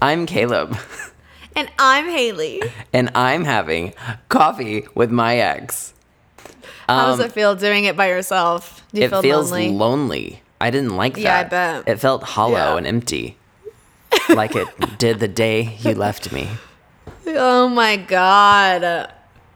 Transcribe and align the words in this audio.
I'm 0.00 0.26
Caleb, 0.26 0.76
And 1.56 1.68
I'm 1.78 2.08
Haley. 2.08 2.62
and 2.92 3.10
I'm 3.16 3.44
having 3.44 3.94
coffee 4.28 4.86
with 4.94 5.10
my 5.10 5.38
ex. 5.38 5.92
How 6.88 7.06
does 7.06 7.20
it 7.20 7.32
feel 7.32 7.54
doing 7.56 7.84
it 7.84 7.96
by 7.96 8.08
yourself? 8.08 8.84
Do 8.94 9.00
you 9.00 9.06
Um, 9.06 9.08
It 9.08 9.10
feel 9.10 9.22
feels 9.22 9.50
lonely? 9.50 9.70
lonely. 9.72 10.42
I 10.60 10.70
didn't 10.70 10.96
like 10.96 11.14
that. 11.14 11.20
Yeah, 11.20 11.38
I 11.40 11.44
bet. 11.44 11.84
It 11.88 11.96
felt 12.00 12.22
hollow 12.22 12.52
Yeah. 12.54 12.76
and 12.76 12.86
empty, 12.86 13.36
like 14.28 14.54
it 14.56 14.68
did 14.98 15.18
the 15.20 15.28
day 15.28 15.76
you 15.80 15.94
left 15.94 16.32
me. 16.32 16.48
oh 17.26 17.68
my 17.68 17.96
god. 17.96 19.12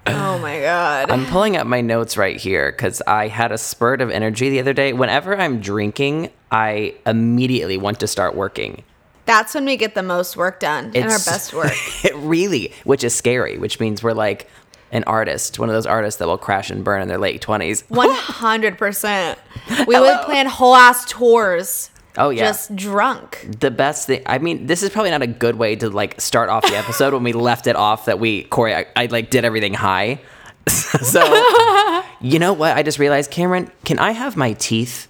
Oh 0.06 0.38
my 0.38 0.60
god. 0.60 1.10
I'm 1.10 1.24
pulling 1.26 1.56
up 1.56 1.66
my 1.66 1.80
notes 1.80 2.16
right 2.16 2.36
here 2.36 2.72
because 2.72 3.00
I 3.06 3.28
had 3.28 3.52
a 3.52 3.58
spurt 3.58 4.00
of 4.00 4.10
energy 4.10 4.50
the 4.50 4.58
other 4.60 4.72
day. 4.72 4.92
Whenever 4.92 5.36
I'm 5.38 5.60
drinking, 5.60 6.30
I 6.50 6.94
immediately 7.06 7.78
want 7.78 8.00
to 8.00 8.08
start 8.08 8.34
working. 8.34 8.82
That's 9.24 9.54
when 9.54 9.64
we 9.64 9.76
get 9.76 9.94
the 9.94 10.02
most 10.02 10.36
work 10.36 10.58
done 10.60 10.92
and 10.94 11.04
our 11.04 11.18
best 11.18 11.52
work. 11.54 11.72
It 12.04 12.14
really, 12.16 12.72
which 12.84 13.04
is 13.04 13.14
scary, 13.14 13.56
which 13.58 13.78
means 13.80 14.02
we're 14.02 14.12
like 14.12 14.48
an 14.90 15.04
artist, 15.04 15.58
one 15.58 15.68
of 15.68 15.74
those 15.74 15.86
artists 15.86 16.18
that 16.18 16.26
will 16.26 16.36
crash 16.38 16.68
and 16.70 16.84
burn 16.84 17.00
in 17.00 17.08
their 17.08 17.18
late 17.18 17.40
20s. 17.40 17.84
One 17.88 18.10
hundred 18.10 18.76
percent. 18.76 19.38
We 19.86 19.98
would 19.98 20.20
plan 20.22 20.46
whole 20.46 20.74
ass 20.74 21.04
tours. 21.06 21.88
Oh, 22.18 22.28
yeah. 22.28 22.44
Just 22.44 22.76
drunk. 22.76 23.46
the 23.58 23.70
best 23.70 24.06
thing 24.08 24.20
i 24.26 24.36
mean 24.36 24.66
this 24.66 24.82
is 24.82 24.90
probably 24.90 25.10
not 25.10 25.22
a 25.22 25.26
good 25.26 25.56
way 25.56 25.76
to 25.76 25.88
like 25.88 26.20
start 26.20 26.50
off 26.50 26.62
the 26.62 26.76
episode 26.76 27.14
when 27.14 27.22
we 27.22 27.32
left 27.50 27.66
it 27.66 27.74
off 27.74 28.04
that 28.04 28.18
we 28.20 28.42
corey 28.44 28.74
i, 28.74 28.84
I 28.94 29.06
like 29.06 29.30
did 29.30 29.46
everything 29.46 29.72
high 29.72 30.20
so 30.68 31.22
you 32.20 32.38
know 32.38 32.52
what 32.52 32.76
i 32.76 32.82
just 32.82 32.98
realized 32.98 33.30
cameron 33.30 33.70
can 33.86 33.98
i 33.98 34.10
have 34.10 34.36
my 34.36 34.52
teeth 34.52 35.08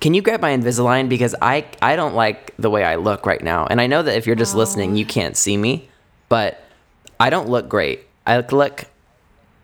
can 0.00 0.14
you 0.14 0.22
grab 0.22 0.40
my 0.40 0.50
invisalign 0.50 1.08
because 1.08 1.34
i 1.42 1.64
i 1.82 1.96
don't 1.96 2.14
like 2.14 2.54
the 2.58 2.70
way 2.70 2.84
i 2.84 2.96
look 2.96 3.26
right 3.26 3.42
now 3.42 3.66
and 3.66 3.80
i 3.80 3.86
know 3.86 4.02
that 4.02 4.16
if 4.16 4.26
you're 4.26 4.36
just 4.36 4.54
listening 4.54 4.96
you 4.96 5.04
can't 5.06 5.36
see 5.36 5.56
me 5.56 5.88
but 6.28 6.62
i 7.18 7.30
don't 7.30 7.48
look 7.48 7.68
great 7.68 8.06
i 8.26 8.38
look 8.38 8.84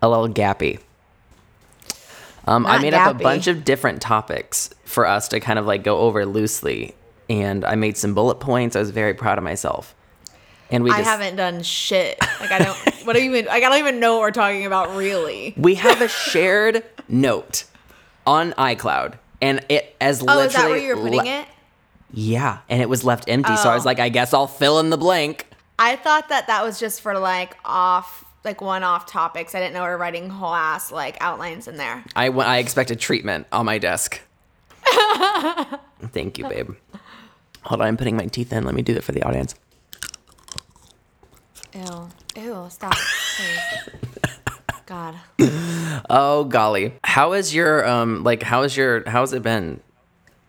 a 0.03 0.09
little 0.09 0.29
gappy 0.29 0.79
um, 2.47 2.67
I 2.67 2.79
made 2.79 2.95
up 2.95 3.15
a 3.15 3.19
bunch 3.19 3.47
of 3.47 3.65
different 3.65 4.03
topics 4.03 4.71
for 4.85 5.07
us 5.07 5.29
to 5.29 5.41
kind 5.41 5.59
of 5.59 5.67
like 5.67 5.83
go 5.83 6.01
over 6.01 6.27
loosely, 6.27 6.95
and 7.31 7.65
I 7.65 7.75
made 7.75 7.97
some 7.97 8.15
bullet 8.15 8.37
points. 8.37 8.77
I 8.77 8.81
was 8.81 8.91
very 8.91 9.15
proud 9.15 9.39
of 9.39 9.45
myself. 9.45 9.95
And 10.71 10.83
we 10.83 10.91
I 10.91 10.99
just, 10.99 11.09
haven't 11.09 11.37
done 11.37 11.63
shit. 11.63 12.19
Like 12.41 12.53
I 12.53 12.59
don't 12.59 12.77
what 13.05 13.15
do 13.15 13.23
you 13.23 13.31
even 13.31 13.47
like 13.47 13.63
I 13.63 13.69
don't 13.69 13.79
even 13.79 14.01
know 14.01 14.15
what 14.15 14.23
we're 14.23 14.31
talking 14.31 14.67
about 14.67 14.95
really. 14.95 15.55
we 15.57 15.77
have 15.77 16.01
a 16.01 16.09
shared 16.31 16.85
note 17.09 17.65
on 18.27 18.53
iCloud, 18.53 19.15
and 19.41 19.65
it 19.69 19.95
as 20.01 20.21
Oh, 20.23 20.25
literally 20.27 20.47
is 20.47 20.53
that 20.55 20.69
where 20.69 20.79
you're 20.79 20.97
putting 20.97 21.21
le- 21.21 21.41
it? 21.41 21.49
Yeah, 22.13 22.59
and 22.69 22.81
it 22.81 22.89
was 22.89 23.05
left 23.05 23.29
empty. 23.29 23.57
So 23.57 23.69
I 23.69 23.75
was 23.75 23.85
Oh. 23.85 23.89
like, 23.89 23.99
I 23.99 24.09
guess 24.09 24.33
I'll 24.33 24.47
fill 24.47 24.79
in 24.79 24.91
the 24.91 24.97
blank. 24.99 25.47
I 25.79 25.97
thought 25.97 26.29
that 26.29 26.47
that 26.47 26.63
was 26.65 26.79
just 26.79 27.01
for 27.01 27.19
like 27.19 27.57
off 27.65 28.25
like 28.45 28.61
one-off 28.61 29.07
topics. 29.07 29.55
I 29.55 29.59
didn't 29.61 29.73
know 29.75 29.83
we 29.83 29.89
were 29.89 29.97
writing 29.99 30.29
whole 30.31 30.55
ass 30.55 30.93
like 30.93 31.17
outlines 31.21 31.67
in 31.67 31.77
there. 31.77 32.05
I 32.15 32.27
w- 32.27 32.47
I 32.47 32.59
expected 32.59 33.01
treatment 33.01 33.47
on 33.51 33.67
my 33.67 33.79
desk. 33.79 34.21
Thank 36.13 36.39
you, 36.39 36.47
babe. 36.49 36.71
Hold 37.63 37.81
on, 37.81 37.87
I'm 37.89 37.97
putting 37.97 38.17
my 38.17 38.27
teeth 38.27 38.53
in. 38.53 38.65
Let 38.65 38.75
me 38.75 38.83
do 38.83 38.93
that 38.95 39.03
for 39.03 39.13
the 39.13 39.23
audience. 39.23 39.55
Ew. 41.75 42.09
Ew, 42.37 42.67
stop. 42.71 42.95
God. 44.87 45.17
Oh 46.11 46.45
golly, 46.45 46.95
how 47.05 47.33
is 47.33 47.55
your 47.55 47.87
um 47.89 48.25
like 48.25 48.43
how 48.43 48.63
is 48.63 48.77
your 48.77 49.09
how's 49.09 49.33
it 49.33 49.43
been 49.43 49.81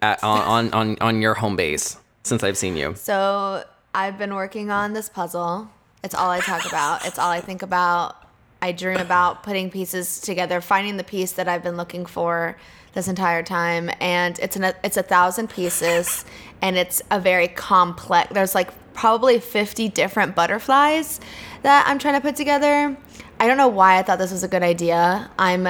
at, 0.02 0.22
on, 0.24 0.42
on 0.42 0.74
on 0.74 0.98
on 1.00 1.22
your 1.22 1.36
home 1.36 1.56
base 1.56 1.98
since 2.24 2.44
I've 2.44 2.58
seen 2.58 2.76
you? 2.76 2.96
So 2.96 3.64
I've 3.94 4.18
been 4.18 4.36
working 4.36 4.72
on 4.72 4.94
this 4.94 5.08
puzzle. 5.08 5.70
It's 6.04 6.14
all 6.14 6.30
I 6.30 6.40
talk 6.40 6.66
about. 6.66 7.06
It's 7.06 7.18
all 7.18 7.30
I 7.30 7.40
think 7.40 7.62
about. 7.62 8.16
I 8.62 8.72
dream 8.72 8.98
about 8.98 9.44
putting 9.44 9.70
pieces 9.70 10.20
together, 10.20 10.60
finding 10.60 10.98
the 10.98 11.04
piece 11.04 11.34
that 11.34 11.48
I've 11.48 11.64
been 11.64 11.78
looking 11.78 12.06
for 12.06 12.58
this 12.94 13.08
entire 13.08 13.44
time, 13.44 13.90
and 14.00 14.38
it's 14.40 14.56
an 14.56 14.74
it's 14.84 14.98
a 14.98 15.04
thousand 15.04 15.50
pieces, 15.50 16.26
and 16.62 16.76
it's 16.76 17.02
a 17.12 17.20
very 17.20 17.48
complex. 17.48 18.34
There's 18.34 18.56
like 18.56 18.72
probably 18.94 19.40
50 19.40 19.90
different 19.90 20.36
butterflies 20.36 21.20
that 21.62 21.86
I'm 21.88 22.00
trying 22.00 22.16
to 22.16 22.22
put 22.22 22.36
together. 22.36 22.98
I 23.40 23.48
don't 23.48 23.58
know 23.58 23.68
why 23.68 23.98
I 23.98 24.04
thought 24.04 24.18
this 24.20 24.32
was 24.32 24.44
a 24.44 24.48
good 24.48 24.64
idea. 24.64 25.30
I'm 25.38 25.68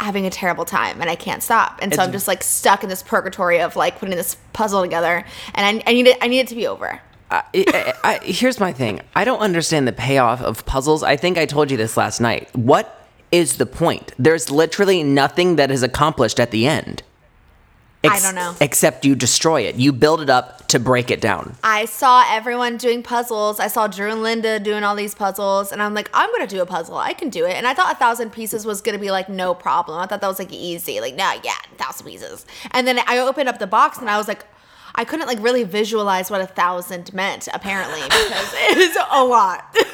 having 0.00 0.26
a 0.26 0.30
terrible 0.30 0.64
time 0.64 1.00
and 1.00 1.10
I 1.10 1.16
can't 1.16 1.42
stop. 1.42 1.78
And 1.82 1.92
so 1.92 1.96
It's- 1.96 2.06
I'm 2.06 2.12
just 2.12 2.28
like 2.28 2.42
stuck 2.42 2.82
in 2.82 2.88
this 2.88 3.02
purgatory 3.02 3.60
of 3.60 3.74
like 3.76 3.98
putting 3.98 4.14
this 4.16 4.36
puzzle 4.52 4.82
together 4.82 5.24
and 5.54 5.82
I, 5.86 5.90
I 5.90 5.94
need 5.94 6.06
it 6.06 6.18
I 6.20 6.28
need 6.28 6.40
it 6.40 6.48
to 6.48 6.54
be 6.54 6.66
over. 6.66 7.00
I, 7.30 7.42
I, 7.54 7.94
I, 8.04 8.18
here's 8.24 8.58
my 8.58 8.72
thing. 8.72 9.00
I 9.14 9.24
don't 9.24 9.40
understand 9.40 9.86
the 9.86 9.92
payoff 9.92 10.40
of 10.40 10.64
puzzles. 10.64 11.02
I 11.02 11.16
think 11.16 11.36
I 11.36 11.44
told 11.46 11.70
you 11.70 11.76
this 11.76 11.96
last 11.96 12.20
night. 12.20 12.48
What 12.56 13.06
is 13.30 13.58
the 13.58 13.66
point? 13.66 14.12
There's 14.18 14.50
literally 14.50 15.02
nothing 15.02 15.56
that 15.56 15.70
is 15.70 15.82
accomplished 15.82 16.40
at 16.40 16.52
the 16.52 16.66
end. 16.66 17.02
I 18.04 18.20
don't 18.20 18.34
know. 18.34 18.54
Except 18.60 19.04
you 19.04 19.14
destroy 19.14 19.62
it. 19.62 19.76
You 19.76 19.92
build 19.92 20.20
it 20.20 20.30
up 20.30 20.68
to 20.68 20.78
break 20.78 21.10
it 21.10 21.20
down. 21.20 21.56
I 21.64 21.86
saw 21.86 22.24
everyone 22.28 22.76
doing 22.76 23.02
puzzles. 23.02 23.58
I 23.58 23.68
saw 23.68 23.88
Drew 23.88 24.10
and 24.10 24.22
Linda 24.22 24.60
doing 24.60 24.84
all 24.84 24.94
these 24.94 25.14
puzzles 25.14 25.72
and 25.72 25.82
I'm 25.82 25.94
like, 25.94 26.08
I'm 26.14 26.30
gonna 26.30 26.46
do 26.46 26.62
a 26.62 26.66
puzzle. 26.66 26.96
I 26.96 27.12
can 27.12 27.28
do 27.28 27.44
it. 27.44 27.54
And 27.54 27.66
I 27.66 27.74
thought 27.74 27.92
a 27.92 27.98
thousand 27.98 28.30
pieces 28.32 28.64
was 28.64 28.80
gonna 28.80 28.98
be 28.98 29.10
like 29.10 29.28
no 29.28 29.54
problem. 29.54 29.98
I 29.98 30.06
thought 30.06 30.20
that 30.20 30.28
was 30.28 30.38
like 30.38 30.52
easy. 30.52 31.00
Like, 31.00 31.16
nah, 31.16 31.34
yeah, 31.42 31.56
a 31.72 31.74
thousand 31.76 32.06
pieces. 32.06 32.46
And 32.70 32.86
then 32.86 33.00
I 33.06 33.18
opened 33.18 33.48
up 33.48 33.58
the 33.58 33.66
box 33.66 33.98
and 33.98 34.08
I 34.08 34.16
was 34.16 34.28
like, 34.28 34.44
I 34.94 35.04
couldn't 35.04 35.26
like 35.26 35.42
really 35.42 35.64
visualize 35.64 36.30
what 36.30 36.40
a 36.40 36.46
thousand 36.46 37.12
meant, 37.12 37.48
apparently, 37.52 38.02
because 38.02 38.52
it 38.70 38.78
is 38.78 38.96
a 39.10 39.24
lot. 39.24 39.76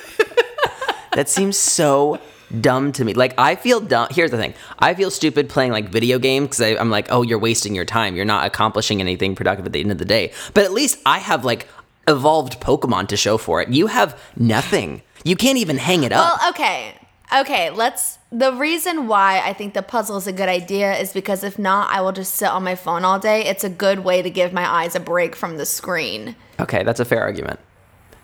That 1.14 1.28
seems 1.28 1.56
so 1.56 2.18
dumb 2.60 2.92
to 2.92 3.04
me. 3.04 3.14
Like 3.14 3.34
I 3.38 3.54
feel 3.54 3.80
dumb. 3.80 4.08
Here's 4.10 4.30
the 4.30 4.36
thing: 4.36 4.54
I 4.78 4.94
feel 4.94 5.10
stupid 5.10 5.48
playing 5.48 5.72
like 5.72 5.88
video 5.88 6.18
games 6.18 6.56
because 6.56 6.78
I'm 6.78 6.90
like, 6.90 7.08
oh, 7.10 7.22
you're 7.22 7.38
wasting 7.38 7.74
your 7.74 7.84
time. 7.84 8.16
You're 8.16 8.24
not 8.24 8.46
accomplishing 8.46 9.00
anything 9.00 9.34
productive 9.34 9.66
at 9.66 9.72
the 9.72 9.80
end 9.80 9.92
of 9.92 9.98
the 9.98 10.04
day. 10.04 10.32
But 10.54 10.64
at 10.64 10.72
least 10.72 10.98
I 11.06 11.18
have 11.18 11.44
like 11.44 11.68
evolved 12.08 12.60
Pokemon 12.60 13.08
to 13.08 13.16
show 13.16 13.38
for 13.38 13.62
it. 13.62 13.68
You 13.68 13.86
have 13.88 14.20
nothing. 14.36 15.02
You 15.24 15.36
can't 15.36 15.58
even 15.58 15.78
hang 15.78 16.04
it 16.04 16.12
up. 16.12 16.38
Well, 16.40 16.50
okay. 16.50 16.94
Okay, 17.34 17.70
let's. 17.70 18.18
The 18.30 18.52
reason 18.52 19.08
why 19.08 19.40
I 19.44 19.52
think 19.52 19.74
the 19.74 19.82
puzzle 19.82 20.16
is 20.16 20.26
a 20.26 20.32
good 20.32 20.48
idea 20.48 20.96
is 20.98 21.12
because 21.12 21.42
if 21.42 21.58
not, 21.58 21.90
I 21.90 22.00
will 22.00 22.12
just 22.12 22.34
sit 22.34 22.48
on 22.48 22.62
my 22.64 22.74
phone 22.74 23.04
all 23.04 23.18
day. 23.18 23.44
It's 23.44 23.64
a 23.64 23.70
good 23.70 24.00
way 24.00 24.22
to 24.22 24.30
give 24.30 24.52
my 24.52 24.68
eyes 24.68 24.94
a 24.94 25.00
break 25.00 25.34
from 25.34 25.56
the 25.56 25.66
screen. 25.66 26.36
okay, 26.60 26.82
that's 26.82 27.00
a 27.00 27.04
fair 27.04 27.22
argument. 27.22 27.60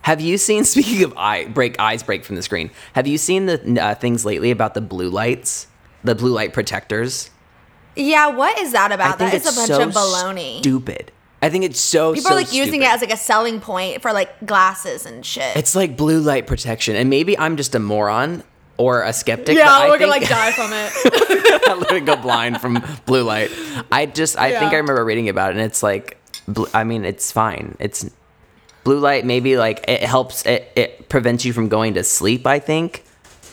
Have 0.02 0.20
you 0.20 0.38
seen? 0.38 0.64
Speaking 0.64 1.04
of 1.04 1.14
eye 1.16 1.46
break, 1.46 1.78
eyes 1.80 2.02
break 2.02 2.24
from 2.24 2.36
the 2.36 2.42
screen. 2.42 2.70
Have 2.94 3.06
you 3.06 3.18
seen 3.18 3.46
the 3.46 3.80
uh, 3.80 3.94
things 3.94 4.24
lately 4.24 4.50
about 4.50 4.74
the 4.74 4.80
blue 4.80 5.08
lights, 5.08 5.66
the 6.04 6.14
blue 6.14 6.32
light 6.32 6.52
protectors? 6.52 7.30
Yeah, 7.96 8.28
what 8.28 8.58
is 8.58 8.72
that 8.72 8.92
about? 8.92 9.18
That 9.18 9.34
is 9.34 9.42
a 9.42 9.52
bunch 9.54 9.68
so 9.68 9.82
of 9.82 9.92
baloney. 9.92 10.58
Stupid. 10.58 11.12
I 11.42 11.48
think 11.48 11.64
it's 11.64 11.80
so. 11.80 12.12
People 12.12 12.28
so 12.28 12.34
are 12.34 12.38
like 12.38 12.52
using 12.52 12.82
it 12.82 12.88
as 12.88 13.00
like 13.00 13.12
a 13.12 13.16
selling 13.16 13.60
point 13.60 14.02
for 14.02 14.12
like 14.12 14.46
glasses 14.46 15.06
and 15.06 15.24
shit. 15.24 15.56
It's 15.56 15.74
like 15.74 15.96
blue 15.96 16.20
light 16.20 16.46
protection, 16.46 16.96
and 16.96 17.08
maybe 17.08 17.36
I'm 17.38 17.56
just 17.56 17.74
a 17.74 17.78
moron 17.78 18.42
or 18.76 19.02
a 19.02 19.12
skeptic. 19.12 19.56
yeah, 19.56 19.68
I 19.68 19.88
we're 19.88 19.98
gonna 19.98 20.10
like 20.10 20.28
die 20.28 20.52
from 20.52 20.70
it. 20.72 20.92
I 21.68 21.74
literally 21.74 22.00
go 22.00 22.16
blind 22.16 22.60
from 22.60 22.82
blue 23.06 23.22
light. 23.22 23.50
I 23.90 24.06
just, 24.06 24.38
I 24.38 24.58
think 24.58 24.72
I 24.72 24.76
remember 24.76 25.04
reading 25.04 25.28
about 25.28 25.50
it, 25.50 25.56
and 25.56 25.64
it's 25.64 25.82
like, 25.82 26.18
I 26.74 26.84
mean, 26.84 27.04
it's 27.04 27.32
fine. 27.32 27.76
It's 27.78 28.10
blue 28.84 28.98
light. 28.98 29.24
Maybe 29.24 29.56
like 29.56 29.84
it 29.88 30.02
helps. 30.02 30.44
It 30.46 30.70
it 30.76 31.08
prevents 31.08 31.44
you 31.44 31.52
from 31.52 31.68
going 31.68 31.94
to 31.94 32.04
sleep. 32.04 32.46
I 32.46 32.58
think. 32.58 33.04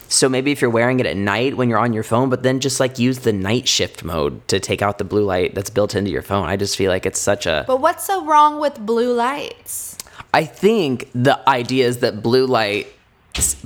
So 0.10 0.30
maybe 0.30 0.54
if 0.54 0.62
you're 0.62 0.70
wearing 0.70 1.02
it 1.02 1.06
at 1.06 1.18
night 1.18 1.58
when 1.58 1.68
you're 1.68 1.80
on 1.80 1.92
your 1.92 2.04
phone, 2.04 2.30
but 2.30 2.42
then 2.42 2.62
just 2.62 2.80
like 2.80 2.98
use 2.98 3.20
the 3.20 3.34
night 3.34 3.68
shift 3.68 4.06
mode 4.06 4.48
to 4.48 4.58
take 4.58 4.82
out 4.82 5.00
the 5.00 5.04
blue 5.04 5.26
light 5.26 5.54
that's 5.54 5.70
built 5.70 5.96
into 5.96 6.10
your 6.10 6.22
phone. 6.22 6.48
I 6.48 6.56
just 6.56 6.78
feel 6.78 6.90
like 6.90 7.06
it's 7.06 7.20
such 7.20 7.46
a. 7.46 7.66
but 7.68 7.82
what's 7.82 8.06
so 8.06 8.24
wrong 8.26 8.60
with 8.60 8.80
blue 8.80 9.14
lights? 9.14 9.98
I 10.34 10.46
think 10.46 11.10
the 11.14 11.38
idea 11.50 11.88
is 11.88 11.98
that 11.98 12.24
blue 12.24 12.46
light 12.46 12.88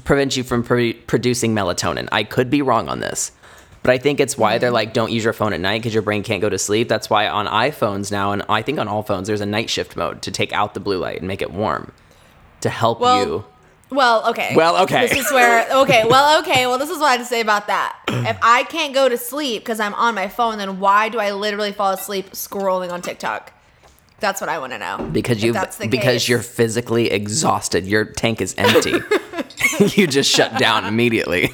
prevents 0.04 0.36
you 0.36 0.44
from 0.44 0.64
pro- 0.64 0.94
producing 1.06 1.54
melatonin. 1.54 2.08
I 2.12 2.24
could 2.24 2.50
be 2.50 2.62
wrong 2.62 2.90
on 2.90 3.00
this, 3.02 3.32
but 3.84 3.92
I 3.92 3.98
think 3.98 4.20
it's 4.20 4.38
why 4.38 4.58
they're 4.58 4.70
mm. 4.70 4.74
like, 4.74 4.94
don't 4.94 5.12
use 5.12 5.24
your 5.24 5.34
phone 5.34 5.54
at 5.54 5.60
night 5.60 5.80
because 5.80 5.94
your 5.94 6.04
brain 6.04 6.24
can't 6.24 6.42
go 6.42 6.50
to 6.50 6.58
sleep. 6.58 6.88
That's 6.88 7.10
why 7.10 7.28
on 7.28 7.48
iPhones 7.48 8.12
now, 8.12 8.32
and 8.32 8.44
I 8.48 8.62
think 8.62 8.80
on 8.80 8.88
all 8.88 9.04
phones, 9.04 9.28
there's 9.28 9.42
a 9.42 9.46
night 9.46 9.70
shift 9.70 9.96
mode 9.96 10.22
to 10.24 10.32
take 10.32 10.54
out 10.54 10.74
the 10.74 10.80
blue 10.80 10.98
light 10.98 11.18
and 11.20 11.28
make 11.28 11.42
it 11.42 11.52
warm 11.52 11.92
to 12.62 12.70
help 12.70 13.00
Well, 13.00 13.26
you. 13.26 13.46
Well, 13.90 14.30
okay. 14.30 14.54
Well, 14.56 14.84
okay. 14.84 15.08
This 15.08 15.26
is 15.26 15.32
where 15.32 15.70
okay. 15.82 16.06
Well, 16.10 16.40
okay. 16.42 16.66
Well, 16.66 16.78
this 16.78 16.90
is 16.90 16.98
what 16.98 17.08
I 17.08 17.12
have 17.14 17.22
to 17.22 17.26
say 17.26 17.42
about 17.42 17.68
that. 17.68 18.00
If 18.08 18.38
I 18.42 18.64
can't 18.64 18.94
go 18.94 19.10
to 19.10 19.18
sleep 19.18 19.64
because 19.64 19.82
I'm 19.82 19.94
on 19.96 20.16
my 20.16 20.30
phone, 20.30 20.58
then 20.58 20.80
why 20.80 21.10
do 21.10 21.20
I 21.20 21.32
literally 21.32 21.74
fall 21.74 21.92
asleep 21.92 22.32
scrolling 22.32 22.92
on 22.92 23.02
TikTok? 23.02 23.52
That's 24.22 24.40
what 24.40 24.50
I 24.50 24.60
want 24.60 24.72
to 24.74 24.80
know. 24.80 25.10
Because 25.12 25.44
you 25.44 25.52
because 25.52 25.90
case. 25.90 26.30
you're 26.30 26.40
physically 26.40 27.12
exhausted. 27.12 27.86
Your 27.86 28.06
tank 28.06 28.40
is 28.40 28.56
empty. 28.58 28.94
you 29.96 30.08
just 30.08 30.30
shut 30.30 30.58
down 30.58 30.86
immediately. 30.86 31.52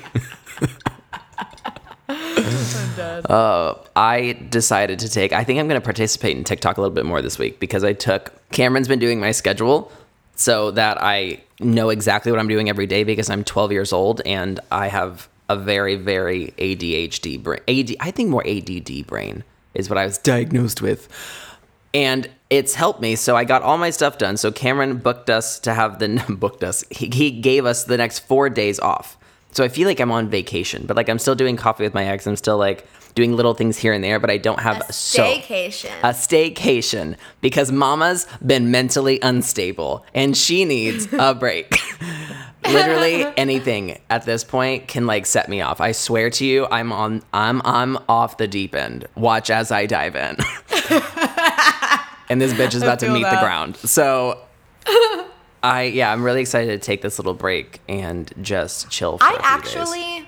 Uh, 2.10 3.76
I 3.96 4.38
decided 4.50 5.00
to 5.00 5.10
take. 5.10 5.34
I 5.34 5.44
think 5.44 5.60
I'm 5.60 5.68
going 5.68 5.80
to 5.80 5.84
participate 5.84 6.38
in 6.38 6.44
TikTok 6.44 6.78
a 6.78 6.82
little 6.82 6.96
bit 6.96 7.06
more 7.06 7.22
this 7.22 7.38
week 7.38 7.60
because 7.60 7.84
I 7.84 7.94
took. 7.94 8.32
Cameron's 8.52 8.88
been 8.88 9.00
doing 9.00 9.20
my 9.20 9.32
schedule, 9.32 9.92
so 10.38 10.72
that 10.72 11.02
I 11.02 11.42
know 11.60 11.90
exactly 11.90 12.32
what 12.32 12.40
I'm 12.40 12.48
doing 12.48 12.70
every 12.70 12.86
day 12.86 13.04
because 13.04 13.30
I'm 13.30 13.44
12 13.44 13.72
years 13.72 13.92
old 13.92 14.22
and 14.26 14.60
I 14.72 14.88
have 14.88 15.28
a 15.50 15.56
very, 15.58 15.96
very 15.96 16.54
ADHD 16.58 17.42
brain. 17.42 17.62
AD, 17.68 17.96
I 18.00 18.12
think 18.12 18.30
more 18.30 18.48
ADD 18.48 19.08
brain 19.08 19.44
is 19.74 19.90
what 19.90 19.98
I 19.98 20.06
was 20.06 20.18
diagnosed 20.18 20.82
with. 20.82 21.08
And 21.94 22.30
it's 22.50 22.76
helped 22.76 23.02
me. 23.02 23.16
So 23.16 23.36
I 23.36 23.44
got 23.44 23.64
all 23.64 23.78
my 23.78 23.90
stuff 23.90 24.18
done. 24.18 24.38
So 24.38 24.52
Cameron 24.52 24.98
booked 24.98 25.30
us 25.30 25.60
to 25.62 25.74
have 25.74 26.00
the 26.00 26.24
booked 26.30 26.64
us. 26.64 26.84
He, 26.92 27.08
he 27.08 27.32
gave 27.32 27.66
us 27.66 27.86
the 27.86 27.98
next 27.98 28.20
four 28.20 28.50
days 28.50 28.80
off. 28.80 29.17
So 29.58 29.64
I 29.64 29.70
feel 29.70 29.88
like 29.88 30.00
I'm 30.00 30.12
on 30.12 30.30
vacation, 30.30 30.86
but 30.86 30.96
like 30.96 31.10
I'm 31.10 31.18
still 31.18 31.34
doing 31.34 31.58
coffee 31.58 31.82
with 31.82 31.96
my 31.96 32.06
ex. 32.06 32.28
I'm 32.28 32.36
still 32.36 32.60
like 32.60 32.86
doing 33.16 33.36
little 33.36 33.56
things 33.56 33.76
here 33.76 33.92
and 33.92 34.04
there, 34.04 34.20
but 34.20 34.30
I 34.30 34.38
don't 34.38 34.60
have 34.60 34.88
A 34.88 34.94
so 34.94 35.24
staycation. 35.24 35.90
a 36.04 36.10
staycation 36.10 37.16
because 37.42 37.72
mama's 37.72 38.28
been 38.46 38.70
mentally 38.70 39.20
unstable 39.24 40.06
and 40.14 40.38
she 40.38 40.64
needs 40.64 41.08
a 41.12 41.34
break. 41.34 41.76
Literally 42.66 43.26
anything 43.36 44.00
at 44.12 44.26
this 44.26 44.44
point 44.44 44.88
can 44.88 45.08
like 45.08 45.26
set 45.26 45.50
me 45.50 45.62
off. 45.62 45.82
I 45.82 45.92
swear 45.92 46.30
to 46.30 46.46
you, 46.46 46.68
I'm 46.70 46.94
on 46.94 47.24
I'm 47.34 47.64
I'm 47.66 47.98
off 48.08 48.38
the 48.38 48.48
deep 48.48 48.76
end. 48.76 49.08
Watch 49.16 49.50
as 49.50 49.72
I 49.72 49.88
dive 49.88 50.16
in. 50.16 50.38
and 52.30 52.40
this 52.40 52.54
bitch 52.54 52.76
is 52.76 52.84
about 52.84 53.00
to 53.00 53.12
meet 53.12 53.24
the 53.24 53.40
ground. 53.42 53.78
So 53.78 54.40
I 55.64 55.84
yeah, 55.84 56.12
I'm 56.14 56.24
really 56.24 56.42
excited 56.42 56.80
to 56.80 56.86
take 56.86 57.02
this 57.02 57.18
little 57.20 57.34
break 57.34 57.82
and 57.90 58.32
just 58.42 58.90
chill 58.90 59.18
for 59.18 59.24
I 59.24 59.30
a 59.30 59.32
few 59.32 59.40
days. 59.40 59.76
actually, 59.78 60.28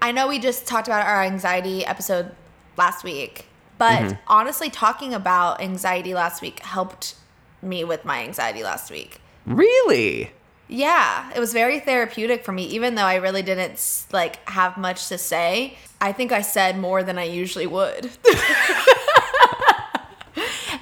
I 0.00 0.12
know 0.12 0.28
we 0.28 0.38
just 0.38 0.66
talked 0.66 0.86
about 0.88 1.06
our 1.06 1.22
anxiety 1.22 1.84
episode 1.84 2.30
last 2.76 3.04
week, 3.04 3.46
but 3.76 4.02
Mm-hmm. 4.02 4.14
honestly, 4.28 4.70
talking 4.70 5.14
about 5.14 5.60
anxiety 5.60 6.14
last 6.14 6.40
week 6.42 6.60
helped 6.60 7.16
me 7.60 7.82
with 7.84 8.04
my 8.04 8.22
anxiety 8.22 8.62
last 8.62 8.90
week. 8.90 9.20
Really? 9.46 10.30
Yeah, 10.68 11.30
it 11.34 11.40
was 11.40 11.52
very 11.52 11.80
therapeutic 11.80 12.44
for 12.44 12.52
me, 12.52 12.64
even 12.66 12.94
though 12.94 13.02
I 13.04 13.16
really 13.16 13.42
didn't 13.42 14.04
like 14.12 14.46
have 14.48 14.76
much 14.76 15.08
to 15.08 15.16
say. 15.18 15.76
I 16.00 16.12
think 16.12 16.30
I 16.30 16.42
said 16.42 16.78
more 16.78 17.02
than 17.02 17.18
I 17.18 17.24
usually 17.24 17.66
would. 17.66 18.10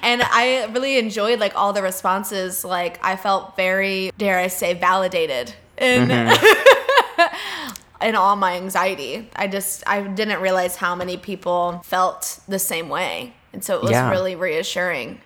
and 0.01 0.21
I 0.23 0.65
really 0.73 0.97
enjoyed 0.97 1.39
like 1.39 1.55
all 1.55 1.73
the 1.73 1.81
responses. 1.81 2.63
Like 2.65 2.99
I 3.03 3.15
felt 3.15 3.55
very, 3.55 4.11
dare 4.17 4.37
I 4.39 4.47
say, 4.47 4.73
validated 4.73 5.53
in 5.77 6.11
in 8.01 8.15
all 8.15 8.35
my 8.35 8.55
anxiety. 8.55 9.29
I 9.35 9.47
just 9.47 9.83
I 9.87 10.01
didn't 10.01 10.41
realize 10.41 10.75
how 10.75 10.95
many 10.95 11.17
people 11.17 11.81
felt 11.83 12.39
the 12.47 12.59
same 12.59 12.89
way. 12.89 13.33
And 13.53 13.63
so 13.63 13.75
it 13.75 13.81
was 13.81 13.91
Yeah. 13.91 14.09
really 14.11 14.35
reassuring 14.35 15.21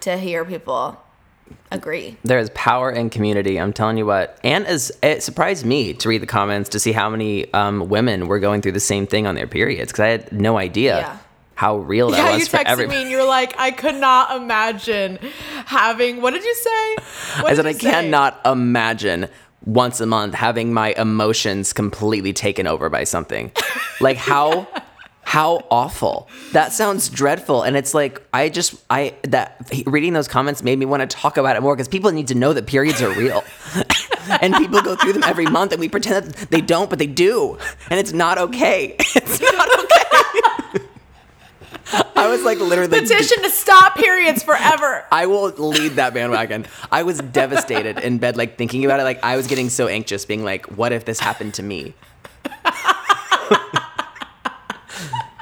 to 0.00 0.16
hear 0.16 0.44
people 0.44 1.00
agree. 1.70 2.16
there 2.24 2.38
is 2.38 2.50
power 2.50 2.90
in 2.90 3.08
community. 3.10 3.58
I'm 3.58 3.72
telling 3.72 3.96
you 3.98 4.06
what. 4.06 4.38
And 4.44 4.66
as 4.66 4.90
it 5.02 5.22
surprised 5.22 5.64
me 5.64 5.94
to 5.94 6.08
read 6.08 6.22
the 6.22 6.26
comments 6.26 6.68
to 6.70 6.80
see 6.80 6.92
how 6.92 7.08
many 7.08 7.52
um, 7.54 7.88
women 7.88 8.26
were 8.26 8.38
going 8.38 8.62
through 8.62 8.72
the 8.72 8.80
same 8.80 9.06
thing 9.06 9.26
on 9.26 9.34
their 9.34 9.46
periods 9.46 9.92
because 9.92 10.02
I 10.02 10.08
had 10.08 10.32
no 10.32 10.58
idea 10.58 10.98
Yeah. 10.98 11.18
How 11.58 11.78
real 11.78 12.10
that 12.12 12.18
Yeah, 12.18 12.30
was 12.34 12.40
you 12.42 12.46
for 12.46 12.58
texted 12.58 12.66
everybody. 12.66 12.98
me 12.98 13.02
and 13.02 13.10
you 13.10 13.16
were 13.16 13.24
like, 13.24 13.52
I 13.58 13.72
could 13.72 13.96
not 13.96 14.36
imagine 14.40 15.18
having. 15.66 16.22
What 16.22 16.32
did 16.32 16.44
you 16.44 16.54
say? 16.54 16.94
What 17.42 17.50
I 17.52 17.54
said 17.56 17.66
I 17.66 17.72
say? 17.72 17.80
cannot 17.90 18.40
imagine 18.46 19.26
once 19.66 20.00
a 20.00 20.06
month 20.06 20.34
having 20.34 20.72
my 20.72 20.90
emotions 20.96 21.72
completely 21.72 22.32
taken 22.32 22.68
over 22.68 22.88
by 22.88 23.02
something. 23.02 23.50
like 24.00 24.16
how 24.16 24.68
how 25.22 25.66
awful. 25.70 26.28
That 26.52 26.72
sounds 26.72 27.08
dreadful 27.08 27.64
and 27.64 27.76
it's 27.76 27.92
like 27.92 28.22
I 28.32 28.50
just 28.50 28.76
I 28.88 29.16
that 29.24 29.68
reading 29.84 30.12
those 30.12 30.28
comments 30.28 30.62
made 30.62 30.78
me 30.78 30.86
want 30.86 31.00
to 31.02 31.08
talk 31.08 31.36
about 31.38 31.56
it 31.56 31.60
more 31.60 31.76
cuz 31.76 31.88
people 31.88 32.12
need 32.12 32.28
to 32.28 32.36
know 32.36 32.52
that 32.52 32.66
periods 32.68 33.02
are 33.02 33.10
real. 33.10 33.42
and 34.40 34.54
people 34.54 34.80
go 34.80 34.94
through 34.94 35.12
them 35.14 35.24
every 35.24 35.46
month 35.46 35.72
and 35.72 35.80
we 35.80 35.88
pretend 35.88 36.24
that 36.26 36.50
they 36.50 36.60
don't 36.60 36.88
but 36.88 37.00
they 37.00 37.08
do. 37.08 37.58
And 37.90 37.98
it's 37.98 38.12
not 38.12 38.38
okay. 38.38 38.94
It's 39.16 39.40
not 39.40 39.68
okay. 39.72 39.77
I 41.92 42.28
was 42.28 42.42
like 42.42 42.58
literally 42.58 43.00
Petition 43.00 43.42
to 43.42 43.50
stop 43.50 43.96
periods 43.96 44.42
forever. 44.42 45.04
I 45.10 45.26
will 45.26 45.50
lead 45.50 45.92
that 45.92 46.14
bandwagon. 46.14 46.66
I 46.90 47.02
was 47.02 47.18
devastated 47.18 47.98
in 47.98 48.18
bed, 48.18 48.36
like 48.36 48.58
thinking 48.58 48.84
about 48.84 49.00
it. 49.00 49.04
Like 49.04 49.22
I 49.24 49.36
was 49.36 49.46
getting 49.46 49.68
so 49.68 49.86
anxious, 49.88 50.24
being 50.24 50.44
like, 50.44 50.66
"What 50.76 50.92
if 50.92 51.04
this 51.04 51.20
happened 51.20 51.54
to 51.54 51.62
me?" 51.62 51.94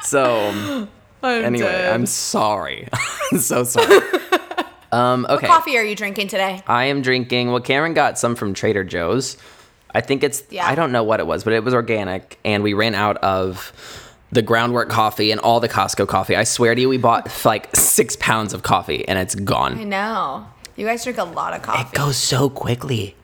so 0.02 0.88
I'm 1.22 1.44
anyway, 1.44 1.66
dead. 1.66 1.92
I'm 1.94 2.06
sorry. 2.06 2.88
I'm 3.32 3.38
so 3.40 3.64
sorry. 3.64 4.00
Um, 4.92 5.26
okay, 5.28 5.46
Coffee 5.46 5.76
are 5.76 5.84
you 5.84 5.96
drinking 5.96 6.28
today? 6.28 6.62
I 6.66 6.84
am 6.84 7.02
drinking. 7.02 7.50
Well, 7.50 7.60
Cameron 7.60 7.94
got 7.94 8.18
some 8.18 8.36
from 8.36 8.54
Trader 8.54 8.84
Joe's. 8.84 9.36
I 9.92 10.00
think 10.00 10.22
it's. 10.22 10.42
Yeah. 10.50 10.66
I 10.66 10.74
don't 10.74 10.92
know 10.92 11.04
what 11.04 11.20
it 11.20 11.26
was, 11.26 11.42
but 11.42 11.52
it 11.52 11.64
was 11.64 11.74
organic, 11.74 12.38
and 12.44 12.62
we 12.62 12.74
ran 12.74 12.94
out 12.94 13.16
of 13.18 13.72
the 14.32 14.42
groundwork 14.42 14.88
coffee 14.88 15.30
and 15.30 15.40
all 15.40 15.60
the 15.60 15.68
Costco 15.68 16.08
coffee. 16.08 16.36
I 16.36 16.44
swear 16.44 16.74
to 16.74 16.80
you, 16.80 16.88
we 16.88 16.98
bought 16.98 17.44
like 17.44 17.74
six 17.74 18.16
pounds 18.16 18.52
of 18.52 18.62
coffee, 18.62 19.06
and 19.08 19.18
it's 19.18 19.34
gone. 19.34 19.78
I 19.78 19.84
know. 19.84 20.46
You 20.76 20.86
guys 20.86 21.04
drink 21.04 21.18
a 21.18 21.24
lot 21.24 21.54
of 21.54 21.62
coffee. 21.62 21.88
It 21.88 21.92
goes 21.94 22.16
so 22.16 22.50
quickly. 22.50 23.16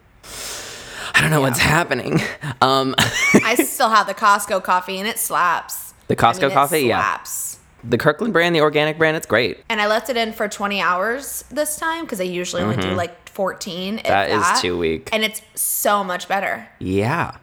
I 1.15 1.21
don't 1.21 1.31
know 1.31 1.41
what's 1.43 1.59
happening. 1.59 2.21
Um, 2.61 2.95
I 2.99 3.57
still 3.57 3.89
have 3.91 4.07
the 4.07 4.15
Costco 4.15 4.63
coffee 4.63 4.99
and 4.99 5.09
it 5.09 5.19
slaps. 5.19 5.95
The 6.07 6.15
Costco 6.15 6.39
I 6.39 6.43
mean, 6.43 6.51
it 6.51 6.55
coffee? 6.55 6.79
Yeah. 6.83 7.01
slaps. 7.01 7.59
the 7.83 7.99
Kirkland 7.99 8.33
brand, 8.33 8.55
the 8.55 8.61
organic 8.61 8.99
brand, 8.99 9.17
it's 9.17 9.27
great. 9.27 9.59
And 9.69 9.81
I 9.81 9.89
left 9.89 10.09
it 10.11 10.17
in 10.17 10.33
for 10.33 10.47
20 10.49 10.81
hours 10.81 11.43
this 11.51 11.77
time 11.77 12.05
because 12.05 12.21
I 12.21 12.25
usually 12.25 12.63
only 12.63 12.77
do 12.77 12.93
like 12.95 13.29
14. 13.31 13.99
if 13.99 14.05
Mm-hmm. 14.05 14.09
That 14.13 14.55
is 14.55 14.61
too 14.61 14.79
weak. 14.79 15.09
And 15.13 15.25
it's 15.25 15.43
so 15.57 16.05
much 16.05 16.29
better. 16.29 16.69
Yeah. 16.79 17.37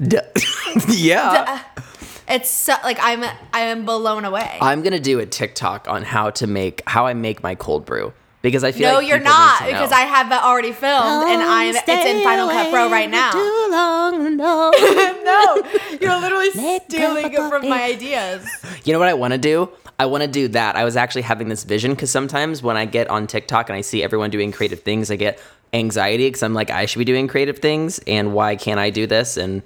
Yeah. 0.88 1.62
It's 2.28 2.50
so, 2.50 2.74
like 2.82 2.98
I'm 3.00 3.22
I 3.52 3.60
am 3.60 3.84
blown 3.84 4.24
away. 4.24 4.58
I'm 4.60 4.82
gonna 4.82 5.00
do 5.00 5.20
a 5.20 5.26
TikTok 5.26 5.88
on 5.88 6.02
how 6.02 6.30
to 6.30 6.46
make 6.46 6.82
how 6.86 7.06
I 7.06 7.14
make 7.14 7.42
my 7.42 7.54
cold 7.54 7.84
brew 7.86 8.12
because 8.42 8.64
I 8.64 8.72
feel 8.72 8.88
like 8.88 8.92
no, 8.94 8.98
like 8.98 9.08
you're 9.08 9.20
not 9.20 9.64
because. 9.64 9.92
I 9.92 10.00
have 10.00 10.28
that 10.30 10.42
already 10.42 10.72
filmed 10.72 11.28
and 11.28 11.42
I'm 11.42 11.74
it's 11.74 11.88
in 11.88 12.22
Final 12.24 12.48
Cut 12.48 12.70
Pro 12.70 12.90
right 12.90 13.10
now. 13.10 13.32
Too 13.32 13.68
long, 13.70 14.36
no. 14.36 14.70
no, 15.24 15.62
you're 16.00 16.20
literally 16.20 16.50
stealing 16.50 17.32
it 17.32 17.48
from 17.48 17.68
my 17.68 17.84
ideas. 17.84 18.46
You 18.84 18.92
know 18.92 18.98
what 18.98 19.08
I 19.08 19.14
want 19.14 19.32
to 19.32 19.38
do? 19.38 19.70
I 19.98 20.06
want 20.06 20.22
to 20.22 20.28
do 20.28 20.48
that. 20.48 20.76
I 20.76 20.84
was 20.84 20.96
actually 20.96 21.22
having 21.22 21.48
this 21.48 21.64
vision 21.64 21.92
because 21.92 22.10
sometimes 22.10 22.62
when 22.62 22.76
I 22.76 22.84
get 22.84 23.08
on 23.08 23.26
TikTok 23.26 23.70
and 23.70 23.76
I 23.76 23.80
see 23.80 24.02
everyone 24.02 24.30
doing 24.30 24.52
creative 24.52 24.80
things, 24.80 25.10
I 25.10 25.16
get 25.16 25.40
anxiety 25.72 26.28
because 26.28 26.42
I'm 26.42 26.54
like, 26.54 26.70
I 26.70 26.86
should 26.86 26.98
be 26.98 27.04
doing 27.04 27.28
creative 27.28 27.58
things, 27.58 27.98
and 28.06 28.34
why 28.34 28.56
can't 28.56 28.78
I 28.78 28.90
do 28.90 29.06
this? 29.06 29.36
And 29.36 29.62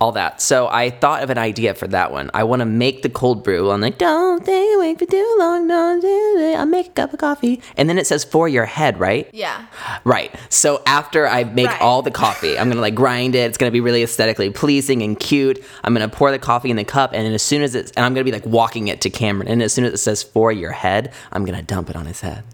all 0.00 0.12
that. 0.12 0.40
So 0.40 0.68
I 0.68 0.90
thought 0.90 1.22
of 1.24 1.30
an 1.30 1.38
idea 1.38 1.74
for 1.74 1.88
that 1.88 2.12
one. 2.12 2.30
I 2.32 2.44
want 2.44 2.60
to 2.60 2.66
make 2.66 3.02
the 3.02 3.08
cold 3.08 3.42
brew. 3.42 3.70
I'm 3.70 3.80
like, 3.80 3.98
don't 3.98 4.42
stay 4.44 4.72
awake 4.74 5.00
for 5.00 5.06
too 5.06 5.36
long. 5.40 5.66
Don't 5.66 6.00
do 6.00 6.36
it. 6.38 6.54
I'll 6.54 6.66
make 6.66 6.86
a 6.86 6.90
cup 6.90 7.12
of 7.12 7.18
coffee. 7.18 7.60
And 7.76 7.88
then 7.88 7.98
it 7.98 8.06
says 8.06 8.22
for 8.22 8.48
your 8.48 8.64
head, 8.64 9.00
right? 9.00 9.28
Yeah. 9.32 9.66
Right. 10.04 10.32
So 10.50 10.82
after 10.86 11.26
I 11.26 11.42
make 11.44 11.66
Right. 11.66 11.80
all 11.82 12.02
the 12.02 12.10
coffee, 12.12 12.56
I'm 12.58 12.68
gonna 12.68 12.80
like 12.80 12.94
grind 12.94 13.34
it. 13.34 13.40
It's 13.48 13.58
gonna 13.58 13.72
be 13.72 13.80
really 13.80 14.02
aesthetically 14.04 14.50
pleasing 14.50 15.02
and 15.02 15.18
cute. 15.18 15.62
I'm 15.82 15.92
gonna 15.94 16.08
pour 16.08 16.30
the 16.30 16.38
coffee 16.38 16.70
in 16.70 16.76
the 16.76 16.84
cup, 16.84 17.12
and 17.12 17.26
then 17.26 17.32
as 17.34 17.42
soon 17.42 17.62
as 17.62 17.74
it's, 17.74 17.90
and 17.92 18.06
I'm 18.06 18.14
gonna 18.14 18.24
be 18.24 18.32
like 18.32 18.46
walking 18.46 18.88
it 18.88 19.00
to 19.00 19.10
Cameron, 19.10 19.48
and 19.48 19.62
as 19.62 19.72
soon 19.72 19.84
as 19.84 19.94
it 19.94 19.98
says 19.98 20.22
for 20.22 20.52
your 20.52 20.72
head, 20.72 21.12
I'm 21.32 21.44
gonna 21.44 21.62
dump 21.62 21.90
it 21.90 21.96
on 21.96 22.06
his 22.06 22.20
head. 22.20 22.44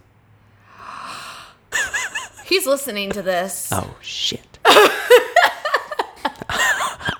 He's 2.46 2.66
listening 2.66 3.10
to 3.10 3.22
this. 3.22 3.70
Oh 3.72 3.96
shit. 4.00 4.58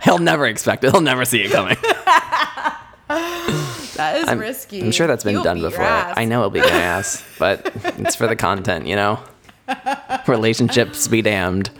He'll 0.03 0.19
never 0.19 0.47
expect 0.47 0.85
it. 0.85 0.93
He'll 0.93 1.01
never 1.01 1.25
see 1.25 1.43
it 1.43 1.51
coming. 1.51 1.77
that 3.09 4.17
is 4.17 4.29
I'm, 4.29 4.39
risky. 4.39 4.83
I'm 4.83 4.93
sure 4.93 5.07
that's 5.07 5.25
been 5.25 5.35
He'll 5.35 5.43
done 5.43 5.59
your 5.59 5.71
before. 5.71 5.85
I 5.85 6.25
know 6.25 6.41
it'll 6.41 6.51
be 6.51 6.61
my 6.61 6.67
ass, 6.71 7.25
but 7.39 7.71
it's 7.99 8.17
for 8.17 8.27
the 8.27 8.37
content, 8.37 8.87
you 8.87 8.97
know. 8.97 9.19
Relationships 10.27 11.09
be 11.09 11.23
damned. 11.23 11.71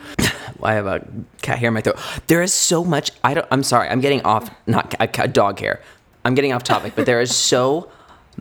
I 0.63 0.73
have 0.73 0.87
a 0.87 1.07
cat 1.41 1.59
hair 1.59 1.67
in 1.67 1.73
my 1.75 1.81
throat. 1.81 1.99
There 2.27 2.41
is 2.41 2.53
so 2.53 2.83
much. 2.83 3.11
I 3.23 3.33
don't. 3.35 3.47
I'm 3.51 3.63
sorry. 3.63 3.89
I'm 3.89 4.01
getting 4.01 4.21
off. 4.23 4.49
Not 4.65 4.95
a, 4.99 5.07
ca- 5.07 5.27
dog 5.27 5.59
hair. 5.59 5.81
I'm 6.23 6.33
getting 6.33 6.53
off 6.53 6.63
topic, 6.63 6.93
but 6.95 7.05
there 7.05 7.21
is 7.21 7.35
so 7.35 7.91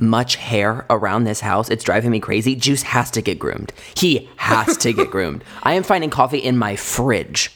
much 0.00 0.36
hair 0.36 0.86
around 0.88 1.24
this 1.24 1.40
house. 1.40 1.68
It's 1.68 1.84
driving 1.84 2.10
me 2.10 2.20
crazy. 2.20 2.54
Juice 2.56 2.82
has 2.82 3.10
to 3.12 3.20
get 3.22 3.38
groomed. 3.38 3.72
He 3.96 4.28
has 4.36 4.76
to 4.78 4.92
get 4.92 5.10
groomed. 5.10 5.44
I 5.62 5.74
am 5.74 5.82
finding 5.82 6.10
coffee 6.10 6.38
in 6.38 6.56
my 6.56 6.76
fridge. 6.76 7.54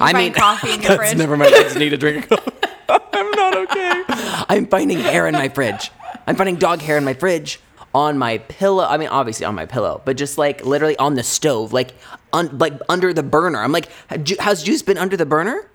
I 0.00 0.12
find 0.12 0.34
coffee 0.34 0.68
in 0.74 0.80
your 0.80 0.88
that's- 0.90 1.08
fridge? 1.10 1.18
Never 1.18 1.36
mind. 1.36 1.54
I 1.54 1.62
just 1.62 1.78
need 1.78 1.92
a 1.92 1.96
drink 1.96 2.30
of 2.30 2.38
coffee. 2.44 2.52
I'm 2.88 3.30
not 3.32 3.56
okay. 3.56 4.02
I'm 4.48 4.66
finding 4.66 4.98
hair 5.00 5.26
in 5.26 5.32
my 5.34 5.48
fridge. 5.48 5.90
I'm 6.26 6.36
finding 6.36 6.56
dog 6.56 6.80
hair 6.80 6.96
in 6.98 7.04
my 7.04 7.14
fridge, 7.14 7.60
on 7.94 8.18
my 8.18 8.38
pillow. 8.38 8.84
I 8.84 8.96
mean, 8.98 9.08
obviously 9.08 9.46
on 9.46 9.54
my 9.54 9.66
pillow, 9.66 10.02
but 10.04 10.16
just 10.16 10.38
like 10.38 10.64
literally 10.64 10.96
on 10.98 11.14
the 11.14 11.22
stove, 11.22 11.72
like 11.72 11.94
un- 12.32 12.58
like 12.58 12.74
under 12.88 13.12
the 13.12 13.22
burner. 13.22 13.60
I'm 13.62 13.72
like, 13.72 13.88
"Ha- 14.10 14.18
Ju- 14.18 14.36
has 14.40 14.62
Juice 14.62 14.82
been 14.82 14.98
under 14.98 15.16
the 15.16 15.26
burner? 15.26 15.68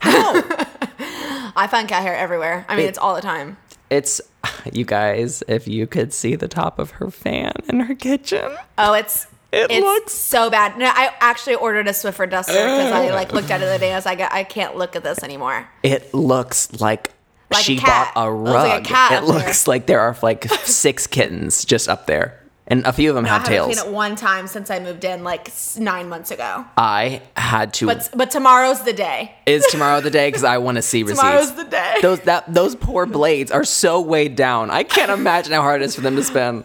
How? 0.00 0.32
I 1.56 1.66
find 1.70 1.88
cat 1.88 2.02
hair 2.02 2.16
everywhere. 2.16 2.66
I 2.68 2.76
mean, 2.76 2.86
It- 2.86 2.88
it's 2.90 2.98
all 2.98 3.14
the 3.14 3.20
time. 3.22 3.56
it's 3.90 4.20
you 4.72 4.84
guys. 4.84 5.42
If 5.48 5.68
you 5.68 5.86
could 5.86 6.12
see 6.12 6.34
the 6.34 6.48
top 6.48 6.78
of 6.78 6.92
her 6.92 7.10
fan 7.10 7.52
in 7.68 7.80
her 7.80 7.94
kitchen, 7.94 8.50
Oh, 8.76 8.92
it's 8.94 9.26
It 9.54 9.70
it's 9.70 9.80
looks- 9.84 10.12
so 10.12 10.50
bad. 10.50 10.76
No, 10.78 10.86
I 10.86 11.12
actually 11.20 11.54
ordered 11.56 11.86
a 11.86 11.92
Swiffer 11.92 12.28
duster 12.28 12.52
because 12.52 12.92
I 12.92 13.10
like 13.10 13.32
looked 13.32 13.50
at 13.50 13.60
it 13.60 13.64
the 13.64 13.70
other 13.70 13.78
day. 13.78 13.92
I 13.92 13.96
was 13.96 14.06
like, 14.06 14.20
I 14.20 14.44
can't 14.44 14.76
look 14.76 14.96
at 14.96 15.02
this 15.04 15.22
anymore. 15.22 15.68
It 15.82 16.12
looks 16.14 16.80
like, 16.80 17.10
Like 17.50 17.64
she 17.64 17.76
cat. 17.78 18.12
bought 18.14 18.26
a 18.26 18.30
It 18.30 18.32
rug. 18.32 18.52
looks 18.82 18.90
like 18.90 19.10
a 19.12 19.16
it 19.16 19.24
looks 19.24 19.66
like 19.68 19.86
there 19.86 20.00
are 20.00 20.16
like 20.22 20.44
six 20.64 21.06
kittens 21.06 21.64
just 21.64 21.88
up 21.88 22.06
there, 22.06 22.40
and 22.66 22.84
a 22.86 22.92
few 22.92 23.10
of 23.10 23.14
them 23.14 23.24
had 23.26 23.44
tails. 23.44 23.48
I 23.48 23.52
have 23.52 23.58
haven't 23.58 23.74
tails. 23.74 23.80
cleaned 23.82 23.88
it 23.94 23.94
one 23.94 24.16
time 24.16 24.46
since 24.46 24.70
I 24.70 24.78
moved 24.80 25.04
in, 25.04 25.22
like 25.22 25.50
nine 25.78 26.08
months 26.08 26.30
ago. 26.30 26.64
I 26.76 27.22
had 27.36 27.72
to. 27.74 27.86
But 27.86 28.10
but 28.14 28.30
tomorrow's 28.30 28.82
the 28.84 28.92
day. 28.94 29.34
is 29.46 29.64
tomorrow 29.66 30.00
the 30.00 30.10
day? 30.10 30.28
Because 30.28 30.44
I 30.44 30.58
want 30.58 30.76
to 30.76 30.82
see 30.82 31.02
receipts. 31.04 31.20
Tomorrow's 31.20 31.54
the 31.54 31.64
day. 31.64 31.96
those 32.02 32.20
that 32.20 32.52
those 32.52 32.74
poor 32.74 33.06
blades 33.06 33.50
are 33.52 33.64
so 33.64 34.00
weighed 34.00 34.34
down. 34.36 34.70
I 34.70 34.82
can't 34.82 35.10
imagine 35.10 35.52
how 35.52 35.60
hard 35.62 35.82
it 35.82 35.84
is 35.84 35.94
for 35.94 36.00
them 36.00 36.16
to 36.16 36.24
spin. 36.24 36.64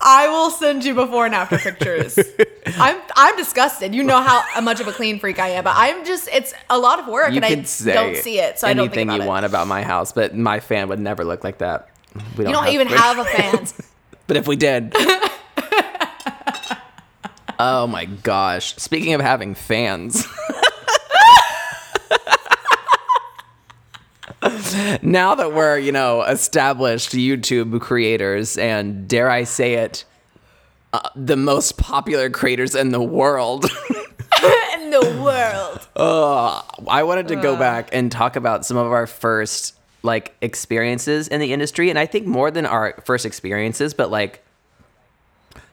I 0.00 0.28
will 0.28 0.50
send 0.50 0.84
you 0.84 0.94
before 0.94 1.26
and 1.26 1.34
after 1.34 1.58
pictures. 1.58 2.18
I'm 2.66 3.00
I'm 3.16 3.36
disgusted. 3.36 3.94
You 3.94 4.02
know 4.02 4.20
how 4.20 4.60
much 4.60 4.80
of 4.80 4.88
a 4.88 4.92
clean 4.92 5.18
freak 5.18 5.38
I 5.38 5.50
am, 5.50 5.64
but 5.64 5.74
I'm 5.76 6.04
just 6.04 6.28
it's 6.32 6.52
a 6.68 6.78
lot 6.78 6.98
of 6.98 7.08
work 7.08 7.30
You 7.30 7.36
and 7.36 7.44
I 7.44 7.54
don't 7.54 8.16
see 8.16 8.40
it, 8.40 8.58
so 8.58 8.68
I 8.68 8.74
don't 8.74 8.92
think 8.92 9.08
about 9.08 9.16
you 9.18 9.22
it. 9.24 9.28
want 9.28 9.46
about 9.46 9.66
my 9.66 9.82
house, 9.82 10.12
but 10.12 10.36
my 10.36 10.60
fan 10.60 10.88
would 10.88 11.00
never 11.00 11.24
look 11.24 11.44
like 11.44 11.58
that. 11.58 11.88
We 12.36 12.46
You 12.46 12.52
don't 12.52 12.68
even 12.68 12.88
have 12.88 13.18
a 13.18 13.24
fan. 13.24 13.66
But 14.28 14.36
if 14.36 14.48
we 14.48 14.56
did. 14.56 14.92
oh 17.60 17.86
my 17.86 18.06
gosh. 18.06 18.74
Speaking 18.76 19.14
of 19.14 19.20
having 19.20 19.54
fans. 19.54 20.26
now 25.02 25.34
that 25.34 25.52
we're, 25.52 25.78
you 25.78 25.92
know, 25.92 26.22
established 26.22 27.10
YouTube 27.10 27.80
creators 27.80 28.56
and 28.58 29.08
dare 29.08 29.30
I 29.30 29.44
say 29.44 29.74
it, 29.74 30.04
uh, 30.92 31.08
the 31.14 31.36
most 31.36 31.76
popular 31.78 32.30
creators 32.30 32.74
in 32.74 32.90
the 32.90 33.02
world. 33.02 33.64
in 34.74 34.90
the 34.90 35.20
world. 35.22 35.88
I 36.88 37.02
wanted 37.02 37.28
to 37.28 37.36
go 37.36 37.56
back 37.56 37.90
and 37.92 38.10
talk 38.10 38.36
about 38.36 38.64
some 38.64 38.76
of 38.76 38.92
our 38.92 39.06
first 39.06 39.74
like 40.02 40.34
experiences 40.40 41.28
in 41.28 41.40
the 41.40 41.52
industry 41.52 41.90
and 41.90 41.98
I 41.98 42.06
think 42.06 42.26
more 42.26 42.50
than 42.50 42.64
our 42.64 42.94
first 43.04 43.26
experiences 43.26 43.92
but 43.92 44.10
like 44.10 44.44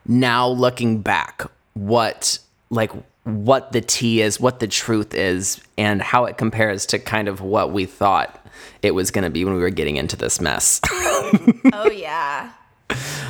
now 0.08 0.48
looking 0.48 1.01
back 1.01 1.44
what 1.74 2.39
like 2.72 2.92
what 3.24 3.72
the 3.72 3.82
tea 3.82 4.22
is, 4.22 4.39
what 4.39 4.60
the 4.60 4.68
truth 4.68 5.13
is 5.13 5.62
and 5.77 6.01
how 6.01 6.25
it 6.25 6.38
compares 6.38 6.86
to 6.88 7.00
kind 7.00 7.27
of 7.27 7.42
what 7.42 7.72
we 7.72 7.86
thought 7.86 8.46
it 8.82 8.92
was 8.92 9.12
going 9.12 9.24
to 9.24 9.30
be 9.30 9.46
when 9.46 9.53
we 9.53 9.62
were 9.62 9.70
getting 9.70 9.96
into 9.96 10.15
this 10.15 10.42
mess. 10.42 10.82
Oh 11.74 11.89
yeah. 11.89 12.51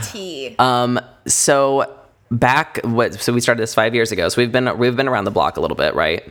Tea. 0.04 0.56
Um, 0.60 1.00
so 1.26 1.98
back 2.32 2.80
what 2.84 3.14
so 3.22 3.32
we 3.32 3.40
started 3.40 3.62
this 3.62 3.74
5 3.74 3.96
years 3.96 4.12
ago. 4.12 4.28
So 4.28 4.42
we've 4.42 4.52
been 4.52 4.78
we've 4.78 4.96
been 4.96 5.08
around 5.08 5.26
the 5.26 5.32
block 5.32 5.56
a 5.56 5.62
little 5.62 5.78
bit, 5.78 5.96
right? 5.96 6.24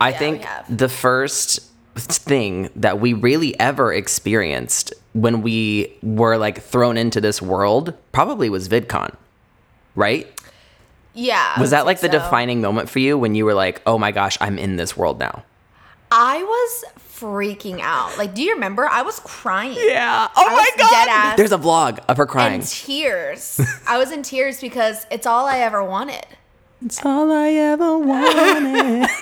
I 0.00 0.12
we 0.12 0.18
think 0.18 0.46
the 0.68 0.88
first 0.88 1.60
thing 1.96 2.70
that 2.76 3.00
we 3.00 3.12
really 3.12 3.58
ever 3.58 3.92
experienced 3.92 4.92
when 5.12 5.42
we 5.42 5.92
were 6.02 6.36
like 6.36 6.60
thrown 6.62 6.96
into 6.96 7.20
this 7.20 7.42
world 7.42 7.94
probably 8.12 8.48
was 8.48 8.68
VidCon. 8.68 9.14
Right? 9.96 10.28
Yeah. 11.14 11.58
Was 11.60 11.70
that 11.70 11.86
like 11.86 12.00
the 12.00 12.06
so. 12.08 12.12
defining 12.12 12.60
moment 12.60 12.88
for 12.90 12.98
you 12.98 13.16
when 13.18 13.34
you 13.34 13.44
were 13.44 13.54
like, 13.54 13.80
"Oh 13.86 13.98
my 13.98 14.10
gosh, 14.12 14.36
I'm 14.40 14.58
in 14.58 14.76
this 14.76 14.96
world 14.96 15.18
now." 15.18 15.44
I 16.10 16.42
was 16.42 16.84
freaking 17.18 17.80
out. 17.80 18.16
Like, 18.18 18.34
do 18.34 18.42
you 18.42 18.54
remember? 18.54 18.86
I 18.86 19.02
was 19.02 19.18
crying. 19.20 19.76
Yeah. 19.80 20.28
Oh 20.36 20.72
dead 20.76 21.08
ass 21.08 21.36
There's 21.36 21.52
a 21.52 21.58
vlog 21.58 21.98
of 22.08 22.16
her 22.18 22.26
crying. 22.26 22.60
in 22.60 22.66
tears. 22.66 23.60
I 23.86 23.98
was 23.98 24.12
in 24.12 24.22
tears 24.22 24.60
because 24.60 25.06
it's 25.10 25.26
all 25.26 25.46
I 25.46 25.58
ever 25.58 25.82
wanted. 25.82 26.26
It's 26.84 27.04
all 27.04 27.32
I 27.32 27.50
ever 27.50 27.98
wanted. 27.98 29.08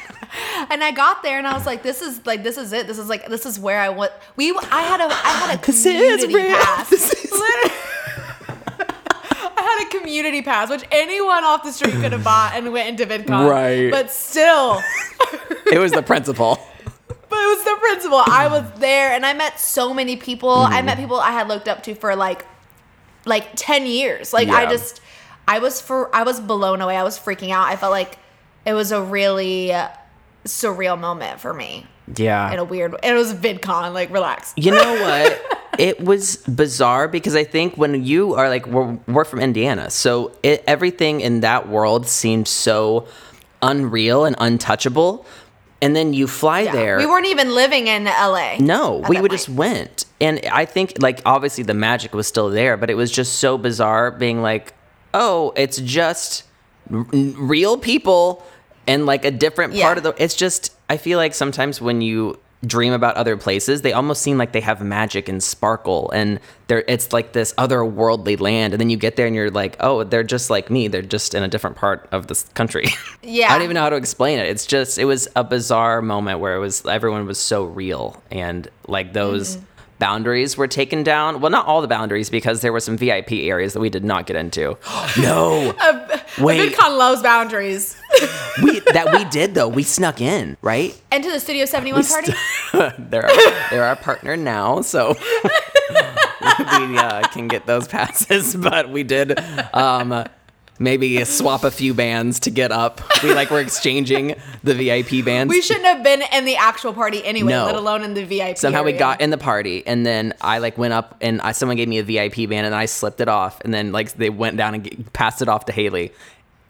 And 0.71 0.83
I 0.83 0.93
got 0.93 1.23
there 1.23 1.37
and 1.37 1.47
I 1.47 1.53
was 1.53 1.67
like, 1.67 1.83
this 1.83 2.01
is 2.01 2.25
like 2.25 2.43
this 2.43 2.57
is 2.57 2.73
it. 2.73 2.87
This 2.87 2.97
is 2.99 3.07
like 3.07 3.27
this 3.27 3.45
is 3.45 3.59
where 3.61 3.79
I 3.81 3.91
want 3.91 4.13
we 4.37 4.51
I 4.71 4.81
had 4.83 5.01
a 5.01 5.05
I 5.05 5.09
had 5.47 5.59
a 5.59 5.61
This 5.67 5.85
is 5.85 5.93
community 5.93 6.35
real. 6.35 6.57
pass. 6.57 6.89
This 6.91 7.13
is- 7.13 7.31
Literally. 7.33 7.71
Had 9.79 9.87
a 9.87 9.99
community 9.99 10.43
pass, 10.43 10.69
which 10.71 10.85
anyone 10.91 11.45
off 11.45 11.63
the 11.65 11.73
street 11.73 11.95
could 11.95 12.13
have 12.13 12.25
bought 12.25 12.53
and 12.55 12.73
went 12.73 12.89
into 13.01 13.07
VidCon. 13.07 13.49
Right. 13.51 13.91
But 13.91 14.11
still, 14.11 14.81
it 15.71 15.79
was 15.79 15.93
the 15.93 16.03
principal. 16.03 16.59
but 17.09 17.39
it 17.39 17.57
was 17.57 17.65
the 17.65 17.77
principal. 17.81 18.23
I 18.27 18.49
was 18.51 18.65
there 18.81 19.13
and 19.13 19.25
I 19.25 19.33
met 19.35 19.59
so 19.59 19.95
many 19.95 20.17
people. 20.17 20.51
I 20.51 20.77
Mm-hmm. 20.77 20.87
met 20.87 20.99
people 20.99 21.19
I 21.19 21.31
had 21.31 21.49
looked 21.49 21.69
up 21.69 21.83
to 21.85 21.95
for 21.95 22.15
like 22.17 22.45
like 23.25 23.49
10 23.57 23.87
years. 23.87 24.33
Like 24.33 24.49
I 24.49 24.67
just 24.67 25.01
I 25.49 25.59
was 25.61 25.81
for 25.81 26.15
I 26.15 26.23
was 26.25 26.41
blown 26.41 26.81
away. 26.81 26.97
I 26.97 27.03
was 27.05 27.19
freaking 27.19 27.51
out. 27.51 27.69
I 27.69 27.77
felt 27.77 27.93
like 27.93 28.19
it 28.67 28.75
was 28.75 28.93
a 28.93 29.01
really 29.03 29.73
surreal 30.45 30.99
moment 30.99 31.41
for 31.41 31.55
me 31.55 31.87
Yeah. 32.17 32.53
in 32.53 32.59
a 32.59 32.65
weird 32.65 32.97
it 33.03 33.15
was 33.15 33.33
VidCon, 33.33 33.95
like 33.95 34.11
relax. 34.11 34.53
You 34.57 34.73
know 34.73 34.93
what? 35.01 35.59
it 35.79 36.01
was 36.01 36.37
bizarre 36.37 37.09
because 37.09 37.35
I 37.35 37.45
think 37.45 37.77
when 37.77 38.05
you 38.05 38.35
are 38.35 38.49
like, 38.49 38.67
we're, 38.67 38.99
we're 39.09 39.25
from 39.25 39.41
Indiana, 39.41 39.91
so 39.91 40.33
it, 40.43 40.63
everything 40.67 41.21
in 41.21 41.41
that 41.41 41.69
world 41.69 42.07
seemed 42.07 42.47
so 42.49 43.07
unreal 43.63 44.25
and 44.25 44.37
untouchable. 44.39 45.25
And 45.81 45.97
then 45.97 46.15
you 46.15 46.29
fly 46.29 46.61
Yeah. 46.61 46.73
there. 46.73 46.97
We 46.99 47.07
weren't 47.07 47.27
even 47.27 47.55
living 47.57 47.89
in 47.89 48.05
LA. 48.05 48.57
No, 48.61 49.03
we 49.09 49.21
would 49.21 49.33
just 49.33 49.49
went. 49.49 50.05
And 50.21 50.41
I 50.53 50.65
think 50.65 50.95
like 51.01 51.21
obviously 51.27 51.65
the 51.65 51.75
magic 51.75 52.15
was 52.15 52.29
still 52.29 52.51
there, 52.51 52.77
but 52.77 52.89
it 52.89 52.95
was 52.95 53.11
just 53.11 53.37
so 53.41 53.59
bizarre 53.59 54.13
being 54.13 54.43
like, 54.43 54.75
"Oh, 55.13 55.53
it's 55.57 55.79
just 55.79 56.45
r- 56.93 57.05
real 57.11 57.77
people 57.77 58.45
and 58.87 59.07
like 59.07 59.25
a 59.25 59.33
different 59.33 59.75
part 59.75 59.99
of 59.99 60.05
the 60.05 60.15
it's 60.23 60.37
just 60.37 60.73
I 60.89 60.97
feel 60.99 61.19
like 61.19 61.35
sometimes 61.35 61.81
when 61.81 62.01
you 62.01 62.39
dream 62.65 62.93
about 62.93 63.17
other 63.17 63.37
places, 63.37 63.83
they 63.83 63.93
almost 63.93 64.23
seem 64.23 64.39
like 64.39 64.53
they 64.53 64.61
have 64.61 64.81
magic 64.81 65.29
and 65.29 65.43
sparkle 65.43 66.11
and 66.13 66.39
they're 66.69 66.85
it's 66.87 67.13
like 67.13 67.33
this 67.33 67.53
otherworldly 67.55 68.41
land 68.41 68.73
and 68.73 68.81
then 68.81 68.89
you 68.89 68.97
get 68.97 69.17
there 69.17 69.27
and 69.27 69.35
you're 69.35 69.51
like, 69.51 69.77
"Oh, 69.81 70.05
they're 70.05 70.23
just 70.23 70.49
like 70.49 70.71
me. 70.71 70.89
They're 70.89 71.03
just 71.03 71.35
in 71.35 71.43
a 71.43 71.49
different 71.49 71.77
part 71.77 72.09
of 72.13 72.29
this 72.29 72.45
country." 72.55 72.87
Yeah. 73.23 73.47
I 73.51 73.55
don't 73.55 73.63
even 73.65 73.75
know 73.75 73.83
how 73.83 73.91
to 73.91 73.97
explain 73.97 74.39
it. 74.39 74.49
It's 74.49 74.67
just 74.67 74.99
it 74.99 75.05
was 75.05 75.29
a 75.37 75.45
bizarre 75.45 76.03
moment 76.03 76.41
where 76.41 76.55
it 76.55 76.61
was 76.61 76.87
everyone 76.87 77.27
was 77.27 77.39
so 77.39 77.65
real 77.65 78.23
and 78.31 78.69
like 78.87 79.13
those 79.13 79.57
Mm-hmm. 79.57 79.67
Boundaries 80.03 80.57
were 80.57 80.67
taken 80.67 81.05
down. 81.05 81.41
Well, 81.41 81.53
not 81.53 81.65
all 81.67 81.81
the 81.81 81.87
boundaries 81.87 82.29
because 82.29 82.61
there 82.61 82.73
were 82.73 82.81
some 82.81 82.97
VIP 82.97 83.31
areas 83.35 83.73
that 83.75 83.79
we 83.79 83.89
did 83.89 84.05
not 84.05 84.27
get 84.27 84.35
into. 84.35 84.77
no. 85.21 85.77
Wait. 86.41 86.73
VidCon 86.73 86.99
loves 86.99 87.23
boundaries. 87.23 87.97
we 88.65 88.81
that 88.81 89.13
we 89.17 89.25
did 89.31 89.55
though. 89.55 89.69
We 89.69 89.85
snuck 89.85 90.21
in, 90.21 90.57
right? 90.61 91.01
Enter 91.13 91.31
the 91.31 91.39
Studio 91.39 91.67
71 91.67 92.05
party. 92.05 92.33
they're 92.99 93.27
our, 93.27 93.71
they're 93.71 93.85
our 93.85 93.95
partner 93.95 94.37
now, 94.37 94.81
so 94.81 95.11
we 95.45 96.99
uh, 96.99 97.29
can 97.29 97.47
get 97.47 97.67
those 97.67 97.87
passes. 97.87 98.57
But 98.57 98.91
we 98.91 99.05
did 99.05 99.39
um, 99.73 100.27
maybe 100.83 101.25
swap 101.25 101.65
a 101.65 101.71
few 101.71 101.95
bands 101.95 102.41
to 102.41 102.51
get 102.51 102.73
up. 102.73 103.01
We 103.23 103.33
like 103.35 103.51
were 103.51 103.61
exchanging 103.61 104.35
the 104.65 104.75
VIP 104.75 105.25
bands. 105.25 105.51
We 105.51 105.63
shouldn't 105.63 105.87
have 105.87 106.03
been 106.03 106.23
in 106.33 106.45
the 106.45 106.57
actual 106.57 106.93
party 106.93 107.25
anyway, 107.25 107.53
No. 107.53 107.67
let 107.67 107.75
alone 107.77 108.03
in 108.03 108.15
the 108.15 108.25
VIP. 108.25 108.59
Somehow 108.59 108.83
we 108.83 108.93
got 108.93 109.21
in 109.21 109.31
the 109.31 109.39
party, 109.39 109.87
and 109.87 110.05
then 110.05 110.35
I 110.41 110.59
like 110.59 110.77
went 110.77 110.93
up, 110.93 111.17
and 111.21 111.41
I, 111.41 111.53
someone 111.53 111.77
gave 111.77 111.89
me 111.89 111.99
a 111.99 112.03
VIP 112.03 112.49
band, 112.49 112.67
and 112.67 112.75
I 112.75 112.87
slipped 112.87 113.21
it 113.21 113.29
off, 113.29 113.61
and 113.63 113.73
then 113.73 113.93
like 113.93 114.13
they 114.15 114.31
went 114.31 114.57
down 114.57 114.75
and 114.75 114.85
g- 114.85 115.05
passed 115.13 115.41
it 115.41 115.49
off 115.49 115.67
to 115.67 115.73
Haley. 115.73 116.13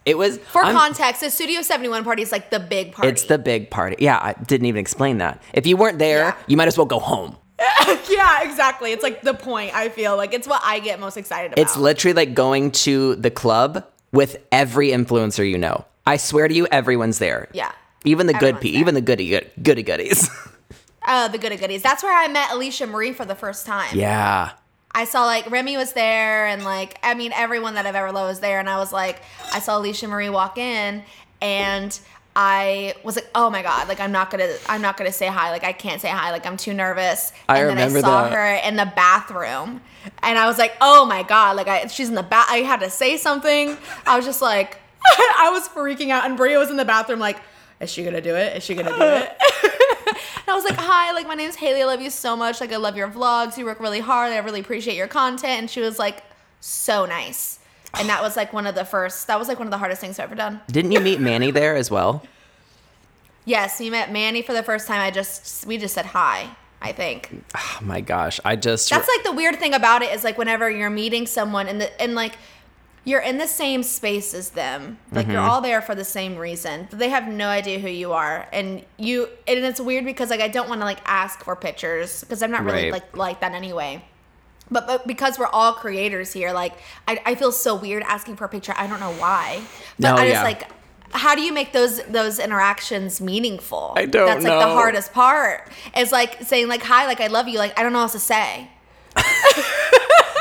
It 0.05 0.19
was 0.19 0.39
For 0.39 0.65
I'm- 0.65 0.75
context, 0.77 1.21
the 1.23 1.31
Studio 1.31 1.63
71 1.63 2.05
party 2.05 2.23
is 2.23 2.33
like 2.33 2.51
the 2.51 2.59
big 2.61 2.93
party. 2.93 3.09
It's 3.09 3.25
the 3.25 3.39
big 3.39 3.71
party. 3.71 3.97
Yeah, 4.01 4.19
I 4.19 4.35
didn't 4.45 4.67
even 4.67 4.81
explain 4.81 5.19
that. 5.19 5.41
If 5.55 5.67
you 5.67 5.77
weren't 5.77 5.99
there, 6.01 6.19
Yeah. 6.19 6.35
you 6.49 6.57
might 6.57 6.69
as 6.69 6.77
well 6.77 6.87
go 6.87 6.99
home. 6.99 7.37
yeah, 8.11 8.43
exactly. 8.43 8.91
It's 8.91 9.05
like 9.05 9.23
the 9.23 9.35
point. 9.35 9.73
I 9.75 9.89
feel 9.89 10.17
like 10.17 10.35
it's 10.35 10.49
what 10.49 10.61
I 10.65 10.81
get 10.81 10.99
most 10.99 11.17
excited 11.17 11.53
about. 11.53 11.63
It's 11.63 11.77
literally 11.77 12.15
like 12.15 12.35
going 12.35 12.73
to 12.73 13.15
the 13.17 13.31
club 13.31 13.85
with 14.13 14.37
every 14.53 14.89
influencer 14.89 15.49
you 15.49 15.59
know. 15.59 15.85
I 16.07 16.17
swear 16.17 16.49
to 16.49 16.55
you, 16.55 16.67
everyone's 16.67 17.19
there. 17.19 17.49
Yeah. 17.53 17.73
Even 18.05 18.27
the 18.27 18.33
good 18.35 18.57
Everyone's 18.57 18.63
pe 18.63 18.71
there. 18.73 18.81
even 18.81 18.95
the 18.95 19.01
goody 19.01 19.29
good, 19.29 19.51
goody 19.63 19.83
goodies. 19.83 20.29
oh, 21.07 21.29
the 21.29 21.39
goody 21.39 21.57
goodies. 21.57 21.83
That's 21.83 22.03
where 22.03 22.13
I 22.17 22.29
met 22.29 22.51
Alisha 22.51 22.89
Marie 22.89 23.13
for 23.13 23.25
the 23.25 23.35
first 23.37 23.67
time. 23.67 23.97
yeah. 23.97 24.53
I 24.95 25.05
saw 25.07 25.25
like 25.25 25.51
Remi 25.51 25.79
was 25.79 25.95
there, 25.95 26.47
and 26.49 26.65
like 26.65 26.99
I 27.03 27.15
mean 27.15 27.33
everyone 27.35 27.77
that 27.77 27.87
I've 27.87 27.95
ever 27.95 28.13
loved 28.13 28.29
was 28.29 28.41
there, 28.41 28.61
and 28.61 28.69
I 28.69 28.77
was 28.77 28.93
like, 28.93 29.23
I 29.51 29.59
saw 29.59 29.81
Alisha 29.81 30.07
Marie 30.07 30.29
walk 30.29 30.59
in, 30.59 31.03
and 31.41 31.99
I 32.35 32.95
was 33.05 33.17
like, 33.17 33.29
oh 33.35 33.51
my 33.51 33.63
god, 33.63 33.89
like 33.89 34.01
I'm 34.01 34.13
not 34.13 34.31
gonna, 34.31 34.55
I'm 34.69 34.81
not 34.81 34.97
gonna 34.97 35.13
say 35.13 35.27
hi, 35.27 35.51
like 35.51 35.65
I 35.65 35.73
can't 35.73 36.01
say 36.01 36.09
hi, 36.09 36.31
like 36.31 36.47
I'm 36.47 36.57
too 36.57 36.73
nervous. 36.73 37.33
I 37.49 37.61
and 37.61 37.79
then 37.79 37.97
I 37.97 38.01
saw 38.01 38.25
that. 38.25 38.33
her 38.33 38.69
in 38.69 38.77
the 38.77 38.91
bathroom, 38.97 39.83
and 40.23 40.39
I 40.39 40.47
was 40.47 40.59
like, 40.59 40.75
oh 40.81 41.05
my 41.05 41.23
god, 41.23 41.57
like 41.57 41.69
I, 41.69 41.87
she's 41.89 42.09
in 42.09 42.15
the 42.15 42.23
bath. 42.23 42.47
I 42.49 42.59
had 42.59 42.81
to 42.81 42.91
say 42.91 43.17
something. 43.17 43.77
I 44.07 44.17
was 44.17 44.25
just 44.25 44.41
like, 44.41 44.79
I 45.39 45.51
was 45.53 45.69
freaking 45.69 46.11
out, 46.11 46.25
and 46.25 46.37
Bria 46.37 46.59
was 46.59 46.71
in 46.71 46.77
the 46.77 46.85
bathroom, 46.85 47.19
like, 47.19 47.39
is 47.81 47.91
she 47.91 48.03
gonna 48.03 48.21
do 48.21 48.35
it? 48.35 48.57
Is 48.57 48.65
she 48.65 48.75
gonna 48.75 48.97
do 48.97 49.03
it? 49.03 49.37
And 50.45 50.53
I 50.53 50.55
was 50.55 50.65
like, 50.65 50.77
hi, 50.77 51.13
like 51.13 51.29
my 51.29 51.35
name's 51.35 51.55
Haley. 51.55 51.83
I 51.83 51.85
love 51.85 52.01
you 52.01 52.11
so 52.11 52.35
much. 52.35 52.61
Like 52.61 52.73
I 52.73 52.77
love 52.77 52.97
your 52.97 53.09
vlogs. 53.09 53.57
You 53.57 53.65
work 53.65 53.79
really 53.79 54.01
hard. 54.01 54.33
I 54.33 54.39
really 54.39 54.61
appreciate 54.61 54.97
your 54.97 55.07
content. 55.07 55.53
And 55.53 55.71
she 55.71 55.81
was 55.81 55.99
like, 55.99 56.25
so 56.61 57.07
nice. 57.07 57.61
And 57.95 58.09
that 58.09 58.23
was 58.23 58.37
like 58.37 58.53
one 58.53 58.67
of 58.67 58.75
the 58.75 58.85
first. 58.85 59.27
That 59.27 59.39
was 59.39 59.49
like 59.49 59.59
one 59.59 59.67
of 59.67 59.71
the 59.71 59.79
hardest 59.79 60.01
things 60.01 60.19
I've 60.19 60.27
ever 60.27 60.35
done. 60.35 60.61
Didn't 60.69 60.93
you 60.93 61.01
meet 61.01 61.21
Manny 61.21 61.51
there 61.61 61.77
as 61.77 61.91
well? 61.91 62.23
Yes, 63.45 63.81
we 63.81 63.91
met 63.91 64.13
Manny 64.13 64.43
for 64.43 64.53
the 64.53 64.63
first 64.63 64.87
time. 64.87 65.01
I 65.01 65.11
just 65.11 65.67
we 65.67 65.79
just 65.79 65.95
said 65.95 66.07
hi. 66.07 66.49
I 66.81 66.91
think 66.93 67.45
Oh 67.55 67.79
my 67.83 68.01
gosh, 68.01 68.41
I 68.45 68.57
just 68.57 68.91
that's 68.91 69.09
like 69.09 69.25
the 69.25 69.33
weird 69.33 69.57
thing 69.59 69.73
about 69.73 70.03
it 70.03 70.13
is 70.13 70.25
like 70.25 70.37
whenever 70.37 70.69
you're 70.69 70.91
meeting 70.91 71.27
someone 71.27 71.69
and 71.69 71.81
the 71.81 72.03
and 72.03 72.15
like 72.15 72.37
you're 73.05 73.21
in 73.21 73.39
the 73.39 73.49
same 73.49 73.83
space 73.83 74.33
as 74.33 74.51
them, 74.51 74.99
like 75.11 75.27
you're 75.27 75.37
mm-hmm. 75.37 75.51
all 75.51 75.61
there 75.61 75.83
for 75.83 75.95
the 75.95 76.05
same 76.05 76.37
reason. 76.37 76.87
But 76.89 77.01
they 77.01 77.09
have 77.09 77.27
no 77.27 77.49
idea 77.49 77.81
who 77.81 77.89
you 77.89 78.13
are, 78.13 78.49
and 78.53 78.85
you 78.97 79.29
and 79.47 79.59
it's 79.65 79.81
weird 79.81 80.05
because 80.05 80.31
like 80.31 80.41
I 80.41 80.49
don't 80.49 80.69
want 80.69 80.81
to 80.81 80.85
like 80.85 81.01
ask 81.05 81.43
for 81.43 81.57
pictures 81.57 82.21
because 82.21 82.43
I'm 82.43 82.51
not 82.51 82.65
really 82.65 82.85
Right. 82.85 82.93
like 82.93 83.17
like 83.17 83.41
that 83.41 83.53
anyway. 83.53 84.05
But, 84.73 84.87
but 84.87 85.07
because 85.07 85.39
we're 85.39 85.47
all 85.47 85.73
creators 85.75 86.33
here, 86.33 86.53
like 86.53 86.73
I, 87.07 87.21
I 87.27 87.35
feel 87.35 87.53
so 87.53 87.75
weird 87.75 88.03
asking 88.05 88.37
for 88.37 88.45
a 88.47 88.49
picture. 88.49 88.75
I 88.77 88.87
don't 88.87 89.01
know 89.01 89.13
why. 89.13 89.63
But 89.99 90.09
No, 90.09 90.15
I 90.17 90.29
just 90.29 90.33
yeah. 90.41 90.43
like 90.43 90.71
how 91.15 91.35
do 91.35 91.43
you 91.43 91.53
make 91.53 91.73
those 91.73 92.03
those 92.05 92.39
interactions 92.39 93.21
meaningful? 93.21 93.93
I 93.97 94.07
don't 94.07 94.27
That's 94.27 94.45
like 94.45 94.59
the 94.67 94.73
hardest 94.73 95.13
part. 95.13 95.69
It's 95.95 96.11
like 96.11 96.43
saying 96.43 96.69
like 96.69 96.83
hi, 96.83 97.07
like 97.07 97.21
I 97.21 97.27
love 97.27 97.49
you, 97.49 97.59
like 97.59 97.79
I 97.79 97.83
don't 97.83 97.93
know 97.93 97.99
what 97.99 98.05
else 98.05 98.13
to 98.13 98.19
say. 98.19 98.69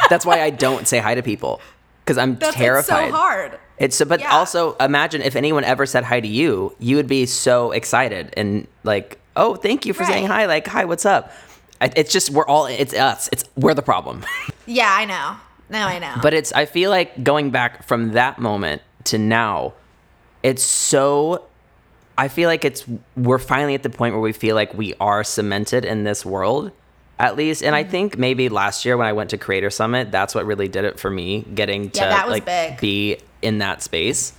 that's 0.09 0.25
why 0.25 0.41
I 0.41 0.49
don't 0.49 0.87
say 0.87 0.99
hi 0.99 1.15
to 1.15 1.21
people 1.23 1.61
because 2.03 2.17
I'm 2.17 2.35
That's 2.35 2.49
it's 2.49 2.57
terrified. 2.57 3.09
so 3.11 3.15
hard. 3.17 3.59
It's 3.77 3.95
so, 3.95 4.05
but 4.05 4.19
Yeah. 4.19 4.31
also 4.35 4.75
imagine 4.79 5.21
if 5.21 5.35
anyone 5.35 5.63
ever 5.63 5.85
said 5.85 6.03
hi 6.03 6.19
to 6.19 6.27
you, 6.27 6.75
you 6.79 6.95
would 6.97 7.07
be 7.07 7.25
so 7.25 7.71
excited 7.71 8.33
and 8.37 8.67
like, 8.83 9.19
oh, 9.35 9.55
thank 9.55 9.85
you 9.85 9.93
for 9.93 10.03
saying 10.05 10.27
hi. 10.27 10.45
Like, 10.45 10.67
hi, 10.67 10.85
what's 10.85 11.05
up? 11.05 11.31
I- 11.81 11.91
It's 11.95 12.11
just 12.13 12.29
we're 12.29 12.45
all 12.47 12.65
it's 12.67 12.93
us. 12.93 13.27
It's 13.31 13.43
we're 13.57 13.73
the 13.73 13.81
problem. 13.81 14.23
Yeah, 14.67 14.89
I 14.95 15.03
know. 15.05 15.35
No, 15.69 15.85
I 15.85 15.99
know. 15.99 16.13
But 16.21 16.33
it's 16.33 16.53
I 16.53 16.65
feel 16.65 16.91
like 16.91 17.23
going 17.23 17.49
back 17.49 17.83
from 17.83 18.11
that 18.11 18.39
moment 18.39 18.81
to 19.05 19.17
now, 19.17 19.73
it's 20.43 20.63
so 20.63 21.43
I 22.17 22.27
feel 22.29 22.47
like 22.47 22.63
it's 22.63 22.85
we're 23.17 23.39
finally 23.39 23.73
at 23.73 23.83
the 23.83 23.89
point 23.89 24.13
where 24.13 24.21
we 24.21 24.31
feel 24.31 24.55
like 24.55 24.73
we 24.73 24.93
are 25.01 25.23
cemented 25.23 25.83
in 25.83 26.03
this 26.03 26.25
world. 26.25 26.71
At 27.19 27.35
least, 27.35 27.63
and 27.63 27.75
I 27.75 27.83
Mm-hmm. 27.83 27.91
think 27.91 28.17
maybe 28.17 28.49
last 28.49 28.83
year 28.85 28.97
when 28.97 29.07
I 29.07 29.13
went 29.13 29.29
to 29.31 29.37
Creator 29.37 29.69
Summit, 29.71 30.11
that's 30.11 30.33
what 30.33 30.45
really 30.45 30.67
did 30.67 30.85
it 30.85 30.99
for 30.99 31.09
me, 31.09 31.41
getting 31.53 31.89
to 31.91 31.99
Yeah, 32.01 32.25
like 32.25 32.45
big. 32.45 32.79
be 32.79 33.17
in 33.41 33.57
that 33.59 33.81
space. 33.83 34.33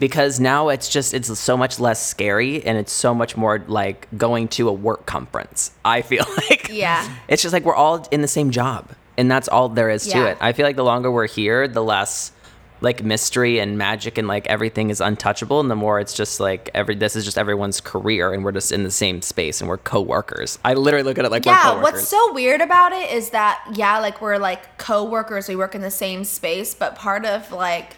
Because 0.00 0.40
now 0.40 0.70
it's 0.70 0.88
just 0.88 1.14
it's 1.14 1.38
so 1.38 1.56
much 1.56 1.78
less 1.78 2.04
scary 2.04 2.64
and 2.64 2.76
it's 2.76 2.92
so 2.92 3.14
much 3.14 3.36
more 3.36 3.62
like 3.68 4.08
going 4.18 4.48
to 4.48 4.68
a 4.68 4.72
work 4.72 5.06
conference. 5.06 5.70
I 5.84 6.02
feel 6.02 6.24
like 6.50 6.68
Yeah. 6.72 7.08
it's 7.28 7.42
just 7.42 7.52
like 7.52 7.64
we're 7.64 7.76
all 7.76 8.04
in 8.10 8.20
the 8.22 8.28
same 8.28 8.50
job 8.50 8.88
and 9.16 9.30
that's 9.30 9.46
all 9.48 9.68
there 9.68 9.90
is 9.90 10.06
to 10.06 10.26
it 10.28 10.38
i 10.40 10.52
feel 10.52 10.64
like 10.64 10.76
the 10.76 10.84
longer 10.84 11.10
we're 11.10 11.26
here 11.26 11.66
the 11.68 11.82
less 11.82 12.32
like 12.80 13.02
mystery 13.02 13.58
and 13.58 13.76
magic 13.76 14.16
and 14.16 14.26
like 14.28 14.46
everything 14.46 14.88
is 14.88 15.00
untouchable 15.00 15.60
and 15.60 15.70
the 15.70 15.76
more 15.76 16.00
it's 16.00 16.14
just 16.14 16.40
like 16.40 16.70
every 16.74 16.94
this 16.94 17.16
is 17.16 17.24
just 17.24 17.36
everyone's 17.36 17.80
career 17.80 18.32
and 18.32 18.44
we're 18.44 18.52
just 18.52 18.72
in 18.72 18.84
the 18.84 18.90
same 18.90 19.20
space 19.20 19.60
and 19.60 19.68
we're 19.68 19.76
co-workers 19.76 20.58
i 20.64 20.72
literally 20.72 21.02
look 21.02 21.18
at 21.18 21.24
it 21.26 21.30
like 21.30 21.44
we're 21.44 21.52
yeah, 21.52 21.82
what's 21.82 22.08
so 22.08 22.32
weird 22.32 22.60
about 22.62 22.92
it 22.92 23.10
is 23.10 23.30
that 23.30 23.60
yeah, 23.74 23.98
like 23.98 24.22
we're 24.22 24.38
like 24.38 24.78
co-workers, 24.78 25.48
we 25.48 25.56
work 25.56 25.74
in 25.74 25.82
the 25.82 25.90
same 25.90 26.24
space, 26.24 26.74
but 26.74 26.94
part 26.96 27.26
of 27.26 27.50
like 27.52 27.96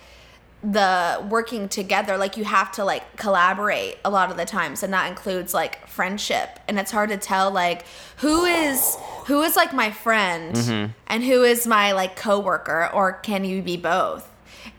the 0.62 1.26
working 1.28 1.69
together, 1.69 2.16
like 2.16 2.37
you 2.37 2.45
have 2.45 2.71
to 2.73 2.85
like 2.85 3.16
collaborate 3.16 3.99
a 4.04 4.11
lot 4.11 4.31
of 4.31 4.37
the 4.37 4.45
times, 4.45 4.83
and 4.83 4.92
that 4.92 5.09
includes 5.09 5.52
like 5.52 5.87
friendship. 5.88 6.61
And 6.69 6.78
it's 6.78 6.90
hard 6.92 7.11
to 7.11 7.16
tell 7.16 7.50
like 7.50 7.85
who 8.19 8.45
is 8.45 8.97
who 9.26 9.42
is 9.42 9.57
like 9.57 9.73
my 9.73 9.90
friend 9.90 10.54
Mm-hmm. 10.54 10.92
and 11.09 11.25
who 11.25 11.42
is 11.42 11.66
my 11.66 11.92
like 11.92 12.14
coworker, 12.16 12.88
or 12.92 13.14
can 13.14 13.45
you 13.45 13.61
be 13.62 13.76
both? 13.76 14.28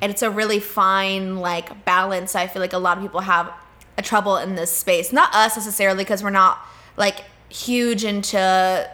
And 0.01 0.09
it's 0.11 0.21
a 0.21 0.31
really 0.31 0.59
fine 0.59 1.37
like 1.37 1.83
balance. 1.85 2.35
I 2.35 2.47
feel 2.47 2.61
like 2.61 2.73
a 2.73 2.77
lot 2.77 2.97
of 2.97 3.03
people 3.03 3.21
have 3.21 3.51
a 3.97 4.01
trouble 4.01 4.37
in 4.37 4.55
this 4.55 4.71
space. 4.71 5.11
Not 5.11 5.33
us 5.35 5.57
necessarily, 5.57 6.03
because 6.03 6.23
we're 6.23 6.29
not 6.29 6.59
like 6.95 7.25
huge 7.49 8.05
into 8.05 8.89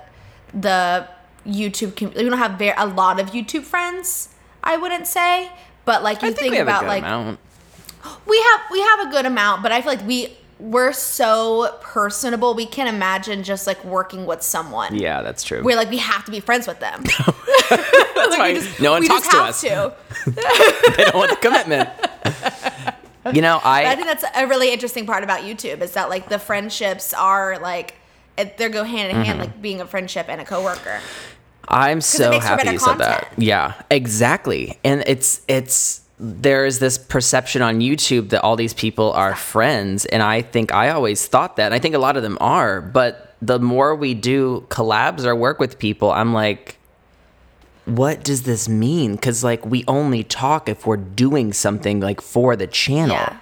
the 0.53 1.07
YouTube. 1.45 1.95
Com- 1.95 2.13
we 2.15 2.23
don't 2.27 2.37
have 2.37 2.57
very, 2.57 2.73
a 2.77 2.87
lot 2.87 3.19
of 3.19 3.27
YouTube 3.27 3.63
friends. 3.63 4.29
I 4.63 4.75
wouldn't 4.77 5.07
say, 5.07 5.51
but 5.89 6.03
like 6.03 6.21
you 6.21 6.29
i 6.29 6.31
think 6.31 6.53
think 6.53 6.61
about 6.61 6.85
like 6.85 7.01
amount 7.03 7.39
we 8.25 8.37
have 8.41 8.61
we 8.71 8.79
have 8.81 8.99
a 9.07 9.09
good 9.11 9.25
amount, 9.25 9.61
but 9.63 9.71
I 9.71 9.81
feel 9.81 9.91
like 9.95 10.05
we 10.07 10.37
we're 10.59 10.93
so 10.93 11.77
personable. 11.81 12.53
We 12.53 12.65
can't 12.65 12.89
imagine 12.93 13.43
just 13.43 13.65
like 13.67 13.83
working 13.83 14.25
with 14.25 14.41
someone. 14.41 14.95
yeah 14.95 15.21
that's 15.21 15.43
true 15.43 15.61
We're 15.63 15.75
like 15.75 15.89
we 15.89 15.97
have 15.97 16.23
to 16.25 16.31
be 16.31 16.39
friends 16.39 16.67
with 16.67 16.79
them. 16.79 17.03
that's 17.69 18.37
why 18.37 18.51
no 18.79 18.91
one 18.91 19.01
we 19.01 19.07
talks 19.07 19.27
just 19.27 19.31
to 19.31 19.37
have 19.37 19.49
us 19.49 19.61
to. 19.61 19.93
they 20.97 21.03
don't 21.05 21.15
want 21.15 21.29
the 21.31 21.37
commitment 21.37 21.89
you 23.35 23.41
know 23.41 23.59
I 23.63 23.91
i 23.91 23.95
think 23.95 24.07
that's 24.07 24.25
a 24.35 24.47
really 24.47 24.71
interesting 24.71 25.05
part 25.05 25.23
about 25.23 25.41
YouTube 25.41 25.81
is 25.81 25.91
that 25.91 26.09
like 26.09 26.29
the 26.29 26.39
friendships 26.39 27.13
are 27.13 27.59
like 27.59 27.95
they 28.37 28.69
go 28.69 28.83
hand 28.83 29.11
in 29.11 29.17
Mm-hmm. 29.17 29.25
hand, 29.25 29.39
like 29.39 29.61
being 29.61 29.81
a 29.81 29.85
friendship 29.85 30.27
and 30.29 30.39
a 30.39 30.45
coworker. 30.45 30.99
I'm 31.69 32.01
so 32.01 32.39
happy 32.39 32.71
you 32.71 32.79
said 32.79 32.97
that. 32.97 33.31
Yeah, 33.37 33.73
exactly. 33.89 34.77
And 34.83 35.03
it's 35.05 35.41
it's 35.47 36.01
there's 36.19 36.79
this 36.79 36.97
perception 36.97 37.61
on 37.61 37.79
YouTube 37.79 38.29
that 38.29 38.41
all 38.41 38.55
these 38.55 38.73
people 38.73 39.13
are 39.13 39.35
friends, 39.35 40.05
and 40.05 40.21
I 40.21 40.41
think 40.41 40.73
I 40.73 40.89
always 40.89 41.27
thought 41.27 41.55
that. 41.57 41.65
And 41.65 41.73
I 41.73 41.79
think 41.79 41.95
a 41.95 41.99
lot 41.99 42.17
of 42.17 42.23
them 42.23 42.37
are, 42.41 42.81
but 42.81 43.35
the 43.41 43.59
more 43.59 43.95
we 43.95 44.13
do 44.13 44.65
collabs 44.69 45.23
or 45.25 45.35
work 45.35 45.59
with 45.59 45.79
people, 45.79 46.11
I'm 46.11 46.33
like, 46.33 46.77
what 47.85 48.23
does 48.23 48.43
this 48.43 48.67
mean? 48.67 49.15
Because 49.15 49.43
like 49.43 49.65
we 49.65 49.83
only 49.87 50.23
talk 50.23 50.67
if 50.67 50.85
we're 50.85 50.97
doing 50.97 51.53
something 51.53 51.99
like 51.99 52.21
for 52.21 52.55
the 52.55 52.67
channel. 52.67 53.15
Yeah. 53.15 53.37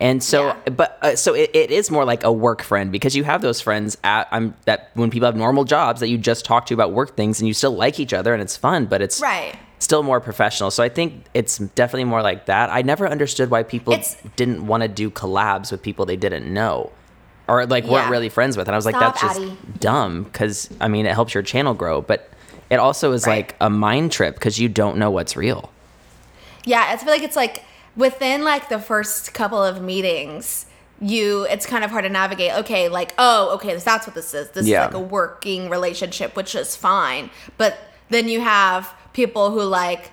And 0.00 0.22
so, 0.22 0.46
Yeah. 0.46 0.56
but 0.70 0.98
uh, 1.02 1.16
so 1.16 1.34
it, 1.34 1.50
it 1.54 1.70
is 1.70 1.90
more 1.90 2.04
like 2.04 2.22
a 2.22 2.32
work 2.32 2.62
friend 2.62 2.92
because 2.92 3.16
you 3.16 3.24
have 3.24 3.42
those 3.42 3.60
friends 3.60 3.98
at 4.04 4.28
um, 4.30 4.54
that 4.64 4.90
when 4.94 5.10
people 5.10 5.26
have 5.26 5.34
normal 5.36 5.64
jobs 5.64 6.00
that 6.00 6.08
you 6.08 6.18
just 6.18 6.44
talk 6.44 6.66
to 6.66 6.74
about 6.74 6.92
work 6.92 7.16
things 7.16 7.40
and 7.40 7.48
you 7.48 7.54
still 7.54 7.72
like 7.72 7.98
each 7.98 8.12
other 8.12 8.32
and 8.32 8.40
it's 8.40 8.56
fun, 8.56 8.86
but 8.86 9.02
it's 9.02 9.20
Right. 9.20 9.56
still 9.80 10.04
more 10.04 10.20
professional. 10.20 10.70
So 10.70 10.84
I 10.84 10.88
think 10.88 11.24
it's 11.34 11.58
definitely 11.58 12.04
more 12.04 12.22
like 12.22 12.46
that. 12.46 12.70
I 12.70 12.82
never 12.82 13.08
understood 13.08 13.50
why 13.50 13.64
people 13.64 13.92
It's- 13.92 14.16
didn't 14.36 14.66
want 14.68 14.82
to 14.84 14.88
do 14.88 15.10
collabs 15.10 15.72
with 15.72 15.82
people 15.82 16.06
they 16.06 16.16
didn't 16.16 16.46
know 16.52 16.92
or 17.48 17.66
like 17.66 17.84
weren't 17.86 18.10
really 18.10 18.28
friends 18.28 18.56
with. 18.56 18.68
And 18.68 18.74
I 18.74 18.78
was 18.78 18.86
like, 18.86 18.94
Stop, 18.94 19.14
that's 19.18 19.20
just 19.22 19.40
Addie. 19.40 19.56
dumb 19.80 20.22
because 20.24 20.68
I 20.80 20.86
mean, 20.86 21.06
it 21.06 21.14
helps 21.14 21.34
your 21.34 21.42
channel 21.42 21.74
grow, 21.74 22.02
but 22.02 22.30
it 22.70 22.76
also 22.76 23.10
is 23.12 23.26
Right. 23.26 23.46
like 23.48 23.56
a 23.60 23.68
mind 23.70 24.12
trip 24.12 24.34
because 24.34 24.60
you 24.60 24.68
don't 24.68 24.96
know 24.98 25.10
what's 25.10 25.36
real. 25.36 25.70
Yeah, 26.64 26.84
I 26.88 26.96
feel 26.98 27.08
like 27.08 27.22
it's 27.22 27.34
like 27.36 27.64
within 27.98 28.44
like 28.44 28.70
the 28.70 28.78
first 28.78 29.34
couple 29.34 29.62
of 29.62 29.82
meetings, 29.82 30.64
you 31.00 31.42
it's 31.50 31.66
kind 31.66 31.84
of 31.84 31.90
hard 31.90 32.04
to 32.04 32.08
navigate. 32.10 32.52
Okay, 32.60 32.88
like 32.88 33.12
oh, 33.18 33.50
okay, 33.56 33.76
that's 33.76 34.06
what 34.06 34.14
this 34.14 34.32
is. 34.32 34.48
This 34.50 34.66
Yeah. 34.66 34.88
is 34.88 34.94
like 34.94 35.02
a 35.02 35.04
working 35.04 35.68
relationship, 35.68 36.34
which 36.34 36.54
is 36.54 36.74
fine. 36.74 37.28
But 37.58 37.76
then 38.08 38.28
you 38.28 38.40
have 38.40 38.92
people 39.12 39.50
who 39.50 39.62
like 39.62 40.12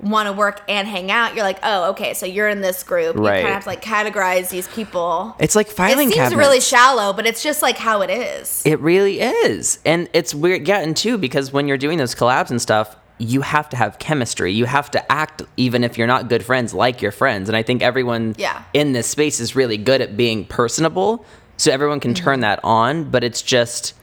want 0.00 0.26
to 0.26 0.32
work 0.32 0.60
and 0.68 0.88
hang 0.88 1.10
out. 1.10 1.34
You're 1.34 1.44
like, 1.44 1.60
oh, 1.62 1.90
okay, 1.90 2.14
so 2.14 2.26
you're 2.26 2.48
in 2.48 2.60
this 2.60 2.82
group. 2.82 3.16
You 3.16 3.22
kind 3.22 3.46
of 3.46 3.52
have 3.52 3.62
to 3.62 3.68
like 3.68 3.82
categorize 3.82 4.50
these 4.50 4.66
people. 4.68 5.34
It's 5.38 5.54
like 5.54 5.68
filing. 5.68 6.08
It 6.08 6.14
seems 6.14 6.16
cabinets. 6.16 6.38
really 6.38 6.60
shallow, 6.60 7.12
but 7.12 7.26
it's 7.26 7.42
just 7.42 7.62
like 7.62 7.76
how 7.78 8.02
it 8.02 8.10
is. 8.10 8.62
It 8.66 8.80
really 8.80 9.20
is. 9.20 9.78
And 9.84 10.08
it's 10.12 10.34
weird 10.34 10.64
getting 10.64 10.94
too 10.94 11.16
because 11.16 11.52
when 11.52 11.68
you're 11.68 11.78
doing 11.78 11.98
those 11.98 12.14
collabs 12.14 12.50
and 12.50 12.60
stuff, 12.60 12.96
you 13.18 13.42
have 13.42 13.68
to 13.70 13.76
have 13.76 13.98
chemistry. 13.98 14.52
You 14.52 14.64
have 14.64 14.90
to 14.92 15.12
act 15.12 15.42
even 15.56 15.84
if 15.84 15.96
you're 15.96 16.06
not 16.06 16.28
good 16.28 16.44
friends 16.44 16.74
like 16.74 17.00
your 17.00 17.12
friends. 17.12 17.48
And 17.48 17.56
I 17.56 17.62
think 17.62 17.82
everyone 17.82 18.34
Yeah. 18.38 18.62
in 18.72 18.92
this 18.92 19.06
space 19.08 19.38
is 19.40 19.54
really 19.54 19.76
good 19.76 20.00
at 20.00 20.16
being 20.16 20.44
personable. 20.44 21.24
So 21.56 21.70
everyone 21.72 22.00
can 22.00 22.14
Mm-hmm. 22.14 22.24
turn 22.24 22.40
that 22.40 22.60
on, 22.64 23.04
but 23.10 23.22
it's 23.24 23.40
just 23.42 23.94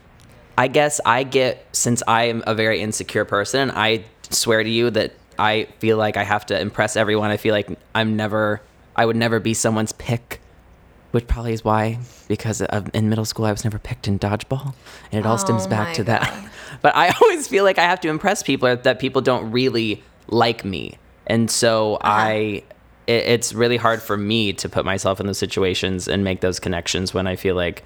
I 0.58 0.68
guess 0.68 1.00
I 1.06 1.24
get 1.24 1.66
since 1.72 2.04
I 2.08 2.26
am 2.26 2.44
a 2.46 2.54
very 2.54 2.82
insecure 2.82 3.26
person, 3.26 3.72
I 3.72 4.04
swear 4.30 4.64
to 4.64 4.70
you 4.70 4.90
that 4.92 5.14
I 5.40 5.68
feel 5.80 5.98
like 5.98 6.18
I 6.18 6.24
have 6.24 6.46
to 6.48 6.60
impress 6.60 6.96
everyone. 6.96 7.32
I 7.32 7.38
feel 7.38 7.54
like 7.54 7.70
I'm 7.96 8.16
never 8.16 8.62
I 8.96 9.06
would 9.06 9.16
never 9.16 9.40
be 9.40 9.54
someone's 9.54 9.94
pick 9.94 10.41
which 11.12 11.28
probably 11.28 11.54
is 11.54 11.64
why 11.64 12.00
because 12.28 12.62
of, 12.62 12.90
in 12.94 13.10
middle 13.10 13.26
school 13.26 13.46
I 13.46 13.52
was 13.52 13.64
never 13.64 13.80
picked 13.80 14.08
in 14.08 14.18
dodgeball, 14.20 14.74
and 15.12 15.20
it 15.20 15.26
all 15.26 15.38
stems 15.38 15.66
Oh 15.66 15.70
back 15.70 15.88
my 15.90 15.94
to 15.94 16.04
that. 16.06 16.46
But 16.82 16.96
I 16.96 17.14
always 17.22 17.48
feel 17.48 17.64
like 17.64 17.78
I 17.78 17.84
have 17.84 18.00
to 18.02 18.10
impress 18.10 18.42
people 18.44 18.68
or 18.68 18.76
that 18.78 18.98
people 19.00 19.22
don't 19.22 19.52
really 19.52 20.02
like 20.28 20.64
me, 20.66 20.98
and 21.28 21.50
so 21.52 21.96
Uh-huh. 21.96 22.12
I. 22.12 22.64
It, 23.08 23.26
it's 23.26 23.52
really 23.54 23.78
hard 23.78 24.02
for 24.02 24.16
me 24.16 24.54
to 24.54 24.70
put 24.70 24.86
myself 24.86 25.20
in 25.20 25.26
those 25.26 25.40
situations 25.40 26.08
and 26.08 26.24
make 26.24 26.42
those 26.42 26.60
connections 26.60 27.14
when 27.16 27.26
I 27.28 27.36
feel 27.36 27.56
like 27.56 27.84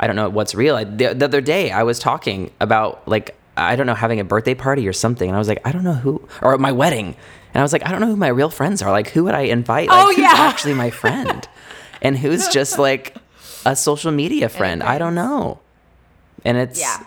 I 0.00 0.06
don't 0.06 0.16
know 0.16 0.28
what's 0.30 0.54
real. 0.54 0.74
I, 0.74 0.84
the, 0.84 1.14
the 1.14 1.26
other 1.26 1.40
day 1.42 1.70
I 1.70 1.82
was 1.84 1.98
talking 1.98 2.50
about 2.60 3.06
like 3.06 3.36
I 3.56 3.76
don't 3.76 3.86
know 3.86 3.94
having 3.94 4.20
a 4.20 4.24
birthday 4.24 4.54
party 4.54 4.88
or 4.88 4.92
something, 4.94 5.28
and 5.28 5.36
I 5.36 5.38
was 5.38 5.48
like 5.48 5.60
I 5.66 5.70
don't 5.70 5.84
know 5.84 5.92
who 5.92 6.26
or 6.42 6.56
my 6.58 6.72
wedding, 6.72 7.08
and 7.52 7.60
I 7.60 7.62
was 7.62 7.72
like 7.74 7.86
I 7.86 7.90
don't 7.90 8.00
know 8.00 8.08
who 8.08 8.16
my 8.16 8.28
real 8.28 8.50
friends 8.50 8.80
are. 8.82 8.90
Like 8.90 9.10
who 9.10 9.24
would 9.24 9.34
I 9.34 9.42
invite? 9.42 9.88
Like, 9.90 10.02
Oh, 10.02 10.08
who's 10.08 10.18
yeah. 10.18 10.32
actually 10.34 10.74
my 10.74 10.90
friend, 10.90 11.46
and 12.04 12.16
who's 12.16 12.46
just 12.48 12.78
like 12.88 13.16
a 13.66 13.74
social 13.74 14.12
media 14.12 14.48
friend. 14.48 14.82
I 14.82 14.98
don't 14.98 15.14
know, 15.16 15.58
and 16.44 16.56
it's 16.58 16.78
Yeah. 16.80 17.02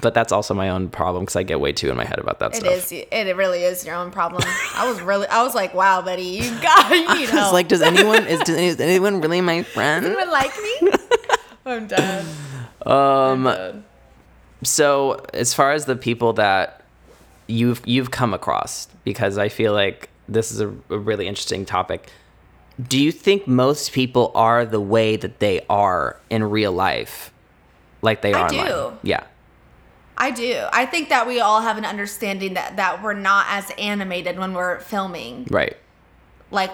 but 0.00 0.14
that's 0.14 0.32
also 0.32 0.54
my 0.54 0.70
own 0.70 0.88
problem 0.88 1.24
because 1.24 1.36
I 1.36 1.42
get 1.42 1.60
way 1.60 1.72
too 1.72 1.90
in 1.90 1.96
my 1.96 2.04
head 2.04 2.18
about 2.18 2.38
that 2.40 2.52
It 2.52 2.56
stuff. 2.60 2.72
is. 2.72 2.92
It, 2.92 3.08
it 3.12 3.36
really 3.36 3.62
is 3.62 3.84
your 3.84 3.96
own 3.96 4.10
problem. 4.10 4.42
I 4.74 4.88
was 4.88 5.00
really. 5.02 5.26
I 5.28 5.42
was 5.42 5.54
like, 5.54 5.74
wow, 5.74 6.00
buddy, 6.02 6.22
you 6.22 6.50
got. 6.62 6.90
You 6.90 7.06
It's 7.24 7.32
know, 7.32 7.50
like, 7.52 7.68
does 7.68 7.82
anyone 7.82 8.26
is, 8.26 8.40
does, 8.40 8.56
is 8.70 8.80
anyone 8.80 9.20
really 9.20 9.40
my 9.40 9.62
friend? 9.62 10.06
anyone 10.06 10.30
like 10.30 10.52
me? 10.62 10.90
I'm 11.66 11.86
done. 11.86 12.26
Um, 12.86 13.84
so 14.62 15.24
as 15.32 15.54
far 15.54 15.72
as 15.72 15.86
the 15.86 15.96
people 15.96 16.34
that 16.34 16.82
you've 17.46 17.80
you've 17.86 18.10
come 18.10 18.34
across, 18.34 18.88
because 19.04 19.38
I 19.38 19.48
feel 19.48 19.72
like 19.72 20.08
this 20.28 20.52
is 20.52 20.60
a, 20.60 20.68
a 20.90 20.98
really 20.98 21.26
interesting 21.26 21.64
topic. 21.64 22.08
Do 22.82 22.98
you 22.98 23.12
think 23.12 23.46
most 23.46 23.92
people 23.92 24.32
are 24.34 24.66
the 24.66 24.80
way 24.80 25.16
that 25.16 25.38
they 25.38 25.64
are 25.68 26.18
in 26.28 26.42
real 26.42 26.72
life, 26.72 27.32
like 28.02 28.22
they 28.22 28.32
are 28.32 28.46
I 28.46 28.48
do. 28.48 28.58
online? 28.58 28.98
Yeah. 29.02 29.24
I 30.16 30.30
do. 30.30 30.66
I 30.72 30.86
think 30.86 31.08
that 31.08 31.26
we 31.26 31.40
all 31.40 31.60
have 31.60 31.76
an 31.78 31.84
understanding 31.84 32.54
that 32.54 32.76
that 32.76 33.02
we're 33.02 33.14
not 33.14 33.46
as 33.48 33.70
animated 33.78 34.38
when 34.38 34.54
we're 34.54 34.80
filming. 34.80 35.46
Right. 35.50 35.76
Like, 36.50 36.72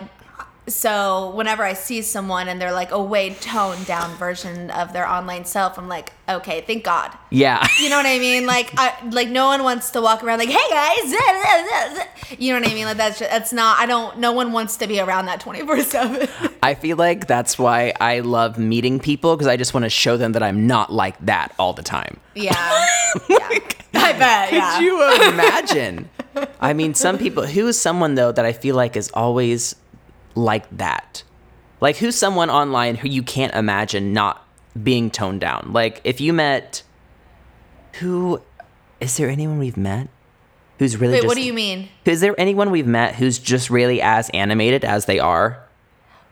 so 0.66 1.30
whenever 1.34 1.62
I 1.62 1.72
see 1.72 2.02
someone 2.02 2.48
and 2.48 2.60
they're 2.60 2.72
like 2.72 2.92
oh, 2.92 3.00
a 3.00 3.04
way 3.04 3.34
toned 3.34 3.86
down 3.86 4.14
version 4.16 4.70
of 4.70 4.92
their 4.92 5.08
online 5.08 5.44
self, 5.44 5.78
I'm 5.78 5.88
like, 5.88 6.12
okay, 6.28 6.60
thank 6.62 6.84
God. 6.84 7.10
Yeah. 7.30 7.66
You 7.80 7.88
know 7.88 7.96
what 7.96 8.06
I 8.06 8.18
mean? 8.18 8.46
Like, 8.46 8.72
I 8.76 8.94
like 9.10 9.28
no 9.28 9.46
one 9.46 9.62
wants 9.62 9.90
to 9.92 10.00
walk 10.00 10.22
around 10.22 10.38
like, 10.38 10.48
hey 10.48 10.70
guys, 10.70 11.12
you 12.38 12.52
know 12.52 12.60
what 12.60 12.70
I 12.70 12.74
mean? 12.74 12.84
Like 12.84 12.96
that's 12.96 13.18
just, 13.18 13.30
that's 13.30 13.52
not. 13.52 13.78
I 13.78 13.86
don't. 13.86 14.18
No 14.18 14.32
one 14.32 14.52
wants 14.52 14.76
to 14.78 14.86
be 14.86 15.00
around 15.00 15.26
that 15.26 15.40
twenty 15.40 15.60
four 15.60 15.80
seven. 15.80 16.28
I 16.62 16.74
feel 16.74 16.96
like 16.96 17.26
that's 17.26 17.58
why 17.58 17.92
I 18.00 18.20
love 18.20 18.58
meeting 18.58 19.00
people 19.00 19.36
because 19.36 19.48
I 19.48 19.56
just 19.56 19.74
want 19.74 19.84
to 19.84 19.90
show 19.90 20.16
them 20.16 20.32
that 20.32 20.42
I'm 20.42 20.66
not 20.66 20.92
like 20.92 21.18
that 21.26 21.54
all 21.58 21.72
the 21.72 21.82
time. 21.82 22.18
Yeah, 22.34 22.50
yeah. 23.28 23.58
I 23.94 24.12
bet. 24.12 24.52
Yeah. 24.52 24.76
Could 24.76 24.84
you 24.84 25.28
imagine? 25.28 26.08
I 26.60 26.72
mean, 26.72 26.94
some 26.94 27.18
people. 27.18 27.46
Who 27.46 27.68
is 27.68 27.80
someone 27.80 28.14
though 28.14 28.32
that 28.32 28.44
I 28.44 28.52
feel 28.52 28.76
like 28.76 28.96
is 28.96 29.10
always 29.14 29.74
like 30.34 30.68
that? 30.76 31.22
Like 31.80 31.96
who's 31.96 32.16
someone 32.16 32.50
online 32.50 32.96
who 32.96 33.08
you 33.08 33.22
can't 33.22 33.54
imagine 33.54 34.12
not 34.12 34.46
being 34.82 35.10
toned 35.10 35.40
down? 35.40 35.70
Like 35.72 36.00
if 36.04 36.20
you 36.20 36.32
met, 36.32 36.82
who 38.00 38.40
is 39.00 39.16
there 39.16 39.28
anyone 39.28 39.58
we've 39.58 39.76
met 39.76 40.08
who's 40.78 40.96
really? 40.96 41.14
Wait, 41.14 41.18
just, 41.22 41.26
what 41.28 41.36
do 41.36 41.42
you 41.42 41.52
mean, 41.52 41.88
Is 42.04 42.20
there 42.20 42.34
anyone 42.38 42.70
we've 42.70 42.86
met 42.86 43.14
who's 43.14 43.38
just 43.38 43.70
really 43.70 44.00
as 44.02 44.28
animated 44.30 44.84
as 44.84 45.06
they 45.06 45.18
are? 45.18 45.62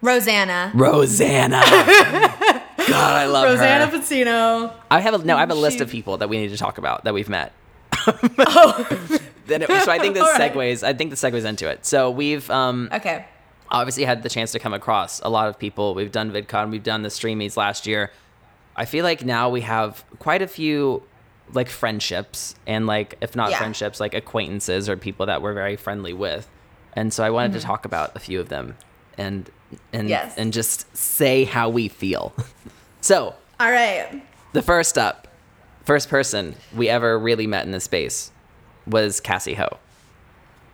Rosanna? 0.00 0.70
Rosanna. 0.74 1.60
God, 1.66 3.14
I 3.16 3.26
love 3.26 3.44
Rosanna 3.44 3.86
her. 3.86 3.98
Pansino. 3.98 4.72
I 4.90 5.00
have 5.00 5.14
a 5.14 5.18
no. 5.18 5.36
I 5.36 5.40
have 5.40 5.50
a 5.50 5.54
list 5.54 5.78
She- 5.78 5.82
of 5.82 5.90
people 5.90 6.18
that 6.18 6.28
we 6.28 6.38
need 6.38 6.48
to 6.48 6.56
talk 6.56 6.78
about 6.78 7.04
that 7.04 7.14
we've 7.14 7.28
met. 7.28 7.52
oh. 7.96 9.18
Then 9.48 9.62
it, 9.62 9.68
so 9.68 9.90
I 9.90 9.98
think 9.98 10.12
this 10.12 10.22
All 10.22 10.30
right. 10.30 10.52
segues. 10.52 10.82
I 10.86 10.92
think 10.92 11.08
this 11.08 11.22
segues 11.22 11.46
into 11.46 11.70
it. 11.70 11.86
So 11.86 12.10
we've 12.10 12.50
um, 12.50 12.90
Okay. 12.92 13.24
Obviously 13.70 14.04
had 14.04 14.22
the 14.22 14.28
chance 14.28 14.52
to 14.52 14.58
come 14.58 14.74
across 14.74 15.20
a 15.20 15.28
lot 15.28 15.48
of 15.48 15.58
people. 15.58 15.94
We've 15.94 16.12
done 16.12 16.30
VidCon. 16.32 16.70
We've 16.70 16.82
done 16.82 17.02
the 17.02 17.08
Streamies 17.08 17.56
last 17.56 17.86
year. 17.86 18.10
I 18.76 18.84
feel 18.84 19.04
like 19.04 19.24
now 19.24 19.48
we 19.50 19.60
have 19.62 20.04
quite 20.18 20.42
a 20.42 20.46
few 20.48 21.02
like 21.52 21.68
friendships 21.68 22.54
and 22.66 22.86
like 22.86 23.16
if 23.20 23.34
not 23.34 23.50
Yeah. 23.50 23.58
friendships, 23.58 24.00
like 24.00 24.14
acquaintances 24.14 24.88
or 24.88 24.96
people 24.96 25.26
that 25.26 25.40
we're 25.42 25.54
very 25.54 25.76
friendly 25.76 26.12
with. 26.12 26.48
And 26.94 27.12
so 27.12 27.24
I 27.24 27.30
wanted 27.30 27.50
Mm-hmm. 27.52 27.60
to 27.60 27.66
talk 27.66 27.84
about 27.84 28.14
a 28.16 28.18
few 28.18 28.38
of 28.40 28.48
them 28.48 28.76
and 29.16 29.50
and 29.92 30.08
Yes. 30.08 30.34
and 30.36 30.52
just 30.52 30.94
say 30.96 31.44
how 31.44 31.68
we 31.68 31.88
feel. 31.88 32.32
so 33.00 33.34
All 33.60 33.70
right. 33.70 34.22
the 34.52 34.62
first 34.62 34.96
up, 34.98 35.28
first 35.84 36.08
person 36.08 36.54
we 36.74 36.88
ever 36.88 37.18
really 37.18 37.46
met 37.46 37.64
in 37.66 37.72
this 37.72 37.84
space 37.84 38.30
was 38.86 39.20
Cassie 39.20 39.54
Ho. 39.54 39.78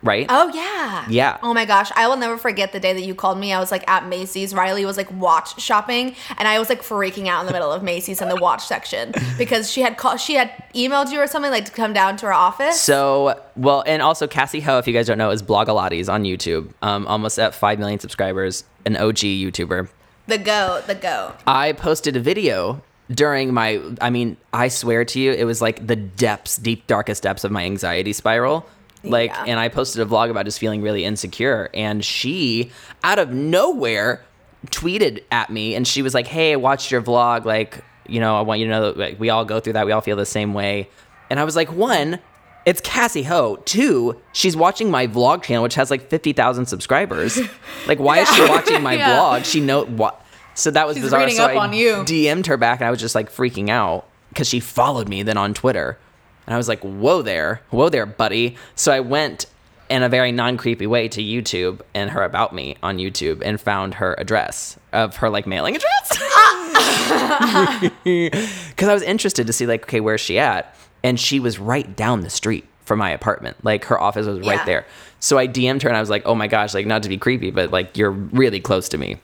Right? 0.05 0.27
Oh 0.29 0.53
yeah. 0.55 1.07
Yeah. 1.09 1.39
Oh 1.43 1.55
my 1.55 1.65
gosh, 1.65 1.91
I 1.97 2.07
will 2.07 2.17
never 2.17 2.37
forget 2.37 2.73
the 2.73 2.79
day 2.79 2.93
that 2.93 3.03
you 3.03 3.15
called 3.15 3.39
me. 3.39 3.55
I 3.55 3.59
was 3.59 3.71
like 3.71 3.89
at 3.89 4.07
Macy's. 4.07 4.55
Riley 4.55 4.85
was 4.85 4.99
like 4.99 5.11
watch 5.11 5.59
shopping, 5.61 6.15
and 6.37 6.47
I 6.47 6.59
was 6.59 6.69
like 6.69 6.83
freaking 6.83 7.27
out 7.27 7.41
in 7.41 7.47
the 7.47 7.53
middle 7.53 7.73
of 7.73 7.83
Macy's 7.83 8.21
in 8.21 8.29
the 8.29 8.37
watch 8.37 8.65
section 8.67 9.13
because 9.39 9.71
she 9.71 9.81
had 9.81 9.97
called, 9.97 10.21
she 10.21 10.35
had 10.35 10.53
emailed 10.75 11.11
you 11.11 11.19
or 11.21 11.27
something 11.27 11.51
like 11.51 11.65
to 11.65 11.73
come 11.73 11.95
down 11.95 12.19
to 12.19 12.27
her 12.27 12.35
office. 12.35 12.79
So, 12.81 13.41
well, 13.57 13.83
and 13.87 14.03
also 14.03 14.27
Cassie 14.27 14.61
Ho, 14.61 14.77
if 14.77 14.87
you 14.87 14.93
guys 14.93 15.07
don't 15.07 15.19
know, 15.19 15.31
is 15.31 15.43
Blogilates 15.43 16.13
on 16.13 16.25
YouTube. 16.25 16.71
Um, 16.83 17.07
almost 17.07 17.39
at 17.39 17.55
5 17.55 17.79
million 17.79 17.99
subscribers, 17.99 18.65
an 18.85 18.97
OG 18.97 19.17
YouTuber. 19.17 19.89
the 20.27 20.39
go, 20.39 20.83
the 20.87 20.95
go. 20.95 21.33
I 21.47 21.73
posted 21.73 22.15
a 22.17 22.21
video 22.21 22.83
during 23.11 23.53
my, 23.53 23.81
I 24.01 24.11
mean, 24.11 24.37
I 24.53 24.69
swear 24.69 25.05
to 25.07 25.21
you, 25.21 25.33
it 25.33 25.45
was 25.45 25.61
like 25.61 25.87
the 25.87 25.97
depths, 25.97 26.57
deep, 26.57 26.87
darkest 26.87 27.23
depths 27.23 27.45
of 27.45 27.51
my 27.51 27.65
anxiety 27.65 28.13
spiral. 28.13 28.67
Like, 29.05 29.31
Yeah. 29.31 29.45
and 29.49 29.61
I 29.61 29.69
posted 29.69 30.01
a 30.03 30.07
vlog 30.11 30.31
about 30.31 30.45
just 30.45 30.59
feeling 30.59 30.83
really 30.83 31.05
insecure. 31.05 31.71
And 31.75 32.05
she, 32.05 32.71
out 33.03 33.19
of 33.19 33.31
nowhere, 33.33 34.23
tweeted 34.69 35.23
at 35.31 35.51
me 35.51 35.75
and 35.75 35.87
she 35.87 36.03
was 36.03 36.15
like, 36.15 36.27
Hey, 36.27 36.53
I 36.53 36.57
watched 36.57 36.91
your 36.91 37.03
vlog. 37.03 37.45
Like, 37.45 37.85
you 38.09 38.21
know, 38.21 38.37
I 38.37 38.41
want 38.43 38.61
you 38.61 38.67
to 38.67 38.71
know 38.73 38.81
that 38.93 38.97
like, 38.97 39.21
we 39.21 39.31
all 39.31 39.45
go 39.45 39.61
through 39.61 39.75
that. 39.75 39.87
We 39.87 39.93
all 39.93 40.01
feel 40.01 40.17
the 40.17 40.27
same 40.27 40.55
way. 40.55 40.89
And 41.31 41.39
I 41.41 41.45
was 41.45 41.57
like, 41.57 41.73
one, 41.73 42.19
it's 42.67 42.81
Cassie 42.81 43.25
Ho. 43.25 43.57
Two, 43.65 44.21
she's 44.33 44.57
watching 44.57 44.91
my 44.91 45.07
vlog 45.07 45.43
channel, 45.43 45.63
which 45.63 45.75
has 45.75 45.91
like 45.91 46.09
50,000 46.09 46.67
subscribers. 46.67 47.39
like, 47.87 47.99
why 47.99 48.21
is 48.21 48.29
she 48.35 48.43
watching 48.49 48.83
my 48.83 48.95
Yeah. 48.99 49.19
vlog? 49.19 49.45
She 49.45 49.61
know 49.61 49.85
what? 49.85 50.21
So 50.55 50.71
that 50.71 50.87
was 50.87 50.97
She's 50.97 51.05
bizarre. 51.05 51.29
so 51.31 51.45
I 51.47 51.57
on 51.57 51.73
you. 51.73 52.05
DM'd 52.05 52.47
her 52.47 52.57
back 52.57 52.81
and 52.81 52.87
I 52.87 52.91
was 52.91 53.01
just 53.01 53.15
like 53.15 53.31
freaking 53.33 53.69
out 53.71 54.07
because 54.29 54.49
she 54.49 54.61
followed 54.61 55.09
me 55.09 55.23
then 55.23 55.37
on 55.37 55.53
Twitter. 55.53 55.99
And 56.47 56.55
I 56.55 56.57
was 56.57 56.69
like, 56.69 56.81
whoa 56.81 57.23
there, 57.23 57.61
whoa 57.71 57.89
there, 57.89 58.07
buddy. 58.07 58.57
So 58.75 58.93
I 58.93 59.01
went 59.01 59.47
in 59.91 60.03
a 60.03 60.09
very 60.09 60.33
non 60.33 60.57
creepy 60.57 60.87
way 60.87 61.09
to 61.09 61.23
YouTube 61.23 61.81
and 61.95 62.11
her 62.11 62.23
about 62.25 62.55
me 62.55 62.77
on 62.83 62.99
YouTube 62.99 63.43
and 63.45 63.61
found 63.61 63.95
her 63.95 64.15
address 64.19 64.79
of 64.93 65.17
her 65.17 65.29
like 65.31 65.47
mailing 65.47 65.77
address. 65.77 66.19
Because 68.05 68.89
I 68.89 68.95
was 68.95 69.03
interested 69.03 69.47
to 69.47 69.53
see 69.53 69.67
like, 69.67 69.83
okay, 69.85 70.01
where's 70.01 70.21
she 70.21 70.39
at? 70.39 70.75
And 71.03 71.19
she 71.21 71.39
was 71.41 71.59
right 71.59 71.95
down 71.97 72.23
the 72.23 72.31
street 72.31 72.65
from 72.85 72.99
my 72.99 73.11
apartment. 73.11 73.57
Like 73.65 73.85
her 73.87 74.01
office 74.01 74.27
was 74.27 74.41
right 74.41 74.59
Yeah. 74.59 74.65
there. 74.65 74.87
So 75.21 75.39
I 75.39 75.47
DM'd 75.49 75.83
her 75.83 75.89
and 75.89 75.97
I 75.97 76.01
was 76.01 76.11
like, 76.11 76.23
oh 76.27 76.35
my 76.35 76.49
gosh, 76.49 76.75
like 76.75 76.87
not 76.87 77.03
to 77.05 77.09
be 77.09 77.17
creepy, 77.19 77.51
but 77.51 77.71
like 77.71 77.97
you're 77.97 78.11
really 78.11 78.61
close 78.61 78.89
to 78.91 78.99
me. 78.99 79.19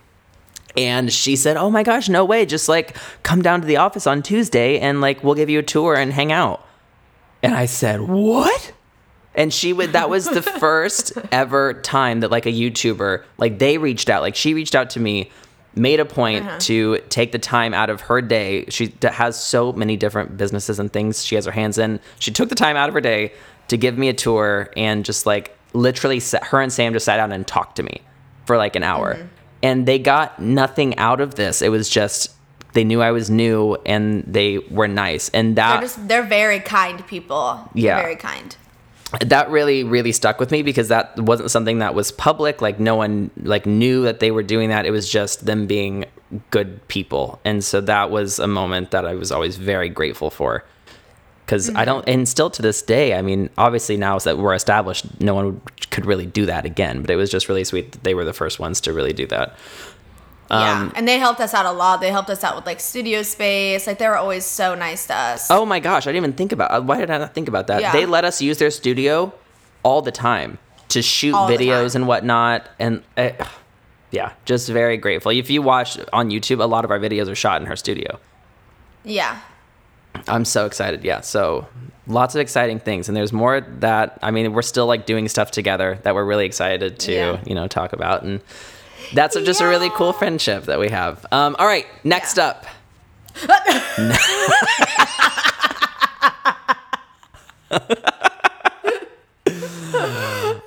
And 0.77 1.13
she 1.13 1.35
said, 1.35 1.57
"Oh 1.57 1.69
my 1.69 1.83
gosh, 1.83 2.09
no 2.09 2.25
way! 2.25 2.47
Just 2.47 2.69
like 2.69 2.97
come 3.25 3.43
down 3.43 3.61
to 3.61 3.67
the 3.67 3.79
office 3.79 4.07
on 4.07 4.23
Tuesday, 4.23 4.79
and 4.79 5.01
like 5.01 5.25
we'll 5.25 5.35
give 5.35 5.51
you 5.51 5.59
a 5.59 5.65
tour 5.65 5.97
and 5.97 6.13
hang 6.13 6.31
out." 6.31 6.65
And 7.43 7.55
I 7.55 7.67
said, 7.67 8.03
"What?" 8.03 8.73
And 9.35 9.53
she 9.53 9.73
would. 9.73 9.93
That 9.93 10.11
was 10.11 10.27
the 10.27 10.43
first 10.61 11.13
ever 11.33 11.75
time 11.75 12.21
that 12.21 12.31
like 12.31 12.47
a 12.47 12.53
YouTuber, 12.53 13.23
like 13.39 13.59
they 13.59 13.79
reached 13.79 14.11
out, 14.11 14.23
like 14.23 14.37
she 14.37 14.55
reached 14.55 14.75
out 14.75 14.91
to 14.91 15.01
me, 15.01 15.31
made 15.75 16.01
a 16.01 16.05
point 16.05 16.45
uh-huh. 16.45 16.59
to 16.61 16.99
take 17.09 17.33
the 17.33 17.39
time 17.39 17.75
out 17.75 17.91
of 17.91 18.03
her 18.03 18.21
day. 18.21 18.67
She 18.69 18.93
has 19.03 19.41
so 19.41 19.73
many 19.73 19.97
different 19.97 20.37
businesses 20.37 20.79
and 20.79 20.93
things 20.93 21.25
she 21.25 21.37
has 21.37 21.45
her 21.47 21.53
hands 21.53 21.79
in. 21.79 22.01
She 22.19 22.31
took 22.31 22.49
the 22.49 22.55
time 22.55 22.77
out 22.77 22.89
of 22.89 22.95
her 22.95 23.01
day 23.01 23.33
to 23.69 23.77
give 23.77 23.97
me 23.97 24.09
a 24.09 24.13
tour 24.13 24.71
and 24.77 25.05
just 25.05 25.27
like 25.27 25.57
literally, 25.73 26.21
sat, 26.21 26.45
her 26.45 26.61
and 26.61 26.73
Sam 26.73 26.93
just 26.93 27.05
sat 27.05 27.17
down 27.17 27.33
and 27.33 27.47
talked 27.47 27.77
to 27.77 27.83
me 27.83 28.03
for 28.47 28.57
like 28.57 28.77
an 28.77 28.83
hour. 28.83 29.15
Mm-hmm. 29.15 29.27
And 29.63 29.87
they 29.87 29.99
got 29.99 30.41
nothing 30.41 30.97
out 30.97 31.21
of 31.21 31.35
this. 31.35 31.63
It 31.63 31.69
was 31.69 31.89
just 31.89 32.35
they 32.73 32.85
knew 32.85 33.03
I 33.03 33.11
was 33.11 33.31
new 33.31 33.77
and 33.85 34.25
they 34.27 34.59
were 34.59 34.89
nice. 34.89 35.29
And 35.31 35.57
that 35.57 35.73
They're 35.73 35.83
just 35.83 36.09
they're 36.09 36.23
very 36.23 36.61
kind 36.61 37.05
people. 37.07 37.69
They're 37.75 37.85
Yeah. 37.85 38.03
very 38.03 38.17
kind. 38.17 38.57
that 39.27 39.51
really 39.51 39.83
really 39.83 40.13
stuck 40.13 40.39
with 40.39 40.53
me 40.53 40.63
because 40.63 40.87
that 40.87 41.19
wasn't 41.19 41.51
something 41.51 41.81
that 41.81 41.97
was 41.97 42.13
public 42.13 42.63
like 42.63 42.79
no 42.79 42.95
one 42.95 43.29
like 43.43 43.67
knew 43.67 44.05
that 44.05 44.21
they 44.21 44.31
were 44.31 44.43
doing 44.43 44.69
that 44.69 44.87
it 44.87 44.93
was 44.93 45.11
just 45.11 45.47
them 45.47 45.67
being 45.67 46.05
good 46.51 46.87
people 46.87 47.41
and 47.45 47.65
so 47.65 47.81
that 47.81 48.09
was 48.09 48.39
a 48.39 48.47
moment 48.47 48.93
that 48.93 49.05
i 49.05 49.13
was 49.13 49.33
always 49.33 49.57
very 49.57 49.89
grateful 49.89 50.31
for 50.31 50.65
because 51.45 51.69
i 51.71 51.73
mm-hmm. 51.73 51.85
don't 51.87 52.09
and 52.09 52.29
still 52.29 52.51
to 52.51 52.63
this 52.63 52.83
day 52.83 53.15
i 53.15 53.21
mean 53.21 53.51
obviously 53.59 53.97
now 53.97 54.17
that 54.17 54.39
we're 54.39 54.55
established 54.55 55.05
no 55.21 55.35
one 55.35 55.61
could 55.91 56.07
really 56.07 56.27
do 56.27 56.47
that 56.47 56.65
again 56.65 57.01
but 57.01 57.11
it 57.11 57.17
was 57.17 57.31
just 57.31 57.49
really 57.49 57.65
sweet 57.65 57.91
that 57.91 58.05
they 58.05 58.15
were 58.15 58.25
the 58.25 58.33
first 58.33 58.61
ones 58.61 58.81
to 58.81 58.93
really 58.93 59.13
do 59.13 59.27
that 59.27 59.57
yeah, 60.51 60.81
Um, 60.83 60.93
and 60.97 61.07
they 61.07 61.19
helped 61.19 61.41
us 61.41 61.55
out 61.55 61.65
a 61.67 61.71
lot. 61.73 62.01
They 62.01 62.11
helped 62.11 62.31
us 62.31 62.43
out 62.43 62.57
with 62.57 62.67
like 62.67 62.81
studio 62.81 63.23
space. 63.23 63.87
Like 63.87 63.99
they 63.99 64.09
were 64.09 64.17
always 64.17 64.45
so 64.45 64.75
nice 64.75 65.07
to 65.07 65.15
us. 65.15 65.51
Oh 65.51 65.65
my 65.65 65.79
gosh, 65.81 66.07
I 66.07 66.11
didn't 66.13 66.25
even 66.25 66.33
think 66.33 66.53
about. 66.53 66.85
Why 66.85 66.99
did 66.99 67.11
I 67.11 67.19
not 67.19 67.35
think 67.35 67.49
about 67.49 67.69
that? 67.69 67.81
Yeah. 67.81 67.93
They 67.93 68.07
let 68.07 68.25
us 68.25 68.43
use 68.43 68.59
their 68.59 68.71
studio 68.71 69.33
all 69.83 70.03
the 70.03 70.11
time 70.13 70.59
to 70.89 71.03
shoot 71.03 71.35
All 71.35 71.49
videos 71.49 71.95
and 71.95 72.09
whatnot, 72.09 72.69
and 72.81 73.03
uh, 73.17 73.31
yeah, 74.11 74.33
just 74.45 74.69
very 74.69 74.97
grateful. 74.97 75.31
If 75.31 75.49
you 75.51 75.63
watch 75.63 75.99
on 76.13 76.31
YouTube, 76.31 76.61
a 76.61 76.67
lot 76.67 76.85
of 76.85 76.91
our 76.91 76.99
videos 76.99 77.29
are 77.31 77.37
shot 77.37 77.61
in 77.61 77.67
her 77.69 77.77
studio. 77.77 78.19
Yeah. 79.05 79.39
I'm 80.27 80.45
so 80.45 80.67
excited. 80.67 81.05
Yeah, 81.05 81.21
so 81.21 81.69
lots 82.09 82.35
of 82.35 82.41
exciting 82.41 82.81
things, 82.81 83.07
and 83.09 83.17
there's 83.17 83.33
more 83.33 83.61
that 83.79 84.19
I 84.21 84.33
mean, 84.33 84.53
we're 84.53 84.63
still 84.63 84.87
like 84.87 85.07
doing 85.07 85.29
stuff 85.29 85.53
together 85.53 86.01
that 86.03 86.15
we're 86.17 86.25
really 86.25 86.45
excited 86.47 86.99
to 87.01 87.13
Yeah. 87.13 87.41
you 87.47 87.55
know 87.55 87.69
talk 87.69 87.93
about, 87.93 88.25
and 88.25 88.41
that's 89.15 89.35
just 89.41 89.61
a 89.61 89.67
really 89.67 89.91
cool 89.91 90.13
friendship 90.13 90.65
that 90.65 90.79
we 90.79 90.89
have. 90.89 91.25
Um, 91.33 91.57
all 91.59 91.67
right, 91.67 91.87
next 92.05 92.37
Yeah. 92.37 92.47
up. 92.49 92.67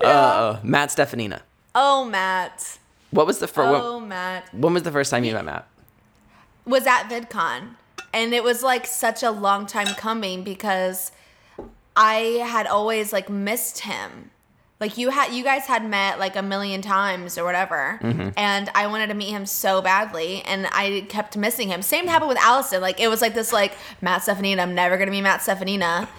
uh, 0.03 0.60
Matt 0.63 0.89
Steffanina. 0.89 1.41
Oh, 1.75 2.06
Matt. 2.06 2.77
What 3.12 3.27
was 3.27 3.39
the 3.39 3.47
first? 3.47 3.84
Oh, 3.84 3.99
Matt. 3.99 4.49
when, 4.53 4.62
when 4.62 4.73
was 4.75 4.84
the 4.84 4.91
first 4.91 5.12
time 5.12 5.23
you 5.23 5.34
met 5.34 5.45
Matt? 5.45 5.67
Was 6.65 6.86
at 6.88 7.03
VidCon. 7.10 7.75
And 8.13 8.34
it 8.34 8.43
was 8.43 8.62
like 8.63 8.86
such 8.86 9.23
a 9.23 9.32
long 9.32 9.65
time 9.65 9.88
coming 9.95 10.43
because 10.43 11.12
I 11.95 12.43
had 12.45 12.67
always 12.67 13.12
like 13.12 13.29
missed 13.29 13.79
him. 13.79 14.29
Like 14.84 14.98
you 14.98 15.12
had 15.12 15.32
you 15.34 15.46
guys 15.46 15.65
had 15.65 15.89
met 15.89 16.19
like 16.19 16.36
a 16.36 16.41
million 16.41 16.82
times 16.82 17.38
or 17.38 17.46
whatever. 17.46 18.02
And 18.36 18.69
I 18.76 18.88
wanted 18.88 19.08
to 19.08 19.13
meet 19.13 19.30
him 19.30 19.46
so 19.46 19.82
badly 19.82 20.41
and 20.41 20.67
I 20.74 21.06
kept 21.08 21.38
missing 21.38 21.69
him. 21.69 21.82
Same 21.82 22.06
happened 22.06 22.28
with 22.28 22.38
Allison. 22.39 22.82
Like 22.82 23.00
it 23.00 23.08
was 23.08 23.22
like 23.22 23.34
this 23.34 23.54
like 23.54 23.78
Matt 24.02 24.24
Steffanina, 24.24 24.60
I'm 24.60 24.76
never 24.76 24.98
gonna 24.98 25.10
be 25.10 25.22
Matt 25.22 25.39
Steffanina. 25.39 26.10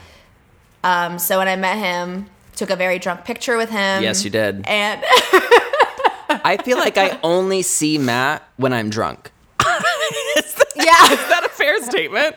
Um, 0.83 1.18
so 1.18 1.37
when 1.37 1.46
I 1.46 1.57
met 1.57 1.77
him, 1.77 2.24
took 2.57 2.70
a 2.70 2.77
very 2.77 2.98
drunk 2.98 3.27
picture 3.27 3.59
with 3.59 3.68
him. 3.68 4.03
Yes, 4.03 4.24
you 4.24 4.31
did. 4.31 4.66
And 4.66 5.05
I 6.31 6.59
feel 6.64 6.79
like 6.79 6.96
I 6.96 7.20
only 7.22 7.61
see 7.61 7.98
Matt 7.98 8.48
when 8.57 8.72
I'm 8.72 8.88
drunk. 8.88 9.31
is, 9.61 10.55
that, 10.55 10.72
yeah. 10.74 11.12
is 11.12 11.29
that 11.29 11.42
a 11.44 11.50
fair 11.50 11.83
statement? 11.83 12.37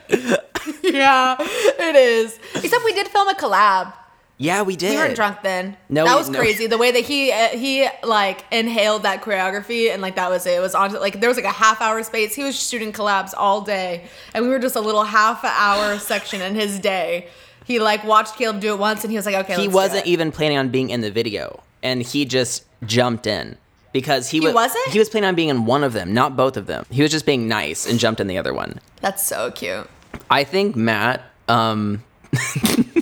yeah, 0.82 1.36
it 1.40 1.96
is. 1.96 2.38
Except 2.54 2.84
we 2.84 2.92
did 2.92 3.08
film 3.08 3.28
a 3.28 3.34
collab. 3.34 3.94
Yeah, 4.40 4.62
we 4.62 4.76
did. 4.76 4.90
We 4.92 4.96
weren't 4.96 5.16
drunk 5.16 5.42
then. 5.42 5.76
No, 5.88 6.04
that 6.04 6.12
we- 6.14 6.18
was 6.18 6.30
no. 6.30 6.38
crazy. 6.38 6.68
The 6.68 6.78
way 6.78 6.92
that 6.92 7.04
he 7.04 7.32
uh, 7.32 7.48
he 7.48 7.88
like 8.04 8.44
inhaled 8.52 9.02
that 9.02 9.20
choreography 9.22 9.92
and 9.92 10.00
like 10.00 10.14
that 10.14 10.30
was 10.30 10.46
it. 10.46 10.52
It 10.52 10.60
was 10.60 10.74
on 10.76 10.92
like 10.94 11.18
there 11.20 11.28
was 11.28 11.36
like 11.36 11.44
a 11.44 11.50
half 11.50 11.80
hour 11.82 12.02
space. 12.04 12.34
He 12.36 12.44
was 12.44 12.58
shooting 12.58 12.92
collabs 12.92 13.34
all 13.36 13.60
day, 13.62 14.06
and 14.34 14.44
we 14.44 14.50
were 14.50 14.60
just 14.60 14.76
a 14.76 14.80
little 14.80 15.02
half 15.04 15.44
hour 15.44 15.98
section 15.98 16.40
in 16.40 16.54
his 16.54 16.78
day. 16.78 17.28
He 17.64 17.80
like 17.80 18.04
watched 18.04 18.36
Caleb 18.36 18.60
do 18.60 18.72
it 18.72 18.78
once, 18.78 19.02
and 19.02 19.10
he 19.10 19.16
was 19.16 19.26
like, 19.26 19.34
okay. 19.34 19.56
he 19.56 19.62
let's 19.62 19.74
wasn't 19.74 20.06
it. 20.06 20.10
even 20.10 20.30
planning 20.30 20.56
on 20.56 20.68
being 20.68 20.90
in 20.90 21.00
the 21.00 21.10
video, 21.10 21.62
and 21.82 22.00
he 22.02 22.24
just 22.24 22.64
jumped 22.86 23.26
in 23.26 23.56
because 23.92 24.28
he, 24.30 24.38
He 24.38 24.46
was 24.46 24.54
wasn't? 24.54 24.88
he 24.90 24.98
was 25.00 25.08
planning 25.08 25.28
on 25.28 25.34
being 25.34 25.48
in 25.48 25.66
one 25.66 25.82
of 25.82 25.92
them, 25.94 26.14
not 26.14 26.36
both 26.36 26.56
of 26.56 26.66
them. 26.66 26.86
He 26.90 27.02
was 27.02 27.10
just 27.10 27.26
being 27.26 27.48
nice 27.48 27.86
and 27.90 27.98
jumped 27.98 28.20
in 28.20 28.28
the 28.28 28.38
other 28.38 28.54
one. 28.54 28.78
That's 29.00 29.26
so 29.26 29.50
cute. 29.50 29.88
I 30.30 30.44
think 30.44 30.76
Matt. 30.76 31.22
Um, 31.48 32.04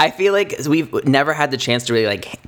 I 0.00 0.10
feel 0.10 0.32
like 0.32 0.56
we've 0.66 0.92
never 1.04 1.32
had 1.34 1.50
the 1.50 1.56
chance 1.56 1.84
to 1.84 1.92
really 1.92 2.06
like 2.06 2.40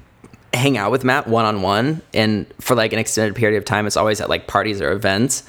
hang 0.54 0.76
out 0.78 0.90
with 0.90 1.04
Matt 1.04 1.28
one 1.28 1.44
on 1.44 1.62
one, 1.62 2.02
and 2.14 2.46
for 2.60 2.74
like 2.74 2.92
an 2.92 2.98
extended 2.98 3.36
period 3.36 3.58
of 3.58 3.64
time, 3.64 3.86
it's 3.86 3.96
always 3.96 4.20
at 4.20 4.28
like 4.28 4.46
parties 4.46 4.80
or 4.80 4.90
events. 4.92 5.44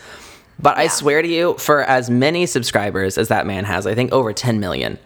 But 0.59 0.77
I 0.77 0.87
swear 0.87 1.21
to 1.21 1.27
you, 1.27 1.55
for 1.55 1.81
as 1.81 2.09
many 2.09 2.45
subscribers 2.45 3.17
as 3.17 3.29
that 3.29 3.47
man 3.47 3.63
has, 3.65 3.87
I 3.87 3.95
think 3.95 4.11
over 4.11 4.33
10 4.33 4.59
million. 4.59 4.99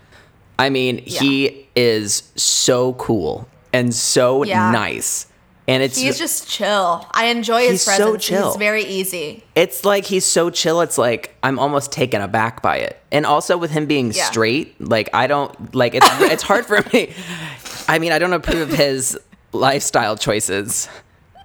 I 0.59 0.69
mean, 0.69 0.97
he 0.97 1.67
is 1.75 2.23
so 2.35 2.93
cool 2.93 3.47
and 3.71 3.93
so 3.93 4.43
Yeah. 4.43 4.71
nice. 4.71 5.27
And 5.69 5.83
it's 5.83 5.97
He's 5.99 6.17
just 6.17 6.47
chill. 6.49 7.05
I 7.11 7.25
enjoy 7.25 7.61
his 7.63 7.71
He's 7.71 7.81
so 7.83 7.97
presence. 8.11 8.25
chill. 8.25 8.47
He's 8.51 8.55
very 8.57 8.83
easy. 8.85 9.43
it's 9.55 9.83
like 9.83 10.05
he's 10.05 10.25
so 10.25 10.49
chill 10.49 10.79
it's 10.81 10.97
like 10.97 11.35
i'm 11.43 11.59
almost 11.59 11.91
taken 11.91 12.21
aback 12.21 12.61
by 12.61 12.77
it 12.77 12.97
and 13.11 13.25
also 13.25 13.57
with 13.57 13.71
him 13.71 13.85
being 13.85 14.11
Yeah. 14.13 14.23
straight 14.25 14.79
like 14.79 15.09
i 15.13 15.27
don't 15.27 15.75
like 15.75 15.93
it's 15.95 16.07
it's 16.21 16.43
hard 16.43 16.65
for 16.65 16.79
me 16.93 17.13
i 17.89 17.99
mean 17.99 18.11
i 18.11 18.19
don't 18.19 18.33
approve 18.33 18.71
of 18.71 18.77
his 18.77 19.17
lifestyle 19.51 20.15
choices 20.15 20.87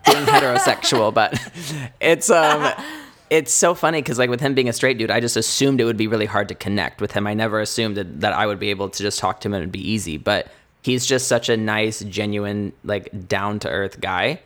being 0.07 0.25
heterosexual 0.25 1.13
but 1.15 1.31
it's 2.01 2.31
um 2.31 2.73
it's 3.31 3.53
so 3.53 3.75
funny 3.75 4.03
because 4.03 4.19
like 4.19 4.29
with 4.31 4.41
him 4.41 4.53
being 4.55 4.69
a 4.69 4.73
straight 4.73 4.99
dude 4.99 5.11
i 5.11 5.19
just 5.21 5.37
assumed 5.37 5.81
it 5.81 5.85
would 5.85 5.97
be 5.97 6.07
really 6.07 6.27
hard 6.27 6.49
to 6.49 6.55
connect 6.55 7.01
with 7.01 7.13
him 7.13 7.27
i 7.27 7.35
never 7.35 7.61
assumed 7.61 7.97
that, 7.97 8.21
that 8.21 8.33
i 8.35 8.47
would 8.47 8.59
be 8.59 8.71
able 8.71 8.89
to 8.89 9.03
just 9.03 9.19
talk 9.19 9.41
to 9.41 9.49
him 9.49 9.55
and 9.55 9.63
it'd 9.63 9.73
be 9.73 9.91
easy 9.91 10.17
but 10.17 10.49
he's 10.83 11.07
just 11.07 11.29
such 11.29 11.49
a 11.49 11.57
nice 11.57 12.01
genuine 12.01 12.73
like 12.85 13.29
down 13.29 13.59
to 13.61 13.69
earth 13.69 14.01
guy 14.01 14.41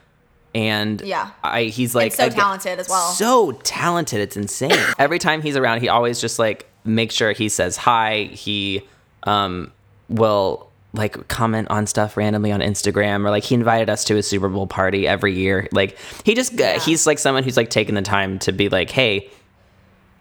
and 0.55 1.01
Yeah. 1.03 1.31
I 1.43 1.65
he's 1.65 1.95
like 1.95 2.13
so 2.13 2.25
again, 2.27 2.39
talented 2.39 2.79
as 2.79 2.89
well. 2.89 3.11
So 3.13 3.53
talented, 3.53 4.21
it's 4.21 4.37
insane. 4.37 4.73
Every 4.99 5.19
time 5.19 5.43
he's 5.43 5.57
around, 5.57 5.81
he 5.81 5.89
always 5.89 6.21
just 6.21 6.39
like 6.39 6.67
makes 6.85 7.15
sure 7.15 7.33
he 7.33 7.49
says 7.49 7.77
hi. 7.77 8.25
He 8.33 8.83
um 9.25 9.73
will 10.09 10.71
like 10.95 11.29
comment 11.29 11.69
on 11.69 11.87
stuff 11.87 12.17
randomly 12.17 12.53
on 12.53 12.61
Instagram 12.61 13.27
or 13.27 13.31
like 13.31 13.43
he 13.45 13.55
invited 13.55 13.91
us 13.91 14.03
to 14.05 14.17
a 14.17 14.23
Super 14.23 14.49
Bowl 14.49 14.67
party 14.67 15.07
every 15.07 15.35
year. 15.35 15.69
Like 15.73 15.99
he 16.25 16.35
just 16.35 16.53
Yeah. 16.55 16.79
he's 16.79 17.07
like 17.07 17.19
someone 17.19 17.45
who's 17.45 17.57
like 17.59 17.69
taking 17.69 17.95
the 17.95 18.03
time 18.03 18.39
to 18.41 18.53
be 18.53 18.71
like, 18.71 18.89
"Hey, 18.91 19.29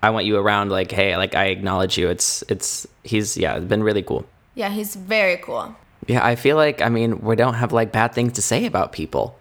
I 0.03 0.09
want 0.09 0.25
you 0.25 0.35
around 0.37 0.69
like, 0.69 0.91
hey, 0.91 1.15
like 1.15 1.33
I 1.33 1.45
acknowledge 1.45 1.97
you." 1.97 2.09
It's 2.09 2.43
it's 2.49 2.85
he's 3.03 3.37
yeah, 3.37 3.55
it's 3.55 3.65
been 3.65 3.83
really 3.83 4.03
cool. 4.03 4.25
Yeah, 4.53 4.69
he's 4.69 4.95
very 4.95 5.37
cool. 5.37 5.73
Yeah, 6.07 6.25
I 6.25 6.35
feel 6.35 6.55
like 6.55 6.81
I 6.81 6.89
mean, 6.89 7.19
we 7.21 7.35
don't 7.35 7.55
have 7.55 7.71
like 7.71 7.91
bad 7.91 8.13
things 8.13 8.33
to 8.33 8.41
say 8.41 8.65
about 8.65 8.91
people. 8.91 9.37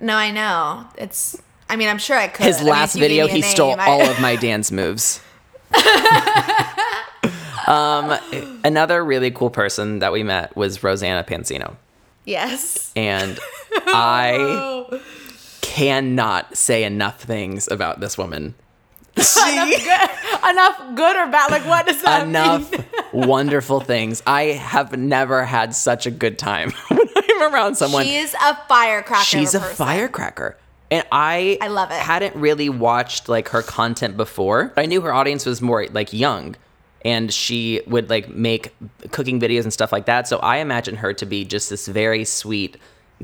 No, 0.00 0.14
I 0.16 0.30
know. 0.30 0.84
It's. 0.96 1.40
I 1.68 1.76
mean, 1.76 1.88
I'm 1.88 1.98
sure 1.98 2.16
I 2.18 2.28
could. 2.28 2.44
His 2.46 2.60
I 2.60 2.64
last 2.64 2.94
gave 2.94 3.02
video, 3.02 3.26
he 3.28 3.40
name, 3.40 3.50
stole 3.50 3.76
I- 3.78 3.86
all 3.86 4.02
of 4.02 4.20
my 4.20 4.36
dance 4.36 4.70
moves. 4.72 5.20
um, 7.66 8.18
another 8.64 9.04
really 9.04 9.30
cool 9.30 9.50
person 9.50 10.00
that 10.00 10.12
we 10.12 10.22
met 10.22 10.54
was 10.56 10.82
Rosanna 10.82 11.24
Pansino, 11.24 11.76
Yes. 12.24 12.92
and 12.96 13.38
I 13.86 15.00
cannot 15.60 16.56
say 16.56 16.84
enough 16.84 17.22
things 17.22 17.68
about 17.70 18.00
this 18.00 18.18
woman. 18.18 18.54
enough 19.16 19.68
good, 19.68 20.50
enough 20.50 20.94
good 20.94 21.16
or 21.16 21.26
bad? 21.30 21.50
Like, 21.50 21.66
what 21.66 21.86
does 21.86 22.02
that 22.02 22.26
enough 22.26 22.70
mean? 22.70 22.84
wonderful 23.28 23.80
things. 23.80 24.22
I 24.26 24.44
have 24.44 24.96
never 24.96 25.44
had 25.44 25.74
such 25.74 26.06
a 26.06 26.10
good 26.10 26.38
time 26.38 26.70
when 26.88 27.06
I'm 27.16 27.52
around 27.54 27.76
someone. 27.76 28.04
She 28.04 28.16
is 28.16 28.34
a 28.34 28.56
firecracker. 28.68 29.24
She's 29.24 29.54
a 29.54 29.60
person. 29.60 29.76
firecracker. 29.76 30.56
And 30.90 31.06
I 31.10 31.58
I 31.60 31.68
love 31.68 31.90
it. 31.90 31.94
hadn't 31.94 32.36
really 32.36 32.68
watched 32.68 33.28
like 33.28 33.48
her 33.48 33.62
content 33.62 34.16
before. 34.16 34.72
I 34.76 34.86
knew 34.86 35.00
her 35.02 35.12
audience 35.12 35.46
was 35.46 35.62
more 35.62 35.86
like 35.86 36.12
young 36.12 36.56
and 37.04 37.32
she 37.32 37.80
would 37.86 38.10
like 38.10 38.28
make 38.28 38.72
cooking 39.10 39.40
videos 39.40 39.62
and 39.62 39.72
stuff 39.72 39.90
like 39.92 40.06
that. 40.06 40.28
So 40.28 40.38
I 40.38 40.58
imagine 40.58 40.96
her 40.96 41.12
to 41.14 41.26
be 41.26 41.44
just 41.44 41.70
this 41.70 41.88
very 41.88 42.24
sweet 42.24 42.76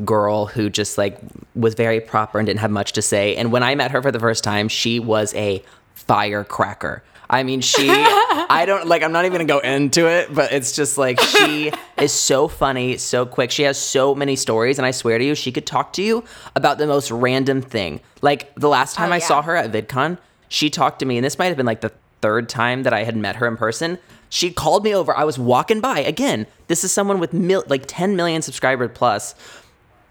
girl 0.05 0.47
who 0.47 0.71
just 0.71 0.97
like 0.97 1.19
was 1.55 1.75
very 1.75 2.01
proper 2.01 2.39
and 2.39 2.47
didn't 2.47 2.61
have 2.61 2.71
much 2.71 2.93
to 2.93 3.03
say. 3.03 3.37
And 3.37 3.53
when 3.53 3.63
I 3.63 3.75
met 3.75 3.91
her 3.91 4.01
for 4.01 4.13
the 4.13 4.21
first 4.21 4.45
time, 4.45 4.69
she 4.69 4.99
was 5.01 5.35
a 5.35 5.63
firecracker. 5.99 7.03
I 7.31 7.43
mean, 7.43 7.61
she, 7.61 7.89
I 7.91 8.65
don't 8.67 8.87
like, 8.87 9.03
I'm 9.03 9.13
not 9.13 9.27
even 9.27 9.33
gonna 9.33 9.45
go 9.45 9.59
into 9.59 10.07
it, 10.07 10.35
but 10.35 10.53
it's 10.53 10.73
just 10.73 10.97
like 10.97 11.21
she 11.21 11.71
is 11.99 12.13
so 12.13 12.49
funny, 12.49 12.97
so 12.97 13.27
quick. 13.27 13.51
She 13.51 13.65
has 13.65 13.77
so 13.79 14.15
many 14.15 14.35
stories, 14.37 14.79
and 14.79 14.87
I 14.87 14.93
swear 14.93 15.19
to 15.19 15.25
you, 15.25 15.35
she 15.35 15.53
could 15.53 15.67
talk 15.67 15.93
to 15.95 16.03
you 16.03 16.25
about 16.57 16.79
the 16.79 16.87
most 16.87 17.11
random 17.11 17.61
thing. 17.61 18.01
Like 18.23 18.55
the 18.55 18.69
last 18.69 18.97
oh, 18.97 18.99
time 18.99 19.11
Oh, 19.11 19.15
I 19.15 19.19
yeah. 19.19 19.27
saw 19.27 19.43
her 19.43 19.57
at 19.57 19.71
VidCon, 19.71 20.17
she 20.49 20.71
talked 20.71 21.01
to 21.01 21.07
me, 21.07 21.19
and 21.19 21.25
this 21.25 21.39
might 21.39 21.49
have 21.49 21.57
been 21.59 21.67
like 21.67 21.83
the 21.83 21.93
third 22.23 22.49
time 22.49 22.85
that 22.85 22.93
I 22.95 23.05
had 23.05 23.17
met 23.17 23.37
her 23.37 23.47
in 23.47 23.57
person. 23.57 23.99
She 24.31 24.51
called 24.51 24.85
me 24.85 24.95
over. 24.95 25.17
I 25.17 25.25
was 25.25 25.39
walking 25.39 25.81
by. 25.81 26.01
Again, 26.01 26.47
this 26.67 26.85
is 26.85 26.93
someone 26.93 27.19
with 27.19 27.33
mil- 27.33 27.65
like 27.69 27.85
10 27.87 28.15
million 28.17 28.43
subscribers 28.43 28.91
plus 28.93 29.35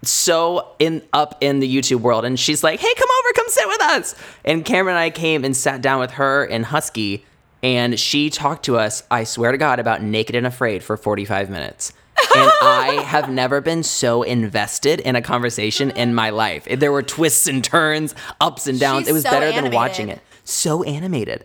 so 0.02 0.68
in 0.78 1.02
up 1.12 1.36
in 1.40 1.60
the 1.60 1.74
YouTube 1.76 2.00
world, 2.00 2.24
and 2.24 2.38
she's 2.38 2.62
like, 2.62 2.80
"Hey, 2.80 2.94
come 2.94 3.08
over, 3.20 3.32
come 3.34 3.46
sit 3.48 3.66
with 3.68 3.80
us." 3.82 4.14
And 4.44 4.64
Cameron 4.64 4.96
and 4.96 5.02
I 5.02 5.10
came 5.10 5.44
and 5.44 5.56
sat 5.56 5.80
down 5.82 6.00
with 6.00 6.12
her 6.12 6.44
and 6.44 6.64
Husky, 6.66 7.24
and 7.62 7.98
she 7.98 8.30
talked 8.30 8.64
to 8.66 8.76
us. 8.76 9.02
I 9.10 9.24
swear 9.24 9.52
to 9.52 9.58
God, 9.58 9.78
about 9.80 10.02
Naked 10.02 10.34
and 10.36 10.46
Afraid 10.46 10.82
for 10.82 10.96
forty 10.96 11.24
five 11.24 11.50
minutes. 11.50 11.92
and 12.36 12.50
I 12.62 13.02
have 13.06 13.28
never 13.30 13.60
been 13.60 13.82
so 13.82 14.22
invested 14.22 15.00
in 15.00 15.16
a 15.16 15.22
conversation 15.22 15.90
in 15.90 16.14
my 16.14 16.30
life. 16.30 16.64
There 16.70 16.92
were 16.92 17.02
twists 17.02 17.46
and 17.46 17.62
turns, 17.62 18.14
ups 18.40 18.66
and 18.66 18.78
downs. 18.78 19.02
She's 19.02 19.08
it 19.08 19.12
was 19.12 19.22
so 19.22 19.30
better 19.30 19.52
than 19.52 19.72
watching 19.72 20.08
it. 20.08 20.20
So 20.44 20.82
animated. 20.82 21.44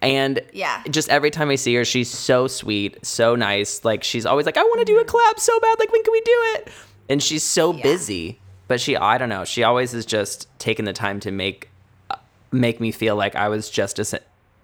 And 0.00 0.40
Yeah. 0.52 0.82
just 0.90 1.08
every 1.08 1.30
time 1.30 1.48
I 1.50 1.54
see 1.56 1.74
her, 1.76 1.84
she's 1.84 2.10
so 2.10 2.46
sweet, 2.46 3.04
so 3.04 3.34
nice. 3.36 3.84
Like 3.84 4.04
she's 4.04 4.26
always 4.26 4.46
like, 4.46 4.56
I 4.56 4.62
want 4.62 4.80
to 4.80 4.84
do 4.84 4.98
a 4.98 5.04
collab 5.04 5.38
so 5.38 5.58
bad. 5.60 5.78
Like 5.78 5.90
when 5.92 6.02
can 6.02 6.12
we 6.12 6.20
do 6.20 6.32
it? 6.56 6.68
And 7.08 7.22
she's 7.22 7.42
so 7.42 7.72
Yeah. 7.74 7.82
busy, 7.82 8.38
but 8.68 8.80
she, 8.80 8.96
I 8.96 9.18
don't 9.18 9.28
know. 9.28 9.44
She 9.44 9.62
always 9.62 9.92
is 9.94 10.06
just 10.06 10.48
taking 10.58 10.84
the 10.84 10.92
time 10.92 11.20
to 11.20 11.30
make 11.30 11.68
uh, 12.10 12.16
make 12.50 12.80
me 12.80 12.90
feel 12.92 13.16
like 13.16 13.34
I 13.36 13.48
was 13.48 13.68
just 13.70 13.98
as 13.98 14.14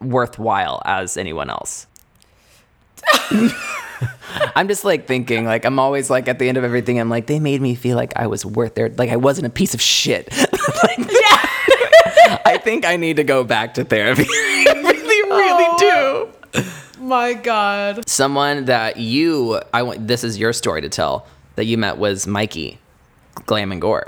worthwhile 0.01 0.81
as 0.85 1.17
anyone 1.17 1.51
else. 1.51 1.87
I'm 4.55 4.69
just 4.69 4.85
like 4.85 5.07
thinking, 5.07 5.45
like 5.45 5.65
I'm 5.65 5.79
always 5.79 6.11
like 6.11 6.29
at 6.29 6.39
the 6.39 6.49
end 6.49 6.57
of 6.59 6.65
everything, 6.65 6.99
I'm 7.01 7.09
like 7.11 7.27
they 7.27 7.41
made 7.41 7.61
me 7.61 7.75
feel 7.75 7.97
like 7.97 8.13
I 8.17 8.27
was 8.27 8.45
worth 8.45 8.75
their, 8.75 8.89
like 8.91 9.11
I 9.11 9.17
wasn't 9.17 9.47
a 9.47 9.51
piece 9.51 9.75
of 9.75 9.81
shit. 9.81 10.29
Like, 10.85 10.99
I 12.45 12.61
think 12.63 12.85
I 12.85 12.97
need 12.97 13.17
to 13.17 13.25
go 13.25 13.43
back 13.43 13.75
to 13.75 13.85
therapy. 13.85 14.27
I 14.29 14.75
really, 14.85 15.31
really 15.31 16.63
do. 16.93 17.03
My 17.03 17.33
God. 17.33 18.07
Someone 18.09 18.67
that 18.67 18.99
you, 18.99 19.61
I 19.73 19.83
want. 19.83 20.07
This 20.07 20.25
is 20.25 20.37
your 20.39 20.53
story 20.53 20.83
to 20.83 20.91
tell. 20.91 21.27
That 21.59 21.65
you 21.65 21.77
met 21.77 21.99
was 21.99 22.25
Mykie, 22.25 22.77
Glam 23.47 23.73
and 23.73 23.81
Gore. 23.81 24.07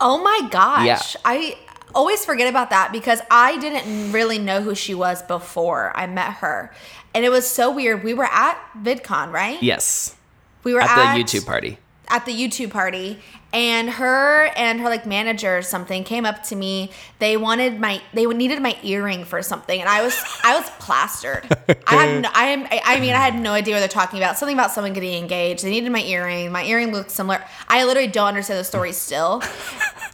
Oh 0.00 0.22
my 0.22 0.48
gosh. 0.50 0.86
Yeah. 0.86 1.20
I 1.22 1.58
always 1.94 2.24
forget 2.24 2.48
about 2.48 2.70
that 2.70 2.92
because 2.92 3.20
I 3.30 3.58
didn't 3.58 4.10
really 4.10 4.38
know 4.38 4.62
who 4.62 4.74
she 4.74 4.94
was 4.94 5.22
before 5.22 5.92
I 5.94 6.06
met 6.06 6.32
her. 6.36 6.72
And 7.14 7.26
it 7.26 7.28
was 7.28 7.46
so 7.46 7.70
weird. 7.70 8.02
We 8.02 8.14
were 8.14 8.24
at 8.24 8.58
VidCon, 8.82 9.30
right? 9.32 9.62
Yes. 9.62 10.16
We 10.64 10.72
were 10.72 10.80
At 10.80 10.96
at, 10.96 11.14
the 11.14 11.22
YouTube 11.22 11.44
party. 11.44 11.76
at 12.08 12.24
the 12.24 12.32
YouTube 12.32 12.70
party 12.70 13.18
and 13.52 13.90
her 13.90 14.46
and 14.56 14.80
her 14.80 14.88
like 14.88 15.04
manager 15.04 15.58
or 15.58 15.62
something 15.62 16.04
came 16.04 16.24
up 16.24 16.42
to 16.44 16.56
me. 16.56 16.90
They 17.18 17.36
wanted 17.36 17.78
my 17.78 18.00
they 18.14 18.24
needed 18.24 18.62
my 18.62 18.78
earring 18.82 19.24
for 19.24 19.42
something 19.42 19.78
and 19.78 19.88
I 19.88 20.02
was 20.02 20.18
I 20.42 20.58
was 20.58 20.68
plastered. 20.78 21.44
I 21.86 21.94
had 21.94 22.22
no, 22.22 22.30
I 22.32 22.44
am 22.46 22.66
I 22.84 22.98
mean 23.00 23.12
I 23.12 23.18
had 23.18 23.38
no 23.38 23.52
idea 23.52 23.74
what 23.74 23.80
they're 23.80 23.88
talking 23.88 24.18
about. 24.18 24.38
Something 24.38 24.56
about 24.56 24.70
someone 24.70 24.92
getting 24.94 25.14
engaged. 25.14 25.64
They 25.64 25.70
needed 25.70 25.92
my 25.92 26.02
earring. 26.02 26.50
My 26.50 26.64
earring 26.64 26.92
looked 26.92 27.10
similar. 27.10 27.44
I 27.68 27.84
literally 27.84 28.08
don't 28.08 28.28
understand 28.28 28.58
the 28.58 28.64
story 28.64 28.92
still. 28.92 29.42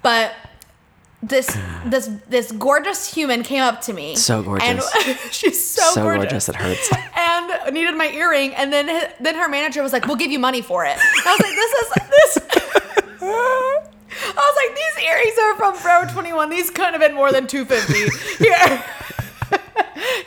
But 0.01 0.33
this 1.23 1.59
this 1.87 2.09
this 2.29 2.53
gorgeous 2.53 3.13
human 3.13 3.43
came 3.43 3.63
up 3.63 3.81
to 3.83 3.93
me. 3.93 4.15
So 4.15 4.43
gorgeous. 4.43 4.69
And 4.97 5.19
she's 5.33 5.61
so, 5.69 5.83
So 5.93 6.03
gorgeous 6.03 6.47
gorgeous 6.47 6.49
it 6.49 6.55
hurts. 6.55 6.91
and 7.17 7.75
needed 7.75 7.97
my 7.97 8.07
earring 8.11 8.55
and 8.55 8.73
then 8.73 9.11
then 9.21 9.35
her 9.35 9.49
manager 9.49 9.83
was 9.83 9.93
like 9.93 10.07
we'll 10.07 10.17
give 10.17 10.31
you 10.31 10.39
money 10.39 10.63
for 10.63 10.85
it 10.85 10.97
i 10.97 11.37
was 11.37 11.41
like 11.41 11.55
this 11.55 11.73
is 11.73 11.89
this 12.11 12.88
i 14.11 14.35
was 14.35 14.57
like 14.57 14.77
these 14.77 15.05
earrings 15.07 15.39
are 15.39 15.57
from 15.57 15.75
forever 15.75 16.11
21 16.11 16.51
these 16.51 16.71
couldn't 16.71 16.93
have 16.93 17.01
been 17.01 17.15
more 17.15 17.33
than 17.33 17.47
250 17.47 18.45
here 18.45 18.85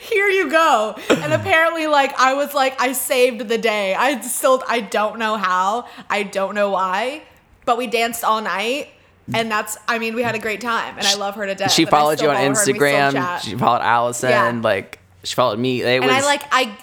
here 0.00 0.28
you 0.28 0.50
go 0.50 0.94
and 1.10 1.32
apparently 1.32 1.86
like 1.86 2.12
i 2.18 2.34
was 2.34 2.54
like 2.54 2.80
i 2.80 2.92
saved 2.92 3.48
the 3.48 3.58
day 3.58 3.94
i 3.94 4.20
still 4.20 4.62
i 4.68 4.80
don't 4.80 5.18
know 5.18 5.36
how 5.36 5.86
i 6.10 6.22
don't 6.22 6.54
know 6.54 6.70
why 6.70 7.22
but 7.64 7.78
we 7.78 7.86
danced 7.86 8.24
all 8.24 8.40
night 8.40 8.88
and 9.34 9.50
that's 9.50 9.76
i 9.88 9.98
mean 9.98 10.14
we 10.14 10.22
had 10.22 10.34
a 10.34 10.38
great 10.38 10.60
time 10.60 10.96
and 10.98 11.06
i 11.06 11.14
love 11.14 11.34
her 11.34 11.46
to 11.46 11.54
death 11.54 11.72
She 11.72 11.84
followed 11.84 12.20
you 12.20 12.28
on 12.28 12.34
follow 12.34 12.44
her 12.44 12.46
and 12.46 12.56
we 12.56 12.62
still 12.62 12.74
Instagram. 12.74 13.40
She 13.40 13.54
followed 13.56 13.82
Allison. 13.82 14.30
Yeah. 14.30 14.60
Like 14.62 14.98
she 15.24 15.34
followed 15.34 15.58
me. 15.58 15.82
It 15.82 16.00
was 16.00 16.08
and 16.08 16.10
I 16.10 16.24
like 16.24 16.42
I 16.50 16.76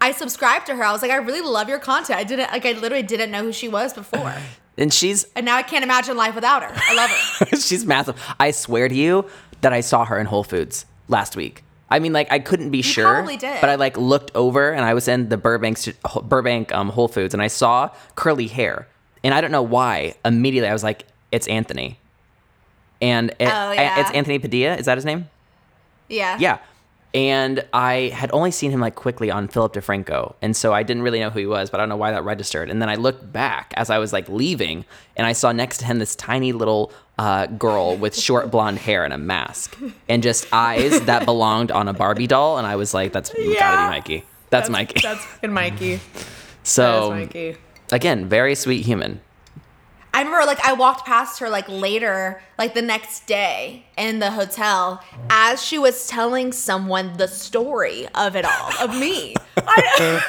I 0.00 0.12
subscribed 0.12 0.66
to 0.66 0.76
her. 0.76 0.84
I 0.84 0.92
was 0.92 1.02
like, 1.02 1.10
I 1.10 1.16
really 1.16 1.40
love 1.40 1.68
your 1.68 1.78
content. 1.78 2.18
I 2.18 2.24
didn't 2.24 2.50
like 2.50 2.66
I 2.66 2.72
literally 2.72 3.02
didn't 3.02 3.30
know 3.30 3.42
who 3.42 3.52
she 3.52 3.68
was 3.68 3.92
before. 3.92 4.34
And 4.78 4.92
she's 4.92 5.26
And 5.36 5.44
now 5.44 5.56
I 5.56 5.62
can't 5.62 5.84
imagine 5.84 6.16
life 6.16 6.34
without 6.34 6.62
her. 6.62 6.70
I 6.74 6.94
love 6.94 7.10
her. 7.50 7.56
she's 7.60 7.84
massive. 7.84 8.16
I 8.40 8.50
swear 8.52 8.88
to 8.88 8.94
you 8.94 9.26
that 9.60 9.72
I 9.72 9.80
saw 9.80 10.04
her 10.04 10.18
in 10.18 10.26
Whole 10.26 10.44
Foods 10.44 10.86
last 11.08 11.36
week. 11.36 11.64
I 11.90 11.98
mean, 12.00 12.12
like 12.12 12.30
I 12.30 12.38
couldn't 12.38 12.70
be 12.70 12.82
sure, 12.82 13.10
probably 13.14 13.36
did. 13.38 13.60
but 13.60 13.70
I 13.70 13.74
like 13.76 13.96
looked 13.96 14.30
over 14.34 14.72
and 14.72 14.84
I 14.84 14.94
was 14.94 15.08
in 15.08 15.30
the 15.30 15.36
Burbank 15.38 15.78
Burbank 16.22 16.72
um, 16.74 16.90
Whole 16.90 17.08
Foods 17.08 17.32
and 17.34 17.42
I 17.42 17.46
saw 17.48 17.90
curly 18.14 18.46
hair, 18.46 18.86
and 19.24 19.32
I 19.34 19.40
don't 19.40 19.50
know 19.50 19.62
why. 19.62 20.14
Immediately, 20.24 20.68
I 20.68 20.72
was 20.74 20.84
like, 20.84 21.06
"It's 21.32 21.48
Anthony," 21.48 21.98
and 23.00 23.30
it, 23.38 23.48
Oh, 23.48 23.72
yeah. 23.72 24.00
it's 24.00 24.10
Anthony 24.10 24.38
Padilla. 24.38 24.76
Is 24.76 24.84
that 24.86 24.98
his 24.98 25.04
name? 25.06 25.28
Yeah. 26.08 26.36
Yeah. 26.38 26.58
And 27.14 27.64
I 27.72 28.12
had 28.14 28.30
only 28.32 28.50
seen 28.50 28.70
him 28.70 28.80
like 28.80 28.94
quickly 28.94 29.30
on 29.30 29.48
Philip 29.48 29.72
DeFranco. 29.72 30.34
And 30.42 30.54
so 30.54 30.74
I 30.74 30.82
didn't 30.82 31.02
really 31.02 31.20
know 31.20 31.30
who 31.30 31.38
he 31.38 31.46
was, 31.46 31.70
but 31.70 31.80
I 31.80 31.82
don't 31.82 31.88
know 31.88 31.96
why 31.96 32.10
that 32.10 32.22
registered. 32.22 32.68
And 32.68 32.82
then 32.82 32.88
I 32.90 32.96
looked 32.96 33.32
back 33.32 33.72
as 33.76 33.88
I 33.88 33.98
was 33.98 34.12
like 34.12 34.28
leaving 34.28 34.84
and 35.16 35.26
I 35.26 35.32
saw 35.32 35.50
next 35.52 35.78
to 35.78 35.86
him 35.86 35.98
this 35.98 36.14
tiny 36.14 36.52
little 36.52 36.92
uh, 37.18 37.46
girl 37.46 37.96
with 37.96 38.14
short 38.20 38.50
blonde 38.50 38.78
hair 38.78 39.04
and 39.04 39.14
a 39.14 39.18
mask 39.18 39.78
and 40.08 40.22
just 40.22 40.46
eyes 40.52 41.00
that 41.02 41.24
belonged 41.24 41.70
on 41.70 41.88
a 41.88 41.94
Barbie 41.94 42.26
doll. 42.26 42.58
And 42.58 42.66
I 42.66 42.76
was 42.76 42.92
like, 42.92 43.12
that's 43.12 43.30
gotta 43.30 43.42
be 43.42 43.54
Mykie. 43.54 44.24
That's, 44.50 44.68
Mykie. 44.68 45.02
That's 45.02 45.24
fucking 45.24 45.50
Mykie. 45.50 46.00
so, 46.62 47.10
That's 47.10 47.32
Mykie. 47.32 47.56
again, 47.90 48.28
very 48.28 48.54
sweet 48.54 48.84
human. 48.84 49.20
I 50.14 50.22
remember 50.22 50.46
like 50.46 50.60
I 50.64 50.72
walked 50.72 51.06
past 51.06 51.38
her 51.40 51.48
like 51.48 51.68
later, 51.68 52.42
like 52.58 52.74
the 52.74 52.82
next 52.82 53.26
day 53.26 53.86
in 53.96 54.18
the 54.18 54.30
hotel 54.32 55.02
as 55.30 55.62
she 55.64 55.78
was 55.78 56.06
telling 56.08 56.50
someone 56.52 57.16
the 57.18 57.28
story 57.28 58.08
of 58.14 58.34
it 58.34 58.44
all, 58.44 58.72
of 58.80 58.90
me. 58.98 59.34
I, 59.56 60.22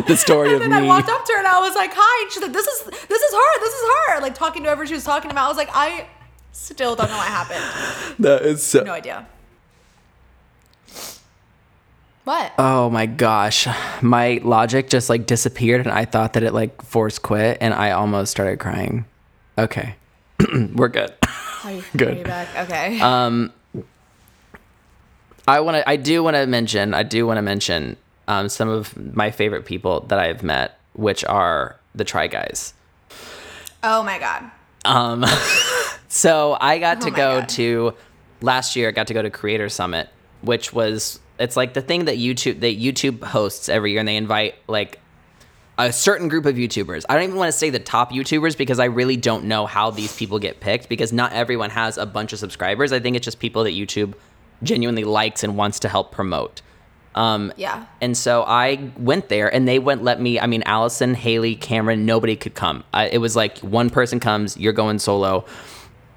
The 0.06 0.16
story 0.16 0.52
of 0.54 0.58
me. 0.60 0.64
and 0.64 0.72
then 0.72 0.82
I 0.82 0.86
walked 0.86 1.08
up 1.08 1.24
to 1.24 1.32
her 1.32 1.38
and 1.38 1.46
I 1.46 1.60
was 1.60 1.74
like, 1.74 1.90
"Hi." 1.94 2.24
And 2.24 2.32
she's 2.32 2.42
like, 2.42 2.52
"This 2.52 2.66
is 2.66 2.84
this 2.84 3.22
is 3.22 3.32
her. 3.34 3.60
This 3.60 3.74
is 3.74 3.82
her." 4.16 4.20
Like 4.20 4.34
talking 4.34 4.62
to 4.64 4.68
whoever 4.68 4.86
she 4.86 4.94
was 4.94 5.04
talking 5.04 5.30
about. 5.30 5.44
I 5.46 5.48
was 5.48 5.56
like, 5.56 5.70
"I 5.72 6.06
still 6.52 6.96
don't 6.96 7.08
know 7.08 7.16
what 7.16 7.26
happened. 7.28 8.16
That 8.18 8.42
is 8.42 8.62
so. 8.62 8.82
No 8.82 8.92
idea." 8.92 9.26
What? 12.28 12.52
Oh 12.58 12.90
my 12.90 13.06
gosh. 13.06 13.66
My 14.02 14.38
logic 14.44 14.90
just 14.90 15.08
like 15.08 15.24
disappeared 15.24 15.80
and 15.80 15.90
I 15.90 16.04
thought 16.04 16.34
that 16.34 16.42
it 16.42 16.52
like 16.52 16.82
forced 16.82 17.22
quit 17.22 17.56
and 17.62 17.72
I 17.72 17.92
almost 17.92 18.30
started 18.30 18.58
crying. 18.58 19.06
Okay. 19.56 19.94
We're 20.74 20.88
good. 20.88 21.14
Good. 21.96 22.08
Are 22.08 22.18
you 22.18 22.24
back? 22.24 22.68
Okay. 22.68 23.00
Um 23.00 23.50
I 25.46 25.60
want 25.60 25.78
to 25.78 25.88
I 25.88 25.96
do 25.96 26.22
want 26.22 26.36
to 26.36 26.46
mention 26.46 26.92
I 26.92 27.02
do 27.02 27.26
want 27.26 27.38
to 27.38 27.42
mention 27.42 27.96
um 28.28 28.50
some 28.50 28.68
of 28.68 28.94
my 29.16 29.30
favorite 29.30 29.64
people 29.64 30.00
that 30.08 30.18
I've 30.18 30.42
met 30.42 30.78
which 30.92 31.24
are 31.24 31.76
the 31.94 32.04
Try 32.04 32.26
Guys. 32.26 32.74
oh 33.82 34.02
my 34.02 34.18
god. 34.18 34.50
Um 34.84 35.24
so 36.08 36.58
I 36.60 36.78
got 36.78 37.00
to 37.00 37.06
Oh 37.06 37.10
my 37.10 37.16
go 37.16 37.40
God. 37.40 37.48
to 37.48 37.94
last 38.42 38.76
year 38.76 38.88
I 38.88 38.92
got 38.92 39.06
to 39.06 39.14
go 39.14 39.22
to 39.22 39.30
Creator 39.30 39.70
Summit, 39.70 40.10
which 40.42 40.74
was 40.74 41.20
it's 41.38 41.56
like 41.56 41.74
the 41.74 41.82
thing 41.82 42.06
that 42.06 42.16
YouTube 42.16 42.60
that 42.60 42.78
YouTube 42.78 43.22
hosts 43.22 43.68
every 43.68 43.92
year 43.92 44.00
and 44.00 44.08
they 44.08 44.16
invite 44.16 44.56
like 44.66 45.00
a 45.78 45.92
certain 45.92 46.28
group 46.28 46.44
of 46.44 46.56
YouTubers. 46.56 47.04
I 47.08 47.14
don't 47.14 47.22
even 47.24 47.36
want 47.36 47.52
to 47.52 47.56
say 47.56 47.70
the 47.70 47.78
top 47.78 48.10
YouTubers 48.12 48.58
because 48.58 48.80
I 48.80 48.86
really 48.86 49.16
don't 49.16 49.44
know 49.44 49.64
how 49.66 49.90
these 49.90 50.14
people 50.16 50.40
get 50.40 50.58
picked 50.58 50.88
because 50.88 51.12
not 51.12 51.32
everyone 51.32 51.70
has 51.70 51.96
a 51.98 52.06
bunch 52.06 52.32
of 52.32 52.40
subscribers. 52.40 52.92
I 52.92 52.98
think 52.98 53.14
it's 53.16 53.24
just 53.24 53.38
people 53.38 53.62
that 53.64 53.70
YouTube 53.74 54.14
genuinely 54.62 55.04
likes 55.04 55.44
and 55.44 55.56
wants 55.56 55.78
to 55.80 55.88
help 55.88 56.10
promote. 56.10 56.62
Um, 57.14 57.52
Yeah. 57.56 57.86
and 58.00 58.16
so 58.16 58.42
I 58.42 58.90
went 58.96 59.28
there, 59.28 59.52
and 59.52 59.66
they 59.66 59.78
wouldn't 59.78 60.04
let 60.04 60.20
me. 60.20 60.38
I 60.38 60.46
mean, 60.46 60.62
Allison, 60.66 61.14
Haley, 61.14 61.54
Cameron, 61.56 62.04
nobody 62.06 62.36
could 62.36 62.54
come. 62.54 62.84
I, 62.92 63.06
it 63.06 63.18
was 63.18 63.34
like 63.34 63.58
one 63.58 63.88
person 63.90 64.20
comes, 64.20 64.56
you're 64.56 64.72
going 64.72 64.98
solo, 64.98 65.44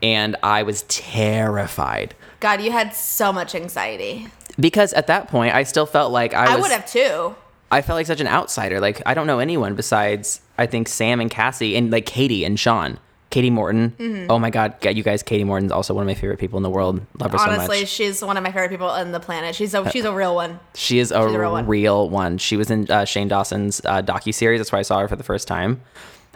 and 0.02 0.36
I 0.44 0.64
was 0.64 0.84
terrified 0.84 2.16
God, 2.40 2.60
you 2.60 2.72
had 2.72 2.96
so 2.96 3.32
much 3.32 3.54
anxiety. 3.54 4.28
Because 4.60 4.94
at 4.94 5.08
that 5.08 5.28
point, 5.28 5.54
I 5.56 5.64
still 5.64 5.86
felt 5.86 6.12
like 6.12 6.34
I 6.34 6.54
I, 6.54 6.56
was. 6.56 6.64
would 6.64 6.72
have 6.72 6.86
too. 6.86 7.36
I 7.72 7.82
felt 7.82 7.96
like 7.98 8.06
such 8.08 8.20
an 8.20 8.28
outsider. 8.28 8.80
Like 8.80 9.02
I 9.06 9.14
don't 9.14 9.28
know 9.28 9.40
anyone 9.40 9.76
besides 9.76 10.42
I 10.58 10.66
think 10.66 10.88
Sam 10.88 11.22
and 11.22 11.32
Cassie 11.32 11.76
and 11.76 11.92
like 11.92 12.06
Katie 12.06 12.44
and 12.44 12.60
Sean. 12.60 13.00
Katie 13.30 13.50
Morton. 13.50 13.92
Mm-hmm. 13.98 14.30
Oh 14.30 14.38
my 14.40 14.50
God, 14.50 14.76
you 14.84 15.04
guys! 15.04 15.24
Katie 15.24 15.46
Morton's 15.46 15.72
also 15.72 15.94
one 15.94 16.02
of 16.04 16.08
my 16.08 16.16
favorite 16.16 16.38
people 16.38 16.58
in 16.58 16.64
the 16.64 16.70
world. 16.70 17.00
Love 17.18 17.32
her 17.32 17.38
so 17.38 17.46
Honestly, 17.46 17.80
much. 17.80 17.90
she's 17.90 18.22
one 18.22 18.36
of 18.36 18.44
my 18.44 18.52
favorite 18.52 18.72
people 18.72 18.90
on 18.90 19.14
the 19.14 19.22
planet. 19.22 19.56
She's 19.56 19.74
a 19.74 19.90
she's 19.90 20.04
a 20.04 20.14
real 20.14 20.36
one. 20.36 20.60
She 20.76 21.00
is 21.00 21.12
a, 21.12 21.22
a 21.22 21.40
real 21.40 21.54
one. 21.54 21.66
real 21.66 22.10
one. 22.10 22.38
She 22.38 22.58
was 22.58 22.70
in 22.70 22.92
uh, 22.92 23.06
Shane 23.06 23.30
Dawson's 23.30 23.82
uh, 23.86 24.02
docu 24.02 24.34
series. 24.34 24.60
That's 24.60 24.74
why 24.74 24.80
I 24.80 24.82
saw 24.82 25.00
her 25.00 25.08
for 25.08 25.16
the 25.16 25.24
first 25.24 25.48
time. 25.48 25.80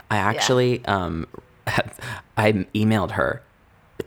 I 0.09 0.17
actually, 0.17 0.85
um, 0.85 1.27
I 2.37 2.53
emailed 2.73 3.11
her 3.11 3.41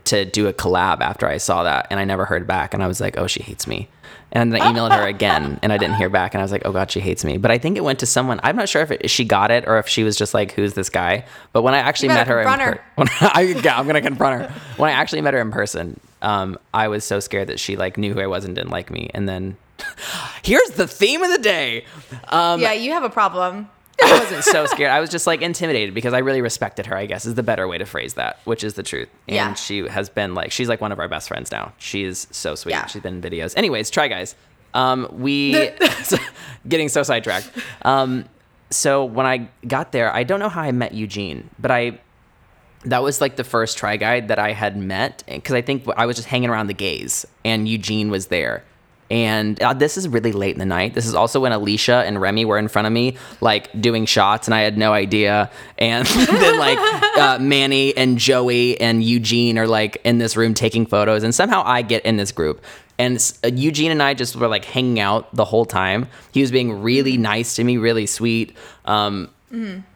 to 0.05 0.25
do 0.25 0.47
a 0.47 0.53
collab 0.53 1.01
after 1.01 1.27
I 1.27 1.37
saw 1.37 1.63
that, 1.63 1.87
and 1.89 1.99
I 1.99 2.05
never 2.05 2.25
heard 2.25 2.45
back. 2.47 2.73
And 2.73 2.83
I 2.83 2.87
was 2.87 3.01
like, 3.01 3.17
oh, 3.17 3.27
she 3.27 3.41
hates 3.41 3.67
me. 3.67 3.89
And 4.31 4.53
then 4.53 4.61
I 4.61 4.71
emailed 4.71 4.95
her 4.95 5.07
again, 5.07 5.59
and 5.63 5.73
I 5.73 5.77
didn't 5.77 5.95
hear 5.95 6.09
back. 6.09 6.33
And 6.33 6.41
I 6.41 6.43
was 6.43 6.51
like, 6.51 6.61
oh 6.65 6.71
god, 6.71 6.91
she 6.91 6.99
hates 6.99 7.25
me. 7.25 7.37
But 7.37 7.51
I 7.51 7.57
think 7.57 7.77
it 7.77 7.83
went 7.83 7.99
to 7.99 8.05
someone. 8.05 8.39
I'm 8.43 8.55
not 8.55 8.69
sure 8.69 8.81
if 8.81 8.91
it, 8.91 9.09
she 9.09 9.25
got 9.25 9.49
it 9.49 9.67
or 9.67 9.79
if 9.79 9.87
she 9.87 10.03
was 10.03 10.15
just 10.15 10.33
like, 10.33 10.51
who's 10.51 10.73
this 10.75 10.89
guy? 10.89 11.25
But 11.51 11.63
when 11.63 11.73
I 11.73 11.79
actually 11.79 12.09
met 12.09 12.27
her, 12.27 12.41
in 12.41 12.47
confront 12.47 12.81
per- 12.95 13.07
I, 13.21 13.41
yeah, 13.63 13.79
I'm 13.79 13.87
gonna 13.87 14.01
confront 14.01 14.41
her. 14.41 14.61
When 14.77 14.89
I 14.89 14.93
actually 14.93 15.21
met 15.21 15.33
her 15.33 15.41
in 15.41 15.51
person, 15.51 15.99
um, 16.21 16.59
I 16.73 16.89
was 16.89 17.03
so 17.03 17.19
scared 17.19 17.47
that 17.47 17.59
she 17.59 17.75
like 17.75 17.97
knew 17.97 18.13
who 18.13 18.19
I 18.19 18.27
was 18.27 18.45
and 18.45 18.55
didn't 18.55 18.71
like 18.71 18.91
me. 18.91 19.09
And 19.13 19.27
then 19.27 19.57
here's 20.43 20.69
the 20.71 20.87
theme 20.87 21.23
of 21.23 21.31
the 21.31 21.39
day. 21.39 21.85
Um, 22.27 22.59
yeah, 22.59 22.73
you 22.73 22.91
have 22.91 23.03
a 23.03 23.09
problem. 23.09 23.69
I 24.03 24.19
wasn't 24.19 24.43
so 24.43 24.65
scared. 24.65 24.91
I 24.91 24.99
was 24.99 25.09
just 25.09 25.27
like 25.27 25.41
intimidated 25.41 25.93
because 25.93 26.13
I 26.13 26.19
really 26.19 26.41
respected 26.41 26.85
her, 26.87 26.95
I 26.97 27.05
guess 27.05 27.25
is 27.25 27.35
the 27.35 27.43
better 27.43 27.67
way 27.67 27.77
to 27.77 27.85
phrase 27.85 28.13
that, 28.15 28.39
which 28.45 28.63
is 28.63 28.73
the 28.75 28.83
truth. 28.83 29.09
And 29.27 29.35
Yeah. 29.35 29.53
she 29.53 29.87
has 29.87 30.09
been 30.09 30.35
like, 30.35 30.51
she's 30.51 30.69
like 30.69 30.81
one 30.81 30.91
of 30.91 30.99
our 30.99 31.07
best 31.07 31.27
friends 31.27 31.51
now. 31.51 31.73
She's 31.77 32.27
so 32.31 32.55
sweet. 32.55 32.71
Yeah. 32.71 32.85
She's 32.87 33.01
been 33.01 33.15
in 33.15 33.21
videos. 33.21 33.53
Anyways, 33.57 33.89
try 33.89 34.07
guys. 34.07 34.35
Um, 34.73 35.07
we, 35.11 35.53
getting 36.67 36.89
so 36.89 37.03
sidetracked. 37.03 37.49
Um, 37.83 38.25
so 38.69 39.03
when 39.05 39.25
I 39.25 39.49
got 39.67 39.91
there, 39.91 40.13
I 40.13 40.23
don't 40.23 40.39
know 40.39 40.49
how 40.49 40.61
I 40.61 40.71
met 40.71 40.93
Eugene, 40.93 41.49
but 41.57 41.71
I, 41.71 41.99
that 42.85 43.01
was 43.03 43.19
like 43.19 43.35
the 43.35 43.43
first 43.43 43.77
try 43.77 43.97
guide 43.97 44.27
that 44.29 44.39
I 44.39 44.51
had 44.53 44.77
met 44.77 45.23
because 45.27 45.55
I 45.55 45.61
think 45.61 45.85
I 45.97 46.05
was 46.05 46.15
just 46.15 46.27
hanging 46.27 46.49
around 46.49 46.67
the 46.67 46.73
gays 46.73 47.25
and 47.43 47.67
Eugene 47.67 48.09
was 48.09 48.27
there. 48.27 48.63
And 49.09 49.61
uh, 49.61 49.73
this 49.73 49.97
is 49.97 50.07
really 50.07 50.31
late 50.31 50.53
in 50.53 50.59
the 50.59 50.65
night. 50.65 50.93
This 50.93 51.07
is 51.07 51.15
also 51.15 51.39
when 51.39 51.51
Alisha 51.51 52.05
and 52.05 52.21
Remi 52.21 52.45
were 52.45 52.57
in 52.57 52.67
front 52.67 52.85
of 52.85 52.93
me, 52.93 53.17
like 53.41 53.69
doing 53.81 54.05
shots, 54.05 54.47
and 54.47 54.53
I 54.53 54.61
had 54.61 54.77
no 54.77 54.93
idea. 54.93 55.49
And 55.77 56.05
then 56.07 56.59
like 56.59 56.77
uh, 57.17 57.39
Manny 57.39 57.95
and 57.97 58.17
Joey 58.17 58.79
and 58.79 59.03
Eugene 59.03 59.57
are 59.57 59.67
like 59.67 59.99
in 60.03 60.19
this 60.19 60.37
room 60.37 60.53
taking 60.53 60.85
photos, 60.85 61.23
and 61.23 61.33
somehow 61.33 61.63
I 61.65 61.81
get 61.81 62.05
in 62.05 62.17
this 62.17 62.31
group. 62.31 62.63
And 62.99 63.17
uh, 63.43 63.47
Eugene 63.47 63.91
and 63.91 64.03
I 64.03 64.13
just 64.13 64.35
were 64.35 64.47
like 64.47 64.65
hanging 64.65 64.99
out 64.99 65.33
the 65.33 65.45
whole 65.45 65.65
time. 65.65 66.07
He 66.31 66.41
was 66.41 66.51
being 66.51 66.81
really 66.81 67.17
nice 67.17 67.55
to 67.55 67.63
me, 67.63 67.77
really 67.77 68.05
sweet. 68.05 68.55
Um, 68.85 69.29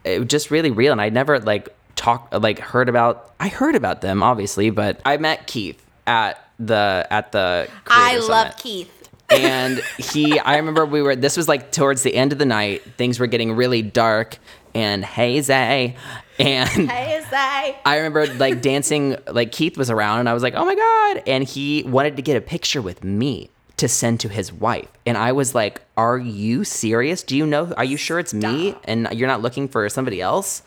it 0.02 0.18
was 0.18 0.26
just 0.26 0.50
really 0.50 0.72
real 0.72 0.90
and 0.90 1.00
i 1.00 1.08
never 1.08 1.38
like 1.38 1.68
talked 1.94 2.34
like 2.34 2.58
heard 2.58 2.88
about 2.88 3.32
i 3.38 3.46
heard 3.46 3.76
about 3.76 4.00
them 4.00 4.20
obviously 4.20 4.68
but 4.68 5.00
i 5.04 5.16
met 5.16 5.46
keith 5.46 5.80
at 6.08 6.44
the 6.58 7.06
at 7.10 7.32
the. 7.32 7.68
I 7.86 8.16
love 8.18 8.26
Summit. 8.26 8.56
Keith. 8.58 9.03
And 9.30 9.78
he 9.98 10.38
i 10.40 10.56
remember 10.56 10.84
we 10.84 11.02
were 11.02 11.16
this 11.16 11.36
was 11.36 11.48
like 11.48 11.72
towards 11.72 12.02
the 12.02 12.14
end 12.14 12.32
of 12.32 12.38
the 12.38 12.46
night. 12.46 12.82
Things 12.96 13.18
were 13.18 13.26
getting 13.26 13.52
really 13.52 13.82
dark 13.82 14.38
and 14.74 15.04
hazy 15.04 15.52
and 15.52 16.68
Hey, 16.68 17.22
Zay. 17.30 17.78
i 17.84 17.96
remember 17.96 18.26
like 18.34 18.60
dancing 18.60 19.16
like 19.28 19.52
keith 19.52 19.76
was 19.76 19.90
around 19.90 20.20
and 20.20 20.28
i 20.28 20.34
was 20.34 20.42
like 20.42 20.54
oh 20.54 20.64
my 20.64 20.74
god. 20.74 21.22
And 21.26 21.44
he 21.44 21.82
wanted 21.84 22.16
to 22.16 22.22
get 22.22 22.36
a 22.36 22.40
picture 22.40 22.82
with 22.82 23.04
me 23.04 23.50
to 23.76 23.88
send 23.88 24.20
to 24.20 24.28
his 24.28 24.52
wife. 24.52 24.88
And 25.06 25.16
i 25.16 25.32
was 25.32 25.54
like 25.54 25.80
are 25.96 26.18
you 26.18 26.64
serious? 26.64 27.22
Do 27.22 27.36
you 27.36 27.46
know 27.46 27.72
are 27.76 27.84
you 27.84 27.96
sure 27.96 28.18
it's 28.18 28.34
me 28.34 28.74
and 28.84 29.08
you're 29.12 29.28
not 29.28 29.42
looking 29.42 29.68
for 29.68 29.88
somebody 29.88 30.20
else? 30.20 30.62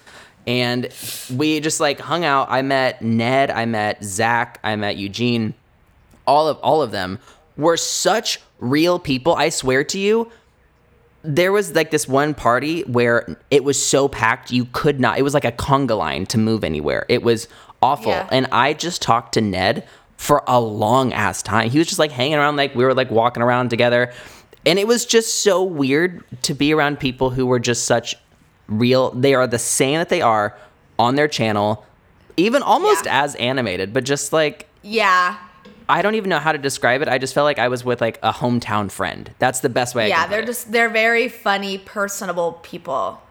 And 0.46 0.88
we 1.36 1.60
just 1.60 1.82
like 1.82 2.00
hung 2.00 2.24
out. 2.24 2.48
I 2.50 2.62
met 2.62 3.02
ned 3.02 3.52
i 3.52 3.66
met 3.66 4.04
zach 4.04 4.60
i 4.64 4.76
met 4.76 4.96
eugene 4.98 5.54
all 6.26 6.48
of 6.48 6.58
all 6.60 6.82
of 6.82 6.92
them 6.92 7.20
were 7.58 7.78
such 7.78 8.40
real 8.60 9.00
people. 9.00 9.36
I 9.36 9.50
swear 9.50 9.84
to 9.86 10.00
you, 10.00 10.32
there 11.24 11.52
was 11.52 11.74
like 11.76 11.92
this 11.92 12.08
one 12.08 12.34
party 12.34 12.82
where 12.84 13.38
it 13.52 13.64
was 13.64 13.84
so 13.84 14.08
packed 14.08 14.52
you 14.52 14.66
could 14.72 15.00
not. 15.00 15.18
It 15.18 15.24
was 15.24 15.34
like 15.34 15.46
a 15.46 15.52
conga 15.52 15.98
line 15.98 16.26
to 16.28 16.38
move 16.38 16.64
anywhere. 16.64 17.06
It 17.10 17.24
was 17.24 17.48
awful. 17.82 18.12
Yeah. 18.12 18.30
And 18.32 18.48
I 18.52 18.74
just 18.74 19.02
talked 19.02 19.34
to 19.34 19.42
Ned 19.42 19.88
for 20.16 20.44
a 20.48 20.60
long 20.60 21.14
ass 21.14 21.42
time. 21.42 21.70
He 21.70 21.78
was 21.78 21.88
just 21.88 22.00
like 22.00 22.12
hanging 22.12 22.36
around, 22.36 22.56
like 22.56 22.74
we 22.76 22.84
were 22.86 22.94
like 22.94 23.12
walking 23.12 23.44
around 23.44 23.70
together, 23.70 24.14
and 24.66 24.80
it 24.80 24.88
was 24.88 25.06
just 25.06 25.42
so 25.44 25.64
weird 25.64 26.24
to 26.44 26.54
be 26.54 26.74
around 26.74 27.00
people 27.00 27.30
who 27.30 27.46
were 27.46 27.60
just 27.60 27.86
such 27.86 28.16
real. 28.68 29.12
They 29.12 29.34
are 29.34 29.48
the 29.48 29.60
same 29.60 29.98
that 30.00 30.10
they 30.10 30.22
are 30.22 30.58
on 30.98 31.16
their 31.16 31.28
channel, 31.28 31.86
even 32.36 32.62
almost 32.64 33.06
Yeah. 33.06 33.24
as 33.24 33.36
animated, 33.36 33.94
but 33.94 34.04
just 34.04 34.34
like 34.34 34.68
Yeah. 34.82 35.36
I 35.90 36.02
don't 36.02 36.16
even 36.16 36.30
know 36.30 36.40
how 36.40 36.52
to 36.52 36.58
describe 36.58 37.02
it. 37.02 37.08
I 37.08 37.18
just 37.18 37.34
felt 37.34 37.46
like 37.46 37.60
I 37.60 37.68
was 37.68 37.86
with 37.86 38.02
like 38.02 38.20
a 38.22 38.32
hometown 38.34 38.92
friend. 38.92 39.32
That's 39.40 39.62
the 39.62 39.70
best 39.70 39.96
way. 39.96 40.06
I 40.06 40.08
Yeah, 40.08 40.28
they're 40.28 40.46
just 40.46 40.72
they're 40.72 40.90
very 40.90 41.30
funny, 41.30 41.78
personable 41.78 42.54
people. 42.64 43.22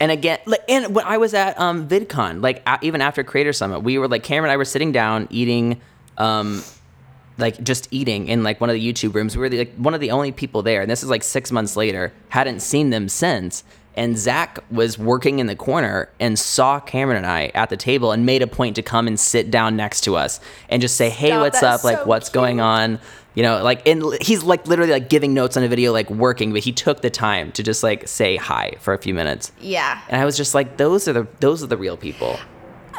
And 0.00 0.10
again, 0.10 0.38
like, 0.44 0.60
and 0.68 0.94
when 0.94 1.04
I 1.04 1.18
was 1.18 1.34
at 1.34 1.58
um, 1.58 1.88
VidCon, 1.88 2.42
like 2.42 2.62
a- 2.66 2.78
even 2.82 3.00
after 3.00 3.22
Creator 3.22 3.52
Summit, 3.52 3.80
we 3.80 3.96
were 3.98 4.08
like 4.08 4.24
Cameron 4.24 4.50
and 4.50 4.52
I 4.52 4.56
were 4.56 4.64
sitting 4.64 4.90
down 4.90 5.28
eating, 5.30 5.80
um, 6.18 6.62
like 7.38 7.62
just 7.62 7.86
eating 7.92 8.26
in 8.26 8.42
like 8.42 8.60
one 8.60 8.70
of 8.70 8.74
the 8.74 8.92
YouTube 8.92 9.14
rooms. 9.14 9.36
We 9.36 9.40
were 9.40 9.48
the, 9.48 9.58
like 9.58 9.74
one 9.76 9.94
of 9.94 10.00
the 10.00 10.10
only 10.10 10.32
people 10.32 10.62
there, 10.62 10.82
and 10.82 10.90
this 10.90 11.02
is 11.04 11.08
like 11.08 11.22
six 11.22 11.52
months 11.52 11.76
later. 11.76 12.12
Hadn't 12.30 12.60
seen 12.60 12.90
them 12.90 13.08
since. 13.08 13.62
And 13.96 14.18
Zach 14.18 14.58
was 14.70 14.98
working 14.98 15.38
in 15.38 15.46
the 15.46 15.56
corner 15.56 16.08
and 16.18 16.38
saw 16.38 16.80
Cameron 16.80 17.18
and 17.18 17.26
I 17.26 17.52
at 17.54 17.70
the 17.70 17.76
table 17.76 18.12
and 18.12 18.26
made 18.26 18.42
a 18.42 18.46
point 18.46 18.76
to 18.76 18.82
come 18.82 19.06
and 19.06 19.18
sit 19.18 19.50
down 19.50 19.76
next 19.76 20.02
to 20.02 20.16
us 20.16 20.40
and 20.68 20.82
just 20.82 20.96
say, 20.96 21.10
"Hey, 21.10 21.28
Stop, 21.28 21.40
what's 21.40 21.62
up? 21.62 21.80
is 21.80 21.84
Like, 21.84 21.98
so 21.98 22.04
what's 22.04 22.28
going 22.28 22.60
on?" 22.60 22.98
You 23.34 23.42
know, 23.42 23.62
like, 23.62 23.86
and 23.86 24.04
he's 24.20 24.44
like 24.44 24.66
literally 24.66 24.92
like 24.92 25.08
giving 25.08 25.34
notes 25.34 25.56
on 25.56 25.64
a 25.64 25.68
video, 25.68 25.92
like 25.92 26.08
working, 26.08 26.52
but 26.52 26.62
he 26.62 26.72
took 26.72 27.02
the 27.02 27.10
time 27.10 27.50
to 27.52 27.62
just 27.62 27.82
like 27.82 28.06
say 28.06 28.36
hi 28.36 28.74
for 28.78 28.94
a 28.94 28.98
few 28.98 29.12
minutes. 29.12 29.50
Yeah. 29.60 30.00
And 30.08 30.20
I 30.20 30.24
was 30.24 30.36
just 30.36 30.54
like, 30.54 30.76
those 30.76 31.08
are 31.08 31.12
the 31.12 31.26
those 31.40 31.62
are 31.62 31.66
the 31.66 31.76
real 31.76 31.96
people. 31.96 32.38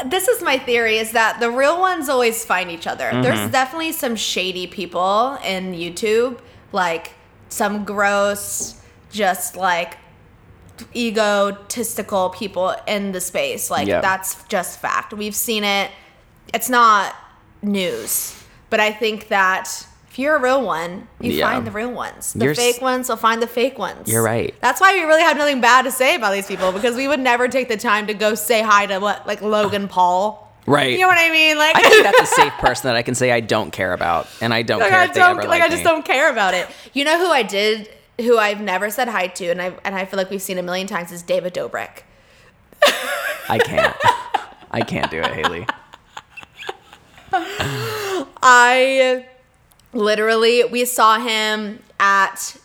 This 0.06 0.28
is 0.28 0.42
my 0.42 0.58
theory 0.58 0.98
is 0.98 1.14
that 1.14 1.40
the 1.40 1.50
real 1.50 1.80
ones 1.80 2.10
always 2.10 2.44
find 2.44 2.70
each 2.70 2.86
other. 2.86 3.06
Mm-hmm. 3.06 3.22
There's 3.22 3.52
definitely 3.52 3.94
some 3.94 4.18
shady 4.18 4.68
people 4.68 5.38
in 5.46 5.74
YouTube, 5.74 6.40
like 6.74 7.14
some 7.48 7.86
gross, 7.86 8.82
just 9.12 9.56
like 9.56 9.98
egotistical 10.96 12.30
people 12.30 12.76
in 12.88 13.12
the 13.12 13.22
space. 13.22 13.70
Like 13.72 13.88
Yeah. 13.88 14.02
that's 14.02 14.44
just 14.46 14.80
fact. 14.80 15.14
We've 15.14 15.36
seen 15.36 15.64
it. 15.64 15.92
It's 16.54 16.70
not 16.70 17.16
news. 17.62 18.42
But 18.70 18.80
I 18.80 18.92
think 18.92 19.28
that 19.30 19.86
if 20.10 20.20
you're 20.20 20.36
a 20.36 20.42
real 20.42 20.62
one, 20.62 21.08
you 21.20 21.32
Yeah. 21.34 21.50
find 21.52 21.68
the 21.68 21.72
real 21.72 21.92
ones. 21.92 22.34
The 22.34 22.46
You're 22.46 22.52
s- 22.52 22.58
fake 22.58 22.82
ones 22.82 23.10
will 23.10 23.18
find 23.18 23.42
the 23.42 23.48
fake 23.48 23.78
ones. 23.78 24.08
You're 24.08 24.24
right. 24.24 24.54
That's 24.62 24.80
why 24.80 24.94
we 24.94 25.02
really 25.04 25.22
have 25.24 25.38
nothing 25.38 25.62
bad 25.62 25.84
to 25.86 25.92
say 25.92 26.16
about 26.16 26.34
these 26.34 26.48
people 26.48 26.72
because 26.72 26.96
we 26.96 27.08
would 27.08 27.20
never 27.20 27.48
take 27.48 27.68
the 27.68 27.78
time 27.78 28.08
to 28.08 28.14
go 28.14 28.34
say 28.36 28.62
hi 28.62 28.86
to 28.86 29.00
what 29.00 29.28
like 29.28 29.42
Logan 29.42 29.86
oh. 29.86 29.88
Paul. 29.88 30.42
Right. 30.68 30.92
You 30.94 31.00
know 31.02 31.08
what 31.08 31.18
I 31.20 31.30
mean? 31.30 31.58
Like 31.58 31.76
I 31.76 31.82
think 31.90 32.04
that's 32.04 32.22
a 32.32 32.34
safe 32.36 32.54
person 32.54 32.88
that 32.88 32.96
I 32.96 33.04
can 33.04 33.14
say 33.14 33.32
I 33.32 33.40
don't 33.40 33.72
care 33.72 33.94
about, 33.94 34.28
and 34.42 34.52
I 34.54 34.64
don't 34.64 34.80
like 34.80 34.90
care 34.90 35.00
I 35.00 35.08
don't 35.08 35.38
like 35.38 35.48
like 35.48 35.62
I 35.62 35.70
just 35.70 35.84
don't 35.84 36.04
care 36.04 36.32
about 36.32 36.54
it. 36.56 36.68
You 36.94 37.04
know 37.04 37.20
who 37.20 37.30
I 37.30 37.44
did 37.44 37.90
who 38.18 38.38
I've 38.38 38.62
never 38.62 38.90
said 38.90 39.08
hi 39.08 39.28
to 39.28 39.46
and 39.48 39.62
I 39.62 39.78
and 39.84 39.96
I 39.96 40.06
feel 40.06 40.18
like 40.18 40.30
we've 40.30 40.42
seen 40.42 40.58
a 40.58 40.64
million 40.64 40.88
times 40.88 41.12
is 41.12 41.22
David 41.22 41.54
Dobrik. 41.54 42.04
I 43.50 43.60
can't. 43.60 43.96
I 44.72 44.82
can't 44.82 45.12
do 45.12 45.20
it, 45.20 45.32
Haley. 45.34 45.66
I 48.42 49.26
literally 49.94 50.64
we 50.66 50.86
saw 50.86 51.20
him 51.20 51.82
at 52.00 52.58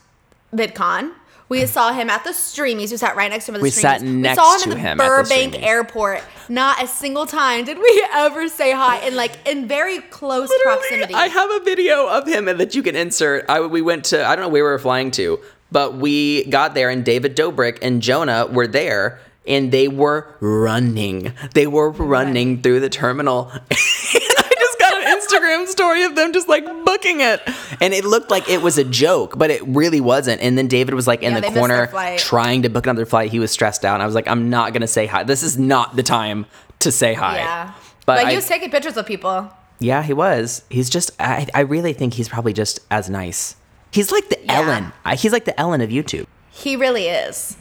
VidCon. 0.54 1.12
We 1.50 1.66
saw 1.66 1.92
him 1.92 2.08
at 2.08 2.22
the 2.22 2.30
Streamies. 2.30 2.92
We 2.92 2.96
sat 2.96 3.16
right 3.16 3.28
next 3.28 3.46
to 3.46 3.50
him 3.50 3.56
at 3.56 3.58
the 3.58 3.62
We 3.64 3.70
Streamies. 3.70 3.80
sat 3.80 4.02
we 4.02 4.34
saw 4.34 4.54
him 4.54 4.60
to 4.60 4.64
in 4.64 4.70
the 4.70 4.78
him 4.78 5.00
at 5.00 5.04
the 5.04 5.22
Burbank 5.24 5.62
Airport. 5.62 6.22
Not 6.48 6.82
a 6.82 6.86
single 6.86 7.26
time 7.26 7.64
did 7.64 7.76
we 7.76 8.06
ever 8.14 8.48
say 8.48 8.70
hi, 8.72 9.00
in 9.00 9.16
like 9.16 9.32
in 9.46 9.66
very 9.66 9.98
close 9.98 10.48
proximity. 10.62 11.12
I 11.12 11.26
have 11.26 11.50
a 11.50 11.60
video 11.64 12.06
of 12.06 12.26
him 12.28 12.44
that 12.44 12.74
you 12.76 12.84
can 12.84 12.94
insert. 12.94 13.44
I 13.48 13.60
we 13.60 13.82
went 13.82 14.04
to 14.06 14.24
I 14.24 14.36
don't 14.36 14.44
know 14.44 14.48
where 14.48 14.64
we 14.64 14.70
were 14.70 14.78
flying 14.78 15.10
to, 15.12 15.40
but 15.72 15.96
we 15.96 16.44
got 16.44 16.74
there 16.74 16.88
and 16.88 17.04
David 17.04 17.36
Dobrik 17.36 17.78
and 17.82 18.00
Jonah 18.00 18.46
were 18.46 18.68
there 18.68 19.20
and 19.46 19.72
they 19.72 19.88
were 19.88 20.32
running. 20.38 21.32
They 21.54 21.66
were 21.66 21.90
running 21.90 22.62
through 22.62 22.78
the 22.80 22.88
terminal. 22.88 23.50
and 23.52 23.60
I 23.72 24.52
just 24.56 24.78
got 24.78 24.94
an 24.94 25.02
Instagram 25.50 25.66
story 25.68 26.02
of 26.04 26.14
them 26.14 26.32
just 26.32 26.48
like 26.48 26.64
booking 26.84 27.20
it. 27.20 27.40
And 27.80 27.92
it 27.94 28.04
looked 28.04 28.30
like 28.30 28.48
it 28.48 28.62
was 28.62 28.78
a 28.78 28.84
joke, 28.84 29.38
but 29.38 29.50
it 29.50 29.62
really 29.66 30.00
wasn't. 30.00 30.40
And 30.42 30.56
then 30.56 30.68
David 30.68 30.94
was 30.94 31.06
like 31.06 31.22
in 31.22 31.32
Yeah, 31.32 31.40
the 31.40 31.40
they 31.48 31.54
missed 31.54 31.68
their 31.68 31.86
corner 31.88 32.18
trying 32.18 32.62
to 32.62 32.68
book 32.70 32.86
another 32.86 33.06
flight. 33.06 33.30
He 33.30 33.38
was 33.38 33.50
stressed 33.50 33.84
out. 33.84 33.94
And 33.94 34.02
I 34.02 34.06
was 34.06 34.14
like, 34.14 34.28
I'm 34.28 34.50
not 34.50 34.72
going 34.72 34.82
to 34.82 34.86
say 34.86 35.06
hi. 35.06 35.22
This 35.24 35.42
is 35.42 35.58
not 35.58 35.96
the 35.96 36.02
time 36.02 36.46
to 36.80 36.90
say 36.92 37.14
hi. 37.14 37.36
yeah, 37.36 37.72
But 38.06 38.16
like 38.18 38.26
I- 38.26 38.30
he 38.30 38.36
was 38.36 38.46
taking 38.46 38.70
pictures 38.70 38.96
of 38.96 39.06
people. 39.06 39.50
yeah, 39.78 40.02
he 40.02 40.12
was. 40.12 40.62
He's 40.70 40.88
just. 40.90 41.10
I, 41.20 41.46
I 41.54 41.60
really 41.60 41.92
think 41.92 42.14
he's 42.14 42.28
probably 42.28 42.52
just 42.52 42.80
as 42.90 43.08
nice. 43.10 43.56
He's 43.92 44.12
like 44.12 44.28
the 44.28 44.38
Yeah. 44.44 44.60
Ellen. 44.60 44.92
He's 45.18 45.32
like 45.32 45.44
the 45.46 45.58
Ellen 45.60 45.80
of 45.80 45.90
YouTube. 45.90 46.26
He 46.50 46.76
really 46.76 47.06
is. 47.06 47.56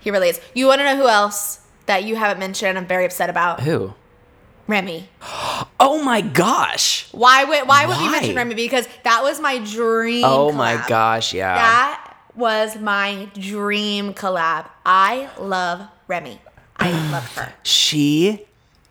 He 0.00 0.10
really 0.10 0.28
is. 0.28 0.40
You 0.54 0.66
want 0.66 0.80
to 0.80 0.84
know 0.84 0.96
who 0.96 1.08
else 1.08 1.60
that 1.86 2.04
you 2.04 2.16
haven't 2.16 2.38
mentioned? 2.38 2.76
I'm 2.78 2.86
very 2.86 3.04
upset 3.06 3.30
about 3.30 3.60
Who? 3.60 3.94
Remi. 4.66 5.08
Oh 5.78 6.00
my 6.04 6.20
gosh. 6.20 7.08
Why 7.12 7.44
would 7.44 7.68
why 7.68 7.86
would 7.86 7.98
we 7.98 8.08
mention 8.10 8.34
Remi? 8.36 8.54
Because 8.54 8.88
that 9.04 9.22
was 9.22 9.40
my 9.40 9.58
dream. 9.58 10.24
Oh 10.24 10.52
my 10.52 10.82
gosh. 10.88 11.34
Yeah. 11.34 11.54
That 11.54 12.16
was 12.34 12.76
my 12.78 13.28
dream 13.34 14.14
collab. 14.14 14.66
I 14.86 15.28
love 15.38 15.86
Remi. 16.08 16.40
I 16.76 16.90
love 17.12 17.24
her. 17.36 17.52
she 17.62 18.44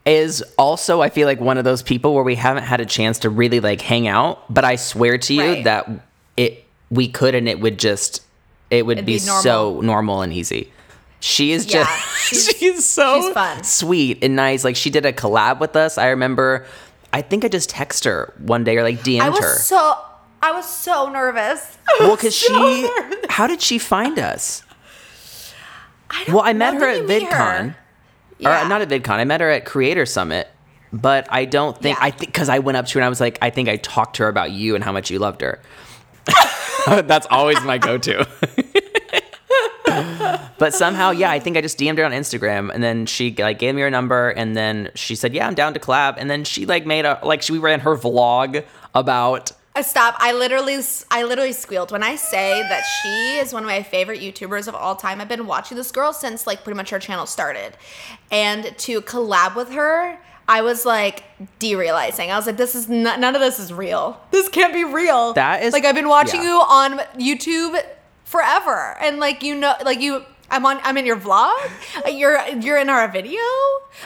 is 0.05 0.43
also. 0.57 1.01
I 1.01 1.09
feel 1.09 1.27
like 1.27 1.39
one 1.39 1.57
of 1.57 1.63
those 1.63 1.81
people 1.81 2.13
where 2.13 2.23
we 2.23 2.35
haven't 2.35 2.63
had 2.63 2.79
a 2.79 2.85
chance 2.85 3.19
to 3.19 3.29
really 3.29 3.59
like 3.59 3.81
hang 3.81 4.07
out. 4.07 4.53
But 4.53 4.65
I 4.65 4.75
swear 4.75 5.17
to 5.17 5.33
you 5.33 5.41
Right. 5.41 5.63
that 5.63 5.89
it 6.37 6.65
we 6.91 7.07
could 7.07 7.33
and 7.35 7.49
it 7.49 7.59
would 7.59 7.79
just 7.79 8.21
it 8.69 8.85
would 8.85 8.97
It'd 8.99 9.05
be, 9.05 9.17
be 9.19 9.25
normal. 9.25 9.41
so 9.43 9.81
normal 9.81 10.21
and 10.21 10.31
easy. 10.33 10.71
She 11.25 11.53
is 11.53 11.65
Yeah, 11.73 11.83
just 11.85 12.17
she's- 12.27 12.57
she's, 12.57 12.85
so 12.85 13.33
she's 13.59 13.67
sweet 13.67 14.19
and 14.23 14.35
nice. 14.35 14.63
Like 14.65 14.75
she 14.75 14.89
did 14.89 15.05
a 15.05 15.13
collab 15.13 15.59
with 15.61 15.75
us. 15.77 15.97
I 15.97 16.07
remember. 16.09 16.65
I 17.13 17.21
think 17.21 17.45
I 17.45 17.47
just 17.47 17.69
texted 17.69 18.05
her 18.05 18.33
one 18.39 18.63
day 18.65 18.75
or 18.75 18.83
like 18.83 18.99
DM'd 18.99 19.21
I 19.21 19.29
was 19.29 19.39
her. 19.39 19.55
so 19.55 19.97
I 20.41 20.51
was 20.51 20.67
so 20.69 21.09
nervous. 21.09 21.77
Well, 21.99 22.15
because 22.17 22.35
so 22.35 22.47
she, 22.47 22.81
nervous. 22.83 23.25
how 23.29 23.47
did 23.47 23.61
she 23.61 23.77
find 23.77 24.17
us? 24.19 24.63
I 26.09 26.23
don't 26.25 26.35
Well, 26.35 26.43
I 26.43 26.53
met 26.53 26.73
her 26.73 26.87
at 26.89 27.05
meet 27.05 27.23
her? 27.23 27.29
VidCon, 27.29 27.75
Yeah. 28.39 28.65
or 28.65 28.67
not 28.67 28.81
at 28.81 28.89
VidCon. 28.89 29.11
I 29.19 29.23
met 29.23 29.41
her 29.41 29.49
at 29.49 29.63
Creator 29.65 30.05
Summit, 30.07 30.47
but 30.91 31.27
I 31.31 31.45
don't 31.45 31.77
think 31.79 31.97
Yeah. 31.99 32.05
I 32.05 32.11
think 32.11 32.33
because 32.33 32.49
I 32.49 32.59
went 32.59 32.77
up 32.77 32.85
to 32.87 32.93
her 32.95 32.99
and 32.99 33.05
I 33.05 33.09
was 33.09 33.21
like, 33.21 33.37
I 33.41 33.49
think 33.49 33.69
I 33.69 33.77
talked 33.77 34.17
to 34.17 34.23
her 34.23 34.29
about 34.29 34.51
you 34.51 34.75
and 34.75 34.83
how 34.83 34.91
much 34.91 35.09
you 35.09 35.19
loved 35.19 35.41
her. 35.41 35.59
That's 36.87 37.27
always 37.29 37.61
my 37.63 37.77
go-to. 37.77 38.27
But 40.57 40.73
somehow, 40.73 41.11
yeah, 41.11 41.31
I 41.31 41.39
think 41.39 41.57
I 41.57 41.61
just 41.61 41.77
DM'd 41.79 41.97
her 41.97 42.05
on 42.05 42.11
Instagram, 42.11 42.71
and 42.73 42.83
then 42.83 43.05
she 43.05 43.33
like 43.35 43.59
gave 43.59 43.75
me 43.75 43.81
her 43.81 43.89
number, 43.89 44.29
and 44.29 44.55
then 44.55 44.91
she 44.95 45.15
said, 45.15 45.33
"Yeah, 45.33 45.47
I'm 45.47 45.55
down 45.55 45.73
to 45.73 45.79
collab," 45.79 46.15
and 46.17 46.29
then 46.29 46.43
she 46.43 46.65
like 46.65 46.85
made 46.85 47.05
a 47.05 47.19
like 47.23 47.41
she 47.41 47.57
ran 47.57 47.79
her 47.81 47.95
vlog 47.95 48.63
about 48.93 49.51
Uh, 49.75 49.81
Stop! 49.81 50.15
I 50.19 50.33
literally, 50.33 50.79
I 51.09 51.23
literally 51.23 51.51
squealed 51.53 51.91
when 51.91 52.03
I 52.03 52.15
say 52.15 52.61
that 52.61 52.83
she 53.01 53.37
is 53.39 53.53
one 53.53 53.63
of 53.63 53.67
my 53.67 53.81
favorite 53.81 54.19
YouTubers 54.21 54.67
of 54.67 54.75
all 54.75 54.95
time. 54.95 55.19
I've 55.19 55.27
been 55.27 55.47
watching 55.47 55.75
this 55.77 55.91
girl 55.91 56.13
since 56.13 56.45
like 56.45 56.63
pretty 56.63 56.77
much 56.77 56.91
her 56.91 56.99
channel 56.99 57.25
started, 57.25 57.75
and 58.31 58.77
to 58.79 59.01
collab 59.01 59.55
with 59.55 59.71
her, 59.71 60.19
I 60.47 60.61
was 60.61 60.85
like 60.85 61.23
derealizing. 61.59 62.29
I 62.29 62.35
was 62.35 62.45
like, 62.45 62.57
this 62.57 62.75
is 62.75 62.87
not, 62.87 63.19
none 63.19 63.33
of 63.33 63.41
this 63.41 63.59
is 63.59 63.73
real. 63.73 64.21
This 64.29 64.47
can't 64.49 64.73
be 64.73 64.83
real. 64.83 65.33
That 65.33 65.63
is- 65.63 65.73
like 65.73 65.85
I've 65.85 65.95
been 65.95 66.09
watching 66.09 66.41
yeah. 66.43 66.49
you 66.49 66.55
on 66.57 66.99
YouTube 67.17 67.81
forever, 68.25 68.95
and 69.01 69.19
like 69.19 69.41
you 69.41 69.55
know, 69.55 69.73
like 69.83 69.99
you. 70.01 70.23
I'm 70.53 70.65
on. 70.65 70.79
I'm 70.83 70.95
in 70.97 71.05
your 71.05 71.17
vlog. 71.17 71.51
You're 72.11 72.39
you're 72.49 72.77
in 72.77 72.89
our 72.89 73.07
video. 73.07 73.41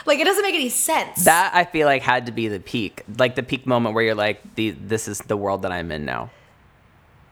Like 0.06 0.18
it 0.18 0.24
doesn't 0.24 0.42
make 0.42 0.54
any 0.54 0.70
sense. 0.70 1.24
That 1.24 1.50
I 1.54 1.64
feel 1.64 1.86
like 1.86 2.02
had 2.02 2.26
to 2.26 2.32
be 2.32 2.48
the 2.48 2.58
peak, 2.60 3.02
like 3.18 3.34
the 3.36 3.42
peak 3.42 3.66
moment 3.66 3.94
where 3.94 4.02
you're 4.04 4.14
like, 4.14 4.54
the 4.54 4.70
this 4.70 5.08
is 5.08 5.18
the 5.20 5.36
world 5.36 5.62
that 5.62 5.72
I'm 5.72 5.92
in 5.92 6.04
now. 6.04 6.30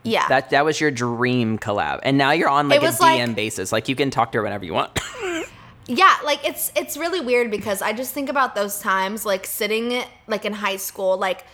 yeah. 0.03 0.29
That 0.29 0.51
that 0.51 0.65
was 0.65 0.81
your 0.81 0.91
dream 0.91 1.59
collab, 1.59 2.01
and 2.03 2.19
now 2.19 2.31
you're 2.33 2.49
on 2.49 2.69
like 2.69 2.83
a 2.83 2.87
DM 2.87 3.01
like- 3.01 3.35
basis. 3.37 3.73
Like 3.73 3.89
you 3.89 3.97
can 3.97 4.11
talk 4.11 4.33
to 4.33 4.39
her 4.39 4.45
whenever 4.45 4.65
you 4.65 4.75
want. 4.75 4.99
yeah 5.89 6.17
like 6.25 6.45
it's 6.45 6.73
it's 6.75 6.97
really 6.97 7.21
weird 7.21 7.49
because 7.49 7.81
i 7.81 7.93
just 7.93 8.13
think 8.13 8.29
about 8.29 8.57
those 8.57 8.81
times 8.81 9.25
like 9.25 9.47
sitting 9.47 10.03
like 10.27 10.45
in 10.45 10.53
high 10.53 10.75
school 10.75 11.17
like 11.17 11.45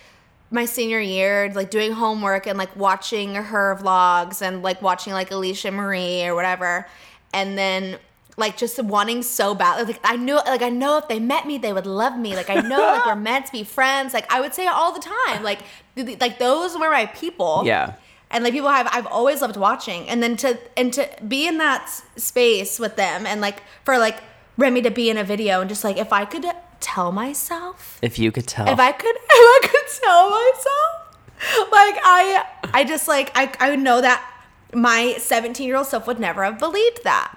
my 0.50 0.64
senior 0.64 0.98
year 1.00 1.52
like 1.54 1.70
doing 1.70 1.92
homework 1.92 2.46
and 2.46 2.56
like 2.56 2.74
watching 2.74 3.34
her 3.34 3.76
vlogs 3.82 4.40
and 4.40 4.62
like 4.62 4.80
watching 4.80 5.12
like 5.12 5.28
alisha 5.28 5.70
marie 5.70 6.24
or 6.24 6.34
whatever 6.34 6.86
and 7.32 7.56
then 7.58 7.98
like 8.36 8.56
just 8.56 8.82
wanting 8.82 9.22
so 9.22 9.54
bad 9.54 9.86
like 9.86 10.00
i 10.04 10.16
knew 10.16 10.36
like 10.36 10.62
i 10.62 10.68
know 10.70 10.96
if 10.96 11.06
they 11.08 11.18
met 11.20 11.46
me 11.46 11.58
they 11.58 11.72
would 11.72 11.86
love 11.86 12.18
me 12.18 12.34
like 12.34 12.48
i 12.48 12.54
know 12.54 12.78
like 12.80 13.04
we're 13.10 13.14
meant 13.14 13.44
to 13.46 13.52
be 13.52 13.62
friends 13.62 14.14
like 14.14 14.30
i 14.32 14.40
would 14.40 14.54
say 14.54 14.64
it 14.64 14.72
all 14.72 14.92
the 14.92 15.00
time 15.00 15.42
like 15.42 15.60
th- 15.96 16.18
like 16.20 16.38
those 16.38 16.72
were 16.74 16.90
my 16.90 17.06
people 17.06 17.62
yeah. 17.66 17.94
and 18.30 18.42
like 18.42 18.52
people 18.54 18.70
have 18.70 18.88
I've 18.90 19.06
always 19.06 19.42
loved 19.42 19.56
watching 19.58 20.08
and 20.08 20.22
then 20.22 20.36
to 20.38 20.58
and 20.76 20.92
to 20.94 21.08
be 21.28 21.46
in 21.46 21.58
that 21.58 21.90
space 22.16 22.78
with 22.78 22.96
them 22.96 23.26
and 23.26 23.40
like 23.40 23.62
for 23.84 23.98
like 23.98 24.22
Remi 24.56 24.80
to 24.82 24.90
be 24.90 25.10
in 25.10 25.16
a 25.18 25.24
video 25.24 25.60
and 25.60 25.68
just 25.68 25.84
like 25.84 25.98
if 25.98 26.12
I 26.12 26.24
could 26.24 26.46
tell 26.80 27.12
myself 27.12 27.98
If 28.02 28.18
you 28.18 28.32
could 28.32 28.46
tell. 28.46 28.66
if 28.68 28.78
I 28.78 28.92
could 28.92 29.14
if 29.16 29.20
I 29.30 29.58
could 29.62 30.00
tell 30.02 30.30
myself 30.30 31.70
like 31.70 32.00
I 32.02 32.44
I 32.72 32.84
just 32.84 33.08
like 33.08 33.30
I 33.34 33.52
I 33.60 33.70
would 33.70 33.80
know 33.80 34.00
that 34.00 34.24
my 34.72 35.14
17 35.18 35.66
year 35.66 35.76
old 35.76 35.86
self 35.86 36.06
would 36.06 36.18
never 36.18 36.44
have 36.44 36.58
believed 36.58 37.04
that 37.04 37.36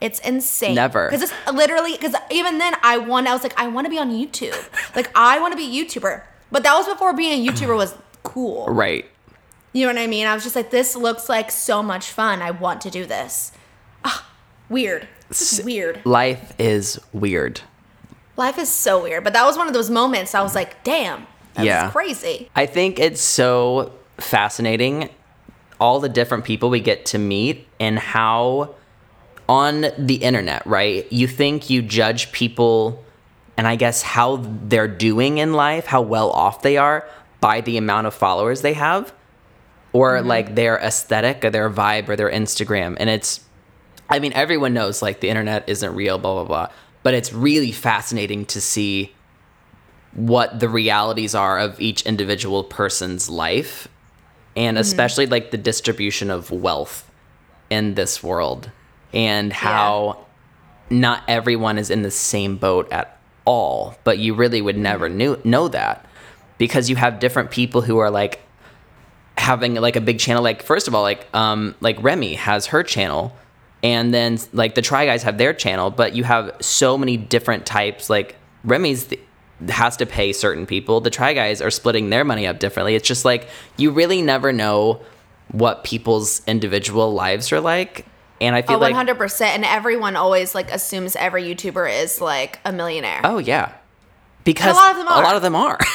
it's 0.00 0.18
insane 0.20 0.74
Never. 0.74 1.08
because 1.08 1.22
it's 1.22 1.32
literally 1.52 1.92
because 1.92 2.14
even 2.30 2.58
then 2.58 2.74
I 2.82 2.98
want 2.98 3.26
I 3.26 3.32
was 3.32 3.42
like 3.42 3.58
I 3.58 3.66
want 3.68 3.86
to 3.86 3.90
be 3.90 3.98
on 3.98 4.10
YouTube 4.10 4.54
like 4.96 5.10
I 5.14 5.38
want 5.40 5.52
to 5.52 5.56
be 5.56 5.64
a 5.64 5.84
YouTuber 5.84 6.22
but 6.52 6.62
that 6.64 6.74
was 6.74 6.86
before 6.86 7.14
being 7.14 7.46
a 7.46 7.50
YouTuber 7.50 7.74
was 7.76 7.94
cool 8.22 8.66
right. 8.68 9.06
you 9.72 9.86
know 9.86 9.92
what 9.94 10.00
I 10.02 10.06
mean? 10.06 10.26
I 10.26 10.34
was 10.34 10.42
just 10.42 10.54
like, 10.56 10.70
this 10.70 10.94
looks 10.96 11.28
like 11.28 11.50
so 11.50 11.82
much 11.82 12.10
fun. 12.10 12.40
I 12.42 12.50
want 12.50 12.80
to 12.82 12.90
do 12.90 13.04
this. 13.06 13.52
Ah, 14.04 14.26
weird. 14.68 15.06
This 15.28 15.52
is 15.58 15.64
weird. 15.64 16.04
Life 16.04 16.52
is 16.58 16.98
weird. 17.12 17.60
Life 18.36 18.58
is 18.58 18.68
so 18.68 19.02
weird. 19.02 19.22
But 19.24 19.32
that 19.34 19.44
was 19.44 19.56
one 19.56 19.66
of 19.68 19.74
those 19.74 19.90
moments 19.90 20.34
I 20.34 20.42
was 20.42 20.54
like, 20.54 20.82
damn, 20.84 21.26
that's 21.54 21.66
Yeah. 21.66 21.90
crazy. 21.90 22.50
I 22.56 22.66
think 22.66 22.98
it's 22.98 23.20
so 23.20 23.92
fascinating 24.18 25.08
all 25.80 26.00
the 26.00 26.08
different 26.08 26.44
people 26.44 26.70
we 26.70 26.80
get 26.80 27.06
to 27.06 27.18
meet 27.18 27.66
and 27.78 27.98
how 27.98 28.74
on 29.48 29.86
the 29.98 30.16
internet, 30.16 30.66
right? 30.66 31.10
You 31.12 31.26
think 31.26 31.70
you 31.70 31.82
judge 31.82 32.32
people 32.32 33.04
and 33.56 33.66
I 33.66 33.76
guess 33.76 34.02
how 34.02 34.36
they're 34.36 34.88
doing 34.88 35.38
in 35.38 35.52
life, 35.54 35.86
how 35.86 36.02
well 36.02 36.30
off 36.30 36.62
they 36.62 36.76
are 36.76 37.08
by 37.40 37.60
the 37.60 37.76
amount 37.76 38.06
of 38.06 38.14
followers 38.14 38.62
they 38.62 38.74
have 38.74 39.14
or 39.92 40.18
mm-hmm. 40.18 40.28
like 40.28 40.54
their 40.54 40.78
aesthetic 40.78 41.44
or 41.44 41.50
their 41.50 41.70
vibe 41.70 42.08
or 42.08 42.16
their 42.16 42.30
Instagram. 42.30 42.96
And 42.98 43.08
it's 43.08 43.40
I 44.08 44.20
mean, 44.20 44.32
everyone 44.34 44.72
knows 44.72 45.02
like 45.02 45.20
the 45.20 45.28
internet 45.28 45.68
isn't 45.68 45.94
real, 45.94 46.18
blah 46.18 46.34
blah 46.34 46.44
blah. 46.44 46.68
But 47.02 47.14
it's 47.14 47.32
really 47.32 47.72
fascinating 47.72 48.46
to 48.46 48.60
see 48.60 49.14
what 50.12 50.60
the 50.60 50.68
realities 50.68 51.34
are 51.34 51.58
of 51.58 51.80
each 51.80 52.02
individual 52.02 52.64
person's 52.64 53.28
life 53.28 53.86
and 54.56 54.78
especially 54.78 55.26
like 55.26 55.50
the 55.50 55.58
distribution 55.58 56.30
of 56.30 56.50
wealth 56.50 57.10
in 57.70 57.94
this 57.94 58.22
world 58.22 58.70
and 59.12 59.52
how 59.52 60.24
not 60.90 61.22
everyone 61.28 61.78
is 61.78 61.90
in 61.90 62.02
the 62.02 62.10
same 62.10 62.56
boat 62.56 62.90
at 62.90 63.20
all 63.44 63.96
but 64.04 64.18
you 64.18 64.34
really 64.34 64.62
would 64.62 64.76
never 64.76 65.08
knew, 65.08 65.40
know 65.44 65.68
that 65.68 66.06
because 66.58 66.88
you 66.88 66.96
have 66.96 67.18
different 67.18 67.50
people 67.50 67.82
who 67.82 67.98
are 67.98 68.10
like 68.10 68.40
having 69.36 69.74
like 69.74 69.96
a 69.96 70.00
big 70.00 70.18
channel. 70.18 70.42
Like 70.42 70.62
first 70.62 70.88
of 70.88 70.94
all 70.94 71.02
like 71.02 71.26
um 71.34 71.74
like 71.80 72.02
Remi 72.02 72.34
has 72.34 72.66
her 72.66 72.82
channel 72.82 73.36
and 73.82 74.12
then 74.12 74.38
like 74.52 74.74
the 74.74 74.82
Try 74.82 75.06
Guys 75.06 75.22
have 75.22 75.38
their 75.38 75.52
channel 75.52 75.90
but 75.90 76.14
you 76.14 76.24
have 76.24 76.56
so 76.60 76.96
many 76.96 77.16
different 77.16 77.66
types. 77.66 78.08
Like 78.08 78.36
Remi's 78.64 79.06
the, 79.06 79.20
has 79.68 79.96
to 79.96 80.06
pay 80.06 80.32
certain 80.32 80.66
people 80.66 81.00
the 81.00 81.10
Try 81.10 81.32
Guys 81.32 81.60
are 81.62 81.70
splitting 81.70 82.10
their 82.10 82.24
money 82.24 82.46
up 82.46 82.58
differently 82.58 82.94
it's 82.94 83.08
just 83.08 83.24
like 83.24 83.48
you 83.76 83.90
really 83.90 84.20
never 84.22 84.52
know 84.52 85.00
what 85.52 85.82
people's 85.84 86.42
individual 86.46 87.14
lives 87.14 87.52
are 87.52 87.60
like 87.60 88.04
and 88.40 88.54
I 88.54 88.60
feel 88.60 88.76
Oh, 88.76 88.80
like 88.80 88.94
100%. 88.94 89.40
And 89.46 89.64
everyone 89.64 90.14
always 90.14 90.54
like 90.54 90.70
assumes 90.70 91.16
every 91.16 91.42
YouTuber 91.44 92.02
is 92.02 92.20
like 92.20 92.58
a 92.66 92.72
millionaire. 92.72 93.20
oh 93.24 93.38
yeah 93.38 93.72
because 94.44 94.72
a 94.74 94.78
lot 94.78 94.90
of 94.90 94.96
them 94.98 95.08
are. 95.08 95.20
a 95.22 95.24
lot 95.24 95.36
of 95.36 95.42
them 95.42 95.56
are 95.56 95.78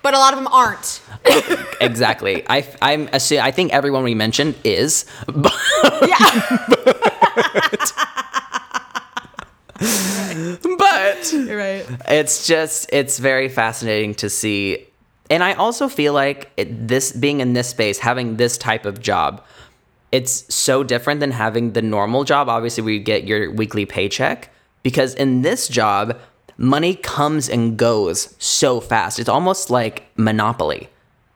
But 0.00 0.14
a 0.14 0.18
lot 0.18 0.32
of 0.32 0.38
them 0.38 0.46
aren't. 0.52 1.00
exactly 1.80 2.44
I 2.48 2.66
I'm 2.82 3.08
assu- 3.08 3.40
I 3.40 3.50
think 3.50 3.72
everyone 3.72 4.04
we 4.04 4.14
mentioned 4.14 4.54
is 4.64 5.06
but 5.26 5.52
Yeah. 6.06 7.57
but 10.78 11.32
You're 11.32 11.56
right. 11.56 11.86
it's 12.08 12.46
just 12.46 12.88
it's 12.92 13.18
very 13.18 13.48
fascinating 13.48 14.14
to 14.16 14.28
see 14.28 14.86
and 15.30 15.44
i 15.44 15.52
also 15.54 15.88
feel 15.88 16.12
like 16.12 16.50
it, 16.56 16.88
this 16.88 17.12
being 17.12 17.40
in 17.40 17.52
this 17.52 17.68
space 17.68 17.98
having 17.98 18.36
this 18.36 18.58
type 18.58 18.84
of 18.86 19.00
job 19.00 19.42
it's 20.10 20.52
so 20.52 20.82
different 20.82 21.20
than 21.20 21.30
having 21.30 21.72
the 21.74 21.82
normal 21.82 22.24
job 22.24 22.48
obviously 22.48 22.82
where 22.82 22.92
you 22.92 22.98
get 23.00 23.24
your 23.24 23.50
weekly 23.52 23.86
paycheck 23.86 24.50
because 24.82 25.14
in 25.14 25.42
this 25.42 25.68
job 25.68 26.18
money 26.56 26.94
comes 26.96 27.48
and 27.48 27.76
goes 27.76 28.34
so 28.40 28.80
fast 28.80 29.18
it's 29.20 29.28
almost 29.28 29.70
like 29.70 30.08
monopoly 30.16 30.88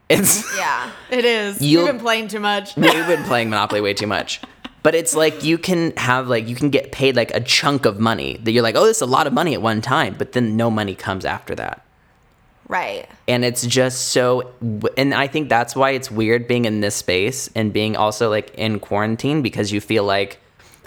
it's 0.09 0.43
Yeah, 0.57 0.91
it 1.09 1.23
is. 1.25 1.61
You've 1.61 1.87
been 1.87 1.97
playing 1.97 2.27
too 2.27 2.41
much. 2.41 2.75
we've 2.75 3.07
been 3.07 3.23
playing 3.23 3.49
monopoly 3.49 3.79
way 3.81 3.93
too 3.93 4.05
much 4.05 4.41
but 4.83 4.93
it's 4.93 5.15
like 5.15 5.43
you 5.43 5.57
can 5.57 5.91
have 5.97 6.27
like 6.27 6.47
you 6.47 6.55
can 6.55 6.69
get 6.69 6.91
paid 6.91 7.15
like 7.15 7.31
a 7.33 7.39
chunk 7.39 7.85
of 7.85 7.99
money 7.99 8.37
that 8.43 8.51
you're 8.51 8.63
like 8.63 8.75
oh 8.75 8.85
this 8.85 8.97
is 8.97 9.01
a 9.01 9.05
lot 9.05 9.25
of 9.27 9.33
money 9.33 9.53
at 9.53 9.61
one 9.61 9.81
time 9.81 10.13
but 10.17 10.33
then 10.33 10.55
no 10.57 10.69
money 10.69 10.93
comes 10.95 11.25
after 11.25 11.55
that 11.55 11.83
Right. 12.67 13.07
and 13.27 13.43
it's 13.43 13.65
just 13.67 14.09
so 14.09 14.51
and 14.97 15.13
i 15.13 15.27
think 15.27 15.49
that's 15.49 15.75
why 15.75 15.91
it's 15.91 16.09
weird 16.09 16.47
being 16.47 16.65
in 16.65 16.79
this 16.79 16.95
space 16.95 17.49
and 17.55 17.73
being 17.73 17.95
also 17.97 18.29
like 18.29 18.53
in 18.55 18.79
quarantine 18.79 19.41
because 19.41 19.71
you 19.71 19.81
feel 19.81 20.05
like 20.05 20.39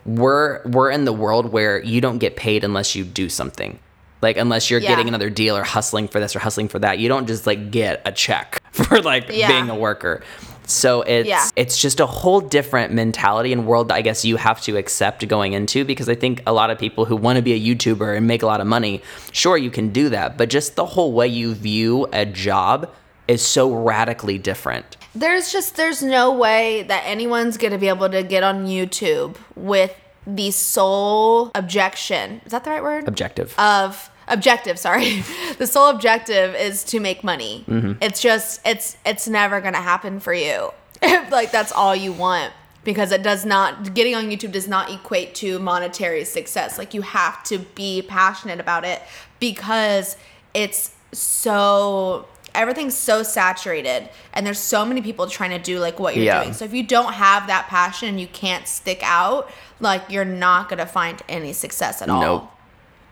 we're 0.06 0.62
we're 0.66 0.90
in 0.90 1.04
the 1.04 1.12
world 1.12 1.52
where 1.52 1.82
you 1.82 2.00
don't 2.00 2.18
get 2.18 2.34
paid 2.36 2.64
unless 2.64 2.94
you 2.94 3.04
do 3.04 3.28
something 3.28 3.78
like 4.22 4.36
unless 4.38 4.70
you're 4.70 4.80
Yeah. 4.80 4.88
getting 4.88 5.06
another 5.08 5.28
deal 5.30 5.56
or 5.56 5.64
hustling 5.64 6.08
for 6.08 6.18
this 6.18 6.34
or 6.34 6.38
hustling 6.38 6.68
for 6.68 6.78
that 6.78 6.98
you 6.98 7.08
don't 7.08 7.26
just 7.26 7.46
like 7.46 7.70
get 7.70 8.00
a 8.04 8.10
check 8.12 8.62
for 8.88 9.00
like 9.02 9.28
Yeah. 9.30 9.48
being 9.48 9.70
a 9.70 9.74
worker 9.76 10.22
so 10.68 11.02
it's 11.02 11.28
Yeah. 11.28 11.46
it's 11.54 11.78
just 11.80 12.00
a 12.00 12.06
whole 12.06 12.40
different 12.40 12.92
mentality 12.92 13.52
and 13.52 13.66
world 13.68 13.88
that 13.88 13.94
I 13.94 14.02
guess 14.02 14.24
you 14.24 14.36
have 14.36 14.60
to 14.62 14.76
accept 14.76 15.26
going 15.28 15.52
into 15.52 15.84
because 15.84 16.08
I 16.08 16.16
think 16.16 16.42
a 16.46 16.52
lot 16.52 16.70
of 16.70 16.78
people 16.78 17.04
who 17.04 17.14
want 17.14 17.36
to 17.36 17.42
be 17.42 17.52
a 17.52 17.60
YouTuber 17.74 18.16
and 18.16 18.26
make 18.26 18.42
a 18.42 18.46
lot 18.46 18.60
of 18.60 18.66
money, 18.66 19.00
sure 19.30 19.56
you 19.56 19.70
can 19.70 19.90
do 19.90 20.08
that, 20.08 20.36
but 20.36 20.48
just 20.48 20.74
the 20.74 20.84
whole 20.84 21.12
way 21.12 21.28
you 21.28 21.54
view 21.54 22.08
a 22.12 22.26
job 22.26 22.92
is 23.28 23.42
so 23.46 23.72
radically 23.72 24.38
different. 24.38 24.96
There's 25.14 25.52
just 25.52 25.76
there's 25.76 26.02
no 26.02 26.32
way 26.34 26.82
that 26.88 27.02
anyone's 27.06 27.56
gonna 27.58 27.78
be 27.78 27.88
able 27.88 28.08
to 28.10 28.24
get 28.24 28.42
on 28.42 28.66
YouTube 28.66 29.36
with 29.54 29.94
the 30.26 30.50
sole 30.50 31.52
objection. 31.54 32.40
Is 32.44 32.50
that 32.50 32.64
the 32.64 32.70
right 32.70 32.82
word? 32.82 33.06
Objective. 33.06 33.54
of 33.56 34.10
objective 34.28 34.78
sorry 34.78 35.22
the 35.58 35.66
sole 35.66 35.88
objective 35.88 36.54
is 36.54 36.82
to 36.84 36.98
make 37.00 37.22
money 37.22 37.64
Mm-hmm. 37.68 37.92
it's 38.00 38.20
just 38.20 38.60
it's 38.66 38.96
it's 39.06 39.28
never 39.28 39.60
gonna 39.60 39.80
happen 39.80 40.18
for 40.20 40.34
you 40.34 40.70
if 41.02 41.30
like 41.38 41.52
that's 41.52 41.72
all 41.72 41.94
you 41.94 42.12
want 42.12 42.52
because 42.84 43.10
it 43.12 43.22
does 43.22 43.44
not 43.44 43.94
getting 43.94 44.14
on 44.14 44.24
youtube 44.30 44.52
does 44.52 44.66
not 44.68 44.90
equate 44.90 45.34
to 45.36 45.58
monetary 45.58 46.24
success 46.24 46.78
like 46.78 46.92
you 46.94 47.02
have 47.02 47.42
to 47.44 47.58
be 47.58 48.02
passionate 48.02 48.60
about 48.60 48.84
it 48.84 49.00
because 49.40 50.16
it's 50.54 50.92
so 51.12 52.26
everything's 52.54 52.94
so 52.94 53.22
saturated 53.22 54.08
and 54.32 54.46
there's 54.46 54.58
so 54.58 54.84
many 54.84 55.02
people 55.02 55.26
trying 55.26 55.50
to 55.50 55.58
do 55.58 55.78
like 55.78 55.98
what 56.00 56.16
you're 56.16 56.24
Yeah. 56.24 56.42
doing 56.42 56.54
so 56.54 56.64
if 56.64 56.72
you 56.72 56.82
don't 56.82 57.12
have 57.12 57.46
that 57.48 57.66
passion 57.68 58.08
and 58.08 58.20
you 58.20 58.26
can't 58.28 58.66
stick 58.66 59.00
out 59.02 59.50
like 59.78 60.02
you're 60.08 60.24
not 60.24 60.68
gonna 60.68 60.86
find 60.86 61.20
any 61.28 61.52
success 61.52 62.00
at 62.02 62.08
all 62.08 62.20
Nope. 62.20 62.50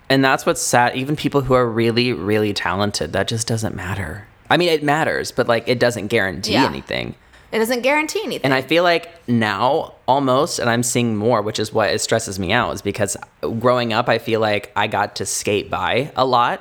And 0.08 0.24
that's 0.24 0.44
what's 0.46 0.60
sad. 0.60 0.96
Even 0.96 1.16
people 1.16 1.40
who 1.42 1.54
are 1.54 1.66
really, 1.68 2.12
really 2.12 2.52
talented, 2.52 3.12
that 3.12 3.28
just 3.28 3.46
doesn't 3.46 3.74
matter. 3.74 4.26
I 4.50 4.56
mean, 4.56 4.68
it 4.68 4.82
matters, 4.82 5.32
but 5.32 5.48
like 5.48 5.66
it 5.68 5.78
doesn't 5.80 6.08
guarantee 6.08 6.52
Yeah. 6.52 6.66
anything. 6.66 7.14
It 7.50 7.58
doesn't 7.58 7.82
guarantee 7.82 8.20
anything. 8.24 8.44
And 8.44 8.52
I 8.52 8.62
feel 8.62 8.82
like 8.82 9.08
now 9.28 9.94
almost, 10.06 10.58
and 10.58 10.68
I'm 10.68 10.82
seeing 10.82 11.14
more, 11.16 11.40
which 11.40 11.58
is 11.60 11.72
what 11.72 11.90
it 11.90 12.00
stresses 12.00 12.38
me 12.38 12.52
out, 12.52 12.74
is 12.74 12.82
because 12.82 13.16
growing 13.60 13.92
up, 13.92 14.08
I 14.08 14.18
feel 14.18 14.40
like 14.40 14.72
I 14.74 14.88
got 14.88 15.16
to 15.16 15.26
skate 15.26 15.70
by 15.70 16.10
a 16.16 16.26
lot 16.26 16.60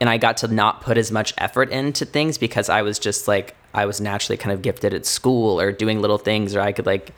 and 0.00 0.08
I 0.08 0.16
got 0.16 0.36
to 0.38 0.48
not 0.48 0.80
put 0.80 0.96
as 0.96 1.10
much 1.10 1.34
effort 1.38 1.70
into 1.70 2.04
things 2.04 2.38
because 2.38 2.68
I 2.68 2.82
was 2.82 3.00
just 3.00 3.26
like, 3.26 3.56
I 3.74 3.84
was 3.84 4.00
naturally 4.00 4.36
kind 4.36 4.52
of 4.52 4.62
gifted 4.62 4.94
at 4.94 5.04
school 5.06 5.60
or 5.60 5.72
doing 5.72 6.00
little 6.00 6.18
things, 6.18 6.54
or 6.54 6.60
I 6.60 6.70
could 6.72 6.86
like 6.86 7.12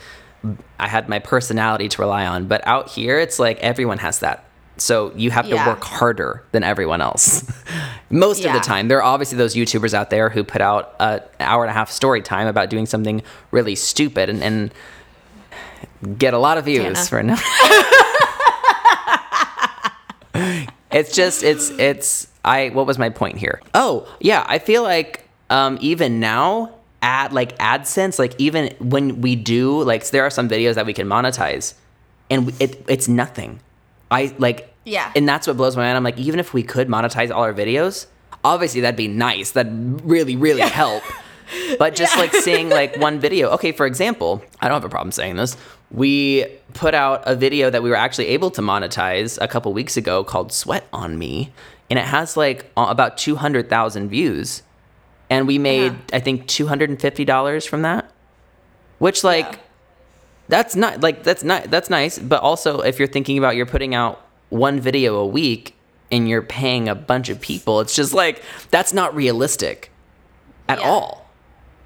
I 0.78 0.88
had 0.88 1.06
my 1.08 1.18
personality 1.18 1.88
to 1.90 2.00
rely 2.02 2.26
on. 2.26 2.46
But 2.46 2.66
out 2.66 2.88
here, 2.88 3.18
it's 3.20 3.38
like 3.38 3.58
everyone 3.60 3.98
has 3.98 4.20
that. 4.20 4.44
So 4.80 5.12
you 5.14 5.30
have 5.30 5.48
to 5.48 5.56
work 5.56 5.84
harder 5.84 6.42
than 6.52 6.64
everyone 6.64 7.02
else. 7.02 7.44
Most 8.10 8.44
of 8.44 8.52
the 8.52 8.60
time, 8.60 8.88
there 8.88 8.98
are 8.98 9.02
obviously 9.02 9.36
those 9.36 9.54
YouTubers 9.54 9.94
out 9.94 10.10
there 10.10 10.30
who 10.30 10.42
put 10.42 10.60
out 10.60 10.94
an 10.98 11.20
hour 11.38 11.62
and 11.62 11.70
a 11.70 11.74
half 11.74 11.90
story 11.90 12.22
time 12.22 12.46
about 12.46 12.70
doing 12.70 12.86
something 12.86 13.22
really 13.50 13.74
stupid 13.74 14.30
and, 14.30 14.42
and 14.42 14.72
get 16.18 16.34
a 16.34 16.38
lot 16.38 16.58
of 16.58 16.64
views 16.64 16.82
Tana. 16.82 17.06
for 17.06 17.22
no. 17.22 17.34
it's 20.90 21.14
just 21.14 21.42
it's 21.42 21.70
it's 21.70 22.28
I 22.44 22.70
what 22.70 22.86
was 22.86 22.98
my 22.98 23.10
point 23.10 23.36
here? 23.36 23.60
Oh 23.74 24.08
yeah, 24.20 24.44
I 24.48 24.58
feel 24.58 24.82
like 24.82 25.28
um, 25.50 25.78
even 25.80 26.20
now 26.20 26.74
ad 27.02 27.32
like 27.32 27.56
AdSense 27.58 28.18
like 28.18 28.34
even 28.38 28.74
when 28.78 29.20
we 29.20 29.36
do 29.36 29.82
like 29.82 30.08
there 30.10 30.24
are 30.24 30.30
some 30.30 30.48
videos 30.48 30.74
that 30.74 30.86
we 30.86 30.94
can 30.94 31.06
monetize, 31.06 31.74
and 32.30 32.54
it 32.60 32.82
it's 32.88 33.08
nothing. 33.08 33.60
I 34.10 34.34
like 34.38 34.72
Yeah. 34.84 35.12
and 35.14 35.28
that's 35.28 35.46
what 35.46 35.56
blows 35.56 35.76
my 35.76 35.82
mind. 35.84 35.96
I'm 35.96 36.04
like 36.04 36.18
even 36.18 36.40
if 36.40 36.52
we 36.54 36.62
could 36.62 36.88
monetize 36.88 37.30
all 37.30 37.42
our 37.42 37.54
videos, 37.54 38.06
obviously 38.44 38.80
that'd 38.80 38.96
be 38.96 39.08
nice. 39.08 39.52
That'd 39.52 40.00
really 40.04 40.36
really 40.36 40.62
help. 40.62 41.02
But 41.78 41.96
just 41.96 42.16
like 42.16 42.32
seeing 42.32 42.68
like 42.68 42.96
one 42.98 43.18
video. 43.18 43.50
Okay, 43.50 43.72
for 43.72 43.84
example, 43.86 44.42
I 44.60 44.68
don't 44.68 44.76
have 44.76 44.84
a 44.84 44.88
problem 44.88 45.10
saying 45.12 45.34
this. 45.36 45.56
We 45.90 46.46
put 46.74 46.94
out 46.94 47.24
a 47.26 47.34
video 47.34 47.70
that 47.70 47.82
we 47.82 47.90
were 47.90 47.96
actually 47.96 48.28
able 48.28 48.52
to 48.52 48.60
monetize 48.62 49.36
a 49.40 49.48
couple 49.48 49.72
weeks 49.72 49.96
ago 49.96 50.22
called 50.22 50.52
"Sweat 50.52 50.86
on 50.92 51.18
Me," 51.18 51.52
and 51.90 51.98
it 51.98 52.04
has 52.04 52.36
like 52.36 52.70
about 52.76 53.18
two 53.18 53.34
hundred 53.34 53.68
thousand 53.68 54.10
views, 54.10 54.62
and 55.28 55.48
we 55.48 55.58
made 55.58 55.92
Yeah. 55.92 56.16
I 56.16 56.20
think 56.20 56.46
two 56.46 56.68
hundred 56.68 56.90
and 56.90 57.00
fifty 57.00 57.24
dollars 57.24 57.66
from 57.66 57.82
that. 57.82 58.08
Which 58.98 59.24
like 59.24 59.46
Yeah. 59.54 59.58
That's 60.50 60.76
not 60.76 61.00
like 61.00 61.22
that's 61.22 61.42
not 61.44 61.70
that's 61.70 61.88
nice, 61.90 62.18
but 62.18 62.42
also 62.42 62.80
if 62.80 62.98
you're 62.98 63.08
thinking 63.08 63.38
about 63.38 63.56
you're 63.56 63.66
putting 63.66 63.94
out 63.94 64.20
one 64.50 64.80
video 64.80 65.16
a 65.16 65.26
week 65.26 65.74
and 66.12 66.28
you're 66.28 66.42
paying 66.42 66.88
a 66.88 66.94
bunch 66.94 67.28
of 67.28 67.40
people, 67.40 67.80
it's 67.80 67.94
just 67.94 68.12
like 68.12 68.42
that's 68.70 68.92
not 68.92 69.14
realistic 69.14 69.90
at 70.68 70.78
Yeah. 70.80 70.88
all 70.88 71.30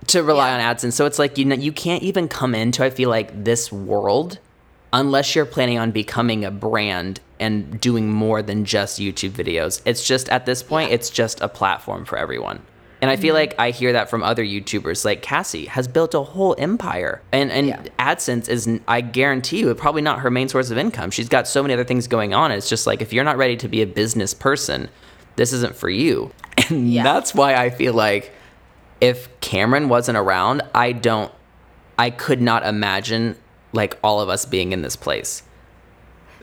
to 0.09 0.23
rely 0.23 0.49
Yeah. 0.57 0.69
on 0.69 0.77
AdSense. 0.77 0.93
So 0.95 1.07
it's 1.07 1.19
like 1.19 1.39
you 1.39 1.45
know 1.45 1.55
you 1.55 1.73
can't 1.73 2.03
even 2.03 2.29
come 2.29 2.55
into 2.55 2.85
I 2.85 2.91
feel 2.91 3.11
like 3.11 3.45
this 3.45 3.71
world 3.73 4.39
unless 4.93 5.35
you're 5.35 5.45
planning 5.47 5.79
on 5.79 5.91
becoming 5.91 6.45
a 6.45 6.51
brand 6.51 7.21
and 7.41 7.81
doing 7.81 8.11
more 8.11 8.43
than 8.43 8.65
just 8.65 9.01
YouTube 9.01 9.31
videos. 9.33 9.83
It's 9.85 10.07
just 10.07 10.29
at 10.29 10.47
this 10.47 10.63
point 10.63 10.89
Yeah. 10.91 10.95
it's 10.97 11.11
just 11.11 11.41
a 11.41 11.49
platform 11.49 12.05
for 12.05 12.17
everyone. 12.17 12.61
And 13.05 13.11
I 13.11 13.17
Mm-hmm. 13.17 13.23
feel 13.23 13.35
like 13.35 13.55
I 13.59 13.71
hear 13.71 13.93
that 13.93 14.09
from 14.09 14.23
other 14.23 14.43
YouTubers 14.43 15.05
like 15.05 15.21
Cassie 15.21 15.67
has 15.67 15.87
built 15.87 16.15
a 16.15 16.23
whole 16.23 16.55
empire. 16.57 17.21
And 17.33 17.53
and 17.53 17.67
Yeah. 17.67 17.83
AdSense 17.99 18.49
is 18.49 18.67
I 18.89 19.03
guarantee 19.03 19.59
you 19.61 19.75
probably 19.75 20.01
not 20.01 20.21
her 20.21 20.31
main 20.31 20.49
source 20.49 20.71
of 20.71 20.79
income. 20.79 21.11
She's 21.11 21.29
got 21.29 21.47
so 21.47 21.61
many 21.63 21.75
other 21.75 21.85
things 21.85 22.07
going 22.07 22.33
on. 22.33 22.51
It's 22.51 22.69
just 22.69 22.87
like 22.87 23.03
if 23.03 23.13
you're 23.13 23.25
not 23.25 23.37
ready 23.37 23.57
to 23.59 23.69
be 23.69 23.83
a 23.83 23.87
business 23.87 24.33
person, 24.33 24.89
this 25.37 25.53
isn't 25.53 25.77
for 25.77 25.91
you. 25.91 26.31
And 26.71 26.89
Yeah. 26.91 27.03
that's 27.03 27.35
why 27.35 27.55
I 27.57 27.69
feel 27.69 27.93
like 27.93 28.33
if 29.03 29.29
Cameron 29.41 29.89
wasn't 29.91 30.17
around, 30.17 30.63
I 30.75 30.93
don't 30.93 31.31
I 31.99 32.09
could 32.11 32.41
not 32.41 32.65
imagine 32.65 33.37
like 33.73 33.99
all 34.03 34.21
of 34.23 34.29
us 34.31 34.47
being 34.47 34.73
in 34.73 34.81
this 34.83 34.97
place. 34.97 35.43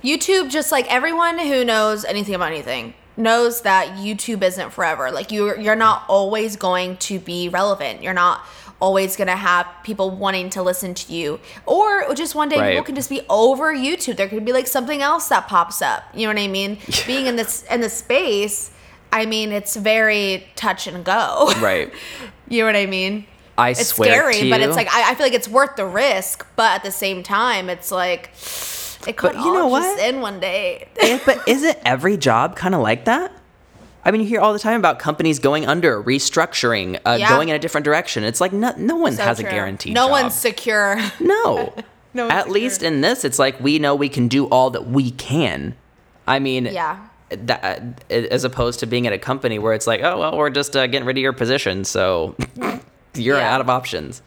YouTube, 0.04 0.50
just 0.50 0.72
like 0.72 0.86
everyone 0.94 1.38
who 1.40 1.64
knows 1.64 2.06
anything 2.06 2.36
about 2.36 2.52
anything, 2.52 2.94
knows 3.18 3.62
that 3.62 3.98
YouTube 3.98 4.42
isn't 4.44 4.72
forever. 4.72 5.12
Like 5.12 5.32
you're 5.32 5.60
you're 5.60 5.76
not 5.76 6.04
always 6.08 6.56
going 6.56 6.98
to 6.98 7.20
be 7.20 7.50
relevant. 7.50 8.02
You're 8.04 8.14
not 8.14 8.42
always 8.80 9.16
gonna 9.16 9.36
have 9.36 9.68
people 9.84 10.10
wanting 10.10 10.50
to 10.50 10.62
listen 10.64 10.94
to 10.96 11.14
you. 11.14 11.40
Or 11.68 12.14
just 12.16 12.34
one 12.34 12.50
day 12.50 12.58
Right. 12.60 12.70
people 12.72 12.84
can 12.86 12.96
just 12.96 13.10
be 13.10 13.22
over 13.30 13.74
YouTube. 13.76 14.18
There 14.18 14.28
could 14.28 14.44
be 14.46 14.54
like 14.54 14.66
something 14.68 15.02
else 15.02 15.28
that 15.30 15.48
pops 15.48 15.82
up. 15.84 16.04
You 16.16 16.28
know 16.28 16.34
what 16.34 16.42
I 16.42 16.48
mean? 16.48 16.80
Being 17.08 17.28
in 17.28 17.36
this 17.36 17.64
in 17.70 17.82
the 17.82 17.90
space, 17.90 18.72
I 19.12 19.26
mean 19.26 19.52
it's 19.52 19.76
very 19.76 20.48
touch 20.56 20.88
and 20.88 21.06
go. 21.06 21.52
Right. 21.60 21.92
you 22.50 22.62
know 22.62 22.66
what 22.66 22.76
I 22.76 22.86
mean? 22.88 23.28
I 23.58 23.74
swear. 23.74 23.82
It's 23.82 23.90
swear 23.90 24.08
scary, 24.34 24.40
to 24.46 24.50
but 24.50 24.62
it's 24.62 24.76
like 24.76 24.88
I, 24.92 25.12
I 25.12 25.16
feel 25.16 25.26
like 25.28 25.34
it's 25.36 25.48
worth 25.50 25.76
the 25.76 25.86
risk. 25.86 26.48
But 26.56 26.72
at 26.78 26.84
the 26.84 26.92
same 26.92 27.22
time, 27.22 27.70
it's 27.70 27.92
like 27.92 28.32
it 29.08 29.18
could 29.18 29.34
But 29.34 29.44
you 29.44 29.54
know 29.54 29.68
what? 29.68 30.00
end 30.00 30.22
one 30.22 30.40
day. 30.40 30.88
Eh, 31.00 31.20
but 31.26 31.48
isn't 31.48 31.78
every 31.86 32.18
job 32.18 32.56
kind 32.56 32.76
of 32.76 32.82
like 32.82 33.06
that? 33.06 33.32
I 34.04 34.10
mean, 34.12 34.22
you 34.22 34.28
hear 34.28 34.40
all 34.42 34.54
the 34.54 34.60
time 34.60 34.80
about 34.80 34.98
companies 35.00 35.38
going 35.40 35.68
under, 35.68 36.02
restructuring, 36.02 37.00
uh, 37.06 37.18
Yeah. 37.20 37.30
going 37.30 37.50
in 37.50 37.56
a 37.56 37.60
different 37.60 37.86
direction. 37.86 38.24
It's 38.24 38.42
like 38.42 38.52
no, 38.54 38.74
no 38.78 38.96
one 38.96 39.14
So 39.16 39.24
has 39.24 39.40
true. 39.40 39.48
a 39.48 39.52
guaranteed 39.52 39.94
No 39.94 40.04
job. 40.08 40.12
one's 40.24 40.34
secure. 40.36 41.00
No. 41.20 41.74
No 42.14 42.28
At 42.28 42.40
secure. 42.46 42.54
least 42.54 42.84
in 42.84 43.02
this, 43.02 43.24
it's 43.24 43.38
like 43.40 43.60
we 43.60 43.78
know 43.80 43.94
we 43.96 44.10
can 44.10 44.28
do 44.28 44.46
all 44.48 44.70
that 44.72 44.88
we 44.88 45.12
can. 45.12 45.76
I 46.28 46.40
mean, 46.40 46.66
Yeah. 46.66 46.98
That, 47.30 48.04
as 48.12 48.44
opposed 48.44 48.82
to 48.82 48.86
being 48.88 49.08
at 49.08 49.14
a 49.14 49.18
company 49.18 49.58
where 49.58 49.72
it's 49.74 49.88
like, 49.88 50.02
oh 50.04 50.20
well, 50.20 50.38
we're 50.38 50.50
just 50.50 50.76
uh, 50.76 50.86
getting 50.88 51.06
rid 51.06 51.16
of 51.18 51.22
your 51.22 51.32
position, 51.32 51.86
so 51.86 52.36
you're 53.14 53.38
Yeah. 53.38 53.54
out 53.56 53.62
of 53.62 53.70
options. 53.70 54.22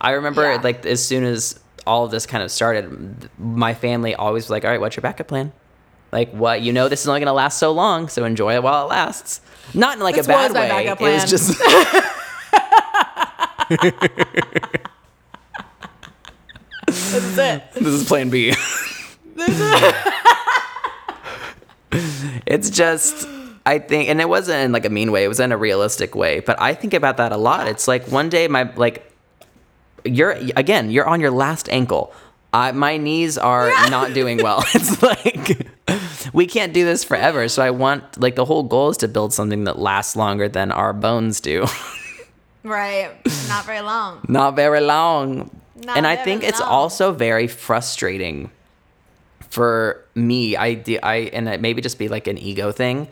I 0.00 0.12
remember 0.12 0.42
Yeah. 0.42 0.60
like 0.62 0.86
as 0.86 1.04
soon 1.04 1.24
as 1.24 1.58
all 1.86 2.04
of 2.04 2.10
this 2.10 2.26
kind 2.26 2.42
of 2.42 2.50
started, 2.50 3.30
my 3.38 3.74
family 3.74 4.14
always 4.14 4.44
was 4.44 4.50
like, 4.50 4.64
all 4.64 4.70
right, 4.70 4.80
what's 4.80 4.96
your 4.96 5.02
backup 5.02 5.28
plan? 5.28 5.52
Like 6.12 6.30
what 6.32 6.62
you 6.62 6.72
know, 6.72 6.88
this 6.88 7.02
is 7.02 7.08
only 7.08 7.20
gonna 7.20 7.32
last 7.32 7.58
so 7.58 7.72
long, 7.72 8.08
so 8.08 8.24
enjoy 8.24 8.54
it 8.54 8.62
while 8.62 8.84
it 8.86 8.88
lasts. 8.90 9.40
Not 9.74 9.96
in 9.96 10.02
like 10.02 10.14
This 10.16 10.26
a 10.26 10.28
bad 10.28 10.52
way. 10.52 10.68
backup 10.68 11.00
It 11.00 11.12
was 11.12 11.28
just 11.30 11.58
That's 16.88 17.38
it. 17.38 17.72
this 17.74 17.86
is 17.86 18.04
plan 18.06 18.30
B. 18.30 18.54
This 19.34 19.60
is. 19.60 19.94
it's 22.46 22.70
just 22.70 23.28
I 23.66 23.78
think 23.78 24.08
and 24.08 24.20
it 24.20 24.28
wasn't 24.28 24.60
in 24.64 24.72
like 24.72 24.84
a 24.84 24.90
mean 24.90 25.12
way, 25.12 25.24
it 25.24 25.28
was 25.28 25.40
in 25.40 25.52
a 25.52 25.56
realistic 25.56 26.14
way. 26.14 26.40
But 26.40 26.60
I 26.60 26.74
think 26.74 26.94
about 26.94 27.16
that 27.18 27.32
a 27.32 27.36
lot. 27.36 27.66
It's 27.68 27.88
like 27.88 28.06
one 28.08 28.28
day 28.28 28.48
my 28.48 28.72
like 28.76 29.12
you're 30.06 30.32
again, 30.56 30.90
you're 30.90 31.06
on 31.06 31.20
your 31.20 31.30
last 31.30 31.68
ankle. 31.68 32.12
I, 32.52 32.72
my 32.72 32.96
knees 32.96 33.36
are 33.36 33.68
not 33.90 34.14
doing 34.14 34.42
well. 34.42 34.64
It's 34.74 35.02
like 35.02 35.66
we 36.32 36.46
can't 36.46 36.72
do 36.72 36.84
this 36.84 37.04
forever. 37.04 37.48
So 37.48 37.62
I 37.62 37.70
want 37.70 38.20
like 38.20 38.34
the 38.34 38.44
whole 38.44 38.62
goal 38.62 38.90
is 38.90 38.96
to 38.98 39.08
build 39.08 39.32
something 39.32 39.64
that 39.64 39.78
lasts 39.78 40.16
longer 40.16 40.48
than 40.48 40.72
our 40.72 40.92
bones 40.92 41.40
do. 41.40 41.66
Right. 42.66 43.12
Not 43.48 43.64
very 43.64 43.80
long. 43.80 44.24
not 44.28 44.56
very 44.56 44.80
long. 44.80 45.50
Not 45.76 45.96
and 45.96 46.04
I 46.04 46.16
think 46.16 46.42
it's 46.42 46.60
also 46.60 47.12
very 47.12 47.46
frustrating 47.46 48.50
for 49.50 50.04
me. 50.16 50.56
I 50.56 50.82
I 51.00 51.30
and 51.32 51.48
it 51.48 51.60
maybe 51.60 51.80
just 51.80 51.96
be 51.96 52.08
like 52.08 52.26
an 52.26 52.38
ego 52.38 52.72
thing, 52.72 53.06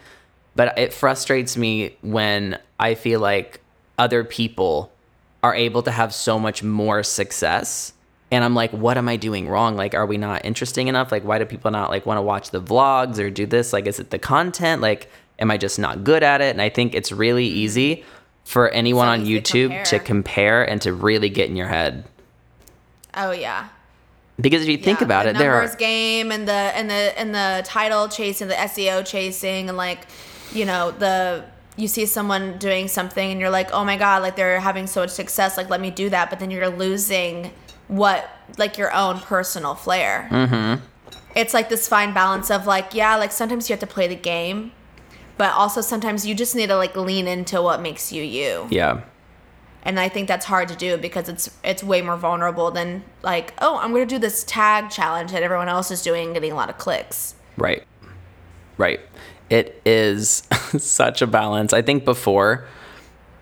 but 0.57 0.77
it 0.77 0.93
frustrates 0.93 1.57
me 1.57 1.97
when 2.03 2.59
I 2.81 2.97
feel 2.97 3.21
like 3.21 3.61
other 3.97 4.25
people 4.25 4.91
are 5.45 5.55
able 5.55 5.83
to 5.83 5.91
have 5.91 6.15
so 6.15 6.39
much 6.39 6.63
more 6.63 7.03
success. 7.03 7.93
And 8.31 8.43
I'm 8.43 8.55
like, 8.55 8.71
what 8.71 8.97
am 8.97 9.11
I 9.11 9.17
doing 9.17 9.47
wrong? 9.47 9.77
Like, 9.77 9.95
are 9.95 10.07
we 10.07 10.17
not 10.17 10.43
interesting 10.43 10.89
enough? 10.89 11.13
Like, 11.13 11.23
why 11.23 11.39
do 11.39 11.45
people 11.45 11.71
not 11.71 11.91
like 11.91 12.07
want 12.07 12.17
to 12.17 12.23
watch 12.23 12.49
the 12.49 12.63
vlogs 12.63 13.19
or 13.19 13.29
do 13.29 13.45
this? 13.45 13.71
Like, 13.75 13.87
is 13.87 14.01
it 14.01 14.09
the 14.09 14.19
content? 14.19 14.81
Like, 14.81 15.11
am 15.39 15.51
I 15.51 15.59
just 15.59 15.79
not 15.79 16.03
good 16.03 16.23
at 16.23 16.41
it? 16.41 16.49
And 16.49 16.63
I 16.63 16.71
think 16.71 16.95
it's 16.95 17.13
really 17.13 17.47
mm-hmm. 17.47 17.59
easy 17.59 18.05
for 18.45 18.71
anyone 18.71 19.07
So 19.07 19.11
on 19.11 19.21
easy 19.21 19.41
to 19.43 19.69
YouTube 19.69 19.85
to 19.85 19.99
compare. 19.99 20.01
compare 20.01 20.71
and 20.71 20.81
to 20.81 20.95
really 20.95 21.29
get 21.29 21.51
in 21.51 21.57
your 21.57 21.69
head. 21.69 22.05
Oh 23.13 23.31
yeah. 23.31 23.69
Because 24.41 24.63
if 24.63 24.69
you 24.69 24.79
think 24.79 25.01
Yeah, 25.01 25.05
about 25.05 25.25
the 25.25 25.31
it, 25.31 25.37
there 25.37 25.53
numbers 25.53 25.75
are 25.75 25.79
game 25.79 26.33
and 26.33 26.49
the 26.49 26.53
and 26.53 26.89
the 26.89 27.19
and 27.19 27.35
the 27.35 27.63
title 27.67 28.09
chasing, 28.09 28.49
the 28.49 28.55
SEO 28.55 29.07
chasing, 29.07 29.69
and 29.69 29.77
like, 29.77 30.07
you 30.55 30.65
know, 30.65 30.91
the 30.91 31.45
you 31.77 31.89
see 31.89 32.07
someone 32.07 32.59
doing 32.59 32.89
something 32.89 33.31
and 33.33 33.41
you're 33.41 33.51
like, 33.51 33.73
oh 33.73 33.85
my 33.85 33.97
god, 33.97 34.23
like 34.23 34.37
they're 34.37 34.61
having 34.61 34.87
so 34.87 35.01
much 35.01 35.11
success, 35.11 35.57
like 35.57 35.69
let 35.71 35.81
me 35.81 35.91
do 35.91 36.09
that, 36.11 36.31
but 36.31 36.39
then 36.39 36.51
you're 36.51 36.69
losing 36.69 37.51
what 37.89 38.29
like 38.59 38.79
your 38.79 38.93
own 38.95 39.19
personal 39.21 39.75
flair. 39.75 40.29
Mm-hmm. 40.31 40.85
It's 41.35 41.53
like 41.53 41.69
this 41.69 41.89
fine 41.89 42.15
balance 42.15 42.51
of 42.51 42.67
like, 42.67 42.95
yeah, 42.95 43.17
like 43.17 43.33
sometimes 43.33 43.69
you 43.69 43.73
have 43.73 43.81
to 43.81 43.87
play 43.87 44.07
the 44.07 44.15
game, 44.15 44.73
but 45.37 45.53
also 45.53 45.81
sometimes 45.81 46.27
you 46.27 46.35
just 46.35 46.55
need 46.55 46.69
to 46.69 46.77
like 46.77 46.97
lean 46.97 47.27
into 47.27 47.61
what 47.61 47.83
makes 47.83 48.13
you 48.13 48.23
you 48.23 48.69
yeah. 48.71 49.03
and 49.83 49.99
I 49.99 50.09
think 50.09 50.29
that's 50.29 50.47
hard 50.47 50.69
to 50.69 50.77
do 50.77 50.97
because 50.97 51.29
it's 51.29 51.51
it's 51.65 51.83
way 51.83 52.03
more 52.03 52.17
vulnerable 52.17 52.71
than 52.71 53.03
like 53.23 53.53
oh 53.59 53.79
I'm 53.79 53.93
gonna 53.93 54.07
do 54.07 54.19
this 54.19 54.45
tag 54.45 54.91
challenge 54.91 55.33
that 55.33 55.43
everyone 55.43 55.69
else 55.69 55.91
is 55.91 56.03
doing 56.03 56.33
getting 56.35 56.53
a 56.53 56.55
lot 56.55 56.71
of 56.71 56.79
clicks. 56.79 57.35
Right. 57.57 57.85
Right. 58.77 59.01
It 59.51 59.81
is 59.85 60.43
such 60.79 61.23
a 61.23 61.27
balance. 61.27 61.73
I 61.73 61.83
think 61.83 62.05
before, 62.05 62.67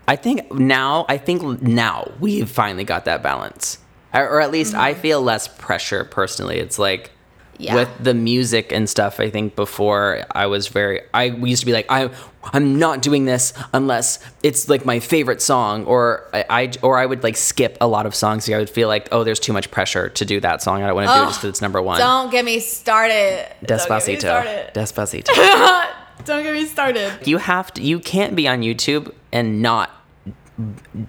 I 0.07 0.15
think 0.15 0.51
now, 0.53 1.05
I 1.07 1.17
think 1.17 1.61
now 1.61 2.11
we've 2.19 2.49
finally 2.49 2.83
got 2.83 3.05
that 3.05 3.23
balance. 3.23 3.79
Or 4.13 4.27
or 4.29 4.41
at 4.41 4.51
least 4.51 4.75
I 4.75 4.91
mm-hmm. 4.91 5.01
feel 5.01 5.21
less 5.21 5.47
pressure 5.47 6.03
personally. 6.05 6.59
It's 6.59 6.77
like, 6.77 7.11
Yeah. 7.57 7.75
with 7.75 7.89
the 7.99 8.15
music 8.15 8.71
and 8.73 8.89
stuff 8.89 9.19
i 9.19 9.29
think 9.29 9.55
before 9.55 10.25
i 10.33 10.47
was 10.47 10.69
very 10.69 11.01
i 11.13 11.29
we 11.29 11.51
used 11.51 11.61
to 11.61 11.67
be 11.67 11.71
like 11.71 11.85
i 11.87 12.09
i'm 12.51 12.77
not 12.77 13.01
doing 13.01 13.25
this 13.25 13.53
unless 13.73 14.19
it's 14.43 14.67
like 14.67 14.85
my 14.85 14.99
favorite 14.99 15.41
song 15.41 15.85
or 15.85 16.27
i, 16.33 16.45
I 16.49 16.71
or 16.81 16.97
i 16.97 17.05
would 17.05 17.23
like 17.23 17.37
skip 17.37 17.77
a 17.79 17.87
lot 17.87 18.05
of 18.05 18.13
songs 18.13 18.49
i 18.49 18.57
would 18.57 18.69
feel 18.69 18.87
like 18.89 19.07
oh 19.11 19.23
there's 19.23 19.39
too 19.39 19.53
much 19.53 19.71
pressure 19.71 20.09
to 20.09 20.25
do 20.25 20.39
that 20.41 20.61
song. 20.61 20.83
I 20.83 20.87
don't 20.87 20.95
want 20.95 21.07
to 21.09 21.13
do 21.15 21.21
it 21.21 21.25
just 21.27 21.39
because 21.39 21.49
it's 21.49 21.61
number 21.61 21.81
one. 21.81 21.99
Don't 21.99 22.31
get 22.31 22.43
me 22.43 22.59
started. 22.59 23.47
Don't 23.65 23.79
get 23.87 24.05
me 24.07 24.15
despacito 24.17 24.73
despacito. 24.73 25.85
Don't 26.25 26.43
get 26.43 26.53
me 26.53 26.65
started. 26.65 27.25
you 27.27 27.37
have 27.37 27.73
to 27.75 27.81
you 27.81 27.99
can't 27.99 28.35
be 28.35 28.47
on 28.47 28.61
youtube 28.61 29.13
and 29.31 29.61
not 29.61 29.89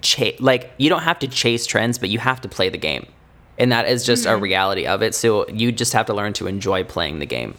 chase 0.01 0.39
like 0.41 0.72
you 0.78 0.89
don't 0.89 1.03
have 1.03 1.18
to 1.18 1.28
chase 1.28 1.66
trends 1.66 1.99
but 1.99 2.09
you 2.09 2.18
have 2.18 2.41
to 2.43 2.49
play 2.49 2.68
the 2.68 2.78
game. 2.78 3.07
And 3.59 3.70
that 3.70 3.87
is 3.87 4.05
just 4.05 4.24
Mm-hmm. 4.24 4.35
a 4.35 4.41
reality 4.41 4.87
of 4.87 5.01
it. 5.03 5.14
So 5.14 5.47
you 5.49 5.70
just 5.70 5.93
have 5.93 6.07
to 6.07 6.14
learn 6.14 6.32
to 6.35 6.47
enjoy 6.49 6.82
playing 6.82 7.20
the 7.20 7.26
game 7.26 7.55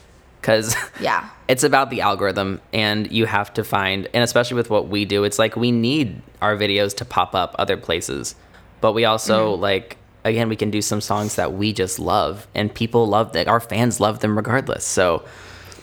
because 0.46 0.76
Yeah. 1.02 1.28
it's 1.48 1.64
about 1.64 1.90
the 1.90 2.02
algorithm 2.02 2.62
and 2.72 3.12
you 3.12 3.26
have 3.26 3.52
to 3.56 3.64
find 3.64 4.08
and 4.14 4.24
especially 4.24 4.56
with 4.56 4.70
what 4.70 4.88
we 4.90 5.04
do 5.06 5.24
it's 5.24 5.40
like 5.40 5.56
we 5.56 5.72
need 5.72 6.22
our 6.42 6.56
videos 6.56 6.96
to 6.98 7.06
pop 7.06 7.34
up 7.34 7.56
other 7.58 7.78
places 7.78 8.36
but 8.82 8.94
we 8.94 9.06
also 9.06 9.54
Mm-hmm. 9.54 9.62
like 9.64 9.98
again 10.24 10.48
we 10.50 10.56
can 10.56 10.70
do 10.70 10.82
some 10.84 11.02
songs 11.02 11.36
that 11.36 11.54
we 11.54 11.74
just 11.74 11.98
love 12.00 12.48
and 12.54 12.72
people 12.74 13.08
love 13.08 13.34
that 13.34 13.48
our 13.48 13.60
fans 13.60 14.00
love 14.00 14.20
them 14.20 14.36
regardless 14.38 14.86
so 14.86 15.24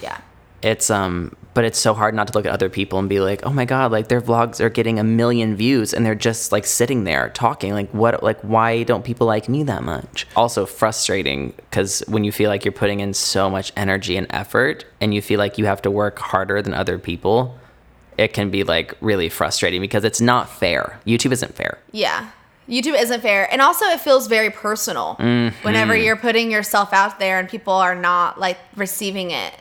Yeah. 0.00 0.18
it's 0.62 0.90
um 0.90 1.34
but 1.54 1.64
it's 1.64 1.78
so 1.78 1.92
hard 1.92 2.14
not 2.14 2.26
to 2.28 2.32
look 2.32 2.46
at 2.46 2.52
other 2.52 2.68
people 2.70 2.98
and 2.98 3.08
be 3.08 3.20
like 3.20 3.44
oh 3.44 3.52
my 3.52 3.64
god 3.64 3.92
like 3.92 4.08
their 4.08 4.20
vlogs 4.20 4.60
are 4.60 4.70
getting 4.70 4.98
a 4.98 5.04
million 5.04 5.54
views 5.54 5.92
and 5.92 6.04
they're 6.06 6.14
just 6.14 6.52
like 6.52 6.64
sitting 6.64 7.04
there 7.04 7.28
talking 7.30 7.72
like 7.74 7.90
what 7.90 8.22
like 8.22 8.40
why 8.40 8.82
don't 8.84 9.04
people 9.04 9.26
like 9.26 9.48
me 9.48 9.62
that 9.62 9.82
much 9.82 10.26
also 10.36 10.64
frustrating 10.66 11.52
because 11.70 12.02
when 12.08 12.24
you 12.24 12.32
feel 12.32 12.48
like 12.48 12.64
you're 12.64 12.72
putting 12.72 13.00
in 13.00 13.12
so 13.14 13.50
much 13.50 13.72
energy 13.76 14.16
and 14.16 14.26
effort 14.30 14.84
and 15.00 15.12
you 15.14 15.20
feel 15.22 15.38
like 15.38 15.58
you 15.58 15.66
have 15.66 15.82
to 15.82 15.90
work 15.90 16.18
harder 16.18 16.62
than 16.62 16.72
other 16.74 16.98
people 16.98 17.56
it 18.18 18.32
can 18.34 18.50
be 18.50 18.62
like 18.64 18.94
really 19.00 19.28
frustrating 19.28 19.80
because 19.80 20.04
it's 20.04 20.20
not 20.20 20.48
fair 20.48 20.98
youtube 21.06 21.32
isn't 21.32 21.54
fair 21.54 21.78
Yeah. 21.92 22.30
YouTube 22.68 22.98
isn't 22.98 23.22
fair. 23.22 23.52
And 23.52 23.60
also 23.60 23.84
it 23.86 24.00
feels 24.00 24.28
very 24.28 24.48
personal 24.48 25.16
Mm-hmm. 25.18 25.64
whenever 25.66 25.96
you're 25.96 26.16
putting 26.16 26.52
yourself 26.52 26.92
out 26.92 27.18
there 27.18 27.40
and 27.40 27.48
people 27.48 27.72
are 27.72 27.96
not 27.96 28.38
like 28.38 28.56
receiving 28.76 29.32
it 29.32 29.52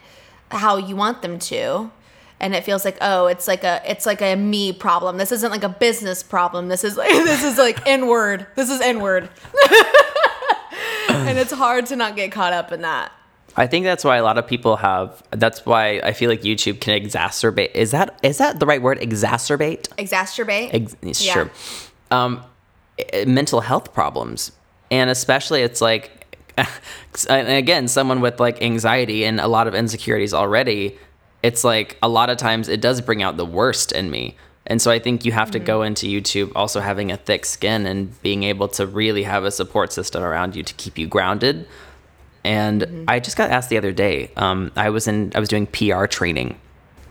how 0.51 0.77
you 0.77 0.95
want 0.95 1.21
them 1.21 1.39
to. 1.39 1.91
And 2.39 2.55
it 2.55 2.63
feels 2.63 2.83
like, 2.83 2.97
oh, 3.01 3.27
it's 3.27 3.47
like 3.47 3.63
a 3.63 3.81
it's 3.85 4.05
like 4.05 4.21
a 4.21 4.35
me 4.35 4.73
problem. 4.73 5.17
This 5.17 5.31
isn't 5.31 5.51
like 5.51 5.63
a 5.63 5.69
business 5.69 6.23
problem. 6.23 6.69
This 6.69 6.83
is 6.83 6.97
like 6.97 7.09
this 7.11 7.43
is 7.43 7.57
like 7.57 7.85
inward. 7.87 8.47
This 8.55 8.69
is 8.69 8.81
inward. 8.81 9.29
and 11.09 11.37
it's 11.37 11.51
hard 11.51 11.85
to 11.87 11.95
not 11.95 12.15
get 12.15 12.31
caught 12.31 12.53
up 12.53 12.71
in 12.71 12.81
that. 12.81 13.11
I 13.57 13.67
think 13.67 13.83
that's 13.83 14.03
why 14.05 14.17
a 14.17 14.23
lot 14.23 14.37
of 14.37 14.47
people 14.47 14.77
have. 14.77 15.21
That's 15.31 15.65
why 15.65 15.99
I 16.03 16.13
feel 16.13 16.29
like 16.29 16.41
YouTube 16.41 16.79
can 16.79 16.99
exacerbate. 17.01 17.75
Is 17.75 17.91
that 17.91 18.17
is 18.23 18.37
that 18.37 18.59
the 18.59 18.65
right 18.65 18.81
word? 18.81 18.99
Exacerbate. 19.01 19.89
Exacerbate. 19.97 20.69
Ex- 20.73 20.95
Yeah. 21.21 21.33
Sure. 21.33 21.51
Um, 22.11 22.43
mental 23.27 23.61
health 23.61 23.93
problems, 23.93 24.51
and 24.89 25.09
especially 25.09 25.61
it's 25.61 25.81
like, 25.81 26.20
and 27.29 27.49
again, 27.49 27.87
someone 27.87 28.21
with 28.21 28.39
like 28.39 28.61
anxiety 28.61 29.25
and 29.25 29.39
a 29.39 29.47
lot 29.47 29.67
of 29.67 29.75
insecurities 29.75 30.33
already. 30.33 30.97
It's 31.43 31.63
like 31.63 31.97
a 32.03 32.09
lot 32.09 32.29
of 32.29 32.37
times 32.37 32.67
it 32.67 32.81
does 32.81 33.01
bring 33.01 33.23
out 33.23 33.37
the 33.37 33.45
worst 33.45 33.91
in 33.91 34.11
me. 34.11 34.35
And 34.67 34.81
so 34.81 34.91
I 34.91 34.99
think 34.99 35.25
you 35.25 35.31
have 35.31 35.51
to 35.51 35.59
go 35.59 35.81
into 35.81 36.05
YouTube 36.05 36.51
also 36.55 36.79
having 36.79 37.11
a 37.11 37.17
thick 37.17 37.45
skin 37.45 37.85
and 37.87 38.21
being 38.21 38.43
able 38.43 38.67
to 38.69 38.85
really 38.85 39.23
have 39.23 39.43
a 39.43 39.51
support 39.51 39.91
system 39.91 40.23
around 40.23 40.55
you 40.55 40.63
to 40.63 40.73
keep 40.75 40.97
you 40.97 41.07
grounded. 41.07 41.67
And 42.43 43.05
I 43.07 43.19
just 43.19 43.37
got 43.37 43.49
asked 43.49 43.69
the 43.69 43.77
other 43.77 43.91
day. 43.91 44.31
Um, 44.35 44.71
I 44.75 44.89
was 44.89 45.07
in 45.07 45.31
I 45.35 45.39
was 45.39 45.49
doing 45.49 45.67
PR 45.67 46.05
training 46.05 46.59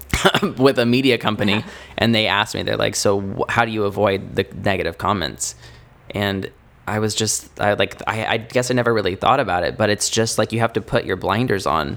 with 0.59 0.79
a 0.79 0.87
media 0.87 1.19
company 1.19 1.65
and 1.99 2.15
they 2.15 2.27
asked 2.27 2.55
me 2.55 2.63
they're 2.63 2.77
like 2.77 2.97
so 2.97 3.21
wh- 3.21 3.51
how 3.51 3.65
do 3.65 3.71
you 3.71 3.85
avoid 3.85 4.35
the 4.35 4.45
negative 4.65 4.99
comments 4.99 5.55
and 6.11 6.51
i 6.91 6.99
was 6.99 7.15
just 7.15 7.49
i 7.61 7.73
like 7.75 8.01
I, 8.07 8.27
I 8.35 8.37
guess 8.39 8.71
i 8.71 8.75
never 8.75 8.93
really 8.93 9.17
thought 9.17 9.41
about 9.41 9.63
it 9.65 9.77
but 9.77 9.89
it's 9.91 10.09
just 10.11 10.39
like 10.39 10.53
you 10.53 10.61
have 10.61 10.73
to 10.75 10.81
put 10.81 11.05
your 11.05 11.17
blinders 11.17 11.67
on 11.67 11.97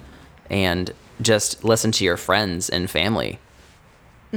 and 0.50 0.92
just 1.22 1.64
listen 1.64 1.92
to 1.94 2.04
your 2.06 2.18
friends 2.18 2.70
and 2.70 2.90
family 2.90 3.40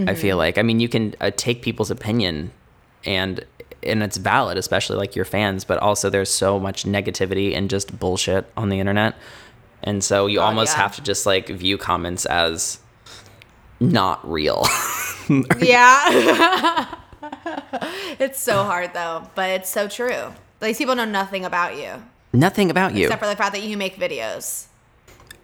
i 0.08 0.14
feel 0.14 0.36
like 0.36 0.58
i 0.58 0.62
mean 0.62 0.78
you 0.80 0.88
can 0.88 1.14
uh, 1.20 1.30
take 1.36 1.62
people's 1.62 1.90
opinion 1.90 2.50
and 3.04 3.44
and 3.82 4.02
it's 4.02 4.16
valid 4.18 4.58
especially 4.58 4.96
like 4.96 5.16
your 5.16 5.24
fans 5.24 5.64
but 5.64 5.78
also 5.78 6.10
there's 6.10 6.30
so 6.30 6.58
much 6.60 6.84
negativity 6.84 7.54
and 7.56 7.70
just 7.70 7.98
bullshit 7.98 8.44
on 8.56 8.68
the 8.68 8.78
internet 8.80 9.14
and 9.82 10.02
so 10.04 10.26
you 10.26 10.40
Oh, 10.40 10.44
almost 10.44 10.74
yeah. 10.76 10.82
have 10.82 10.96
to 10.96 11.02
just 11.02 11.24
like 11.26 11.48
view 11.48 11.78
comments 11.78 12.26
as 12.26 12.78
not 13.80 14.18
real. 14.30 14.64
Yeah. 15.60 16.86
it's 18.18 18.40
so 18.40 18.62
hard 18.64 18.94
though, 18.94 19.28
but 19.34 19.50
it's 19.50 19.68
so 19.70 19.88
true. 19.88 20.32
These 20.60 20.78
people 20.78 20.94
know 20.94 21.04
nothing 21.04 21.44
about 21.44 21.76
you 21.76 22.02
Nothing 22.32 22.70
about 22.70 22.94
you. 22.94 23.04
except 23.06 23.22
for 23.22 23.28
the 23.28 23.36
fact 23.36 23.52
that 23.54 23.62
you 23.62 23.76
make 23.76 23.96
videos. 23.96 24.66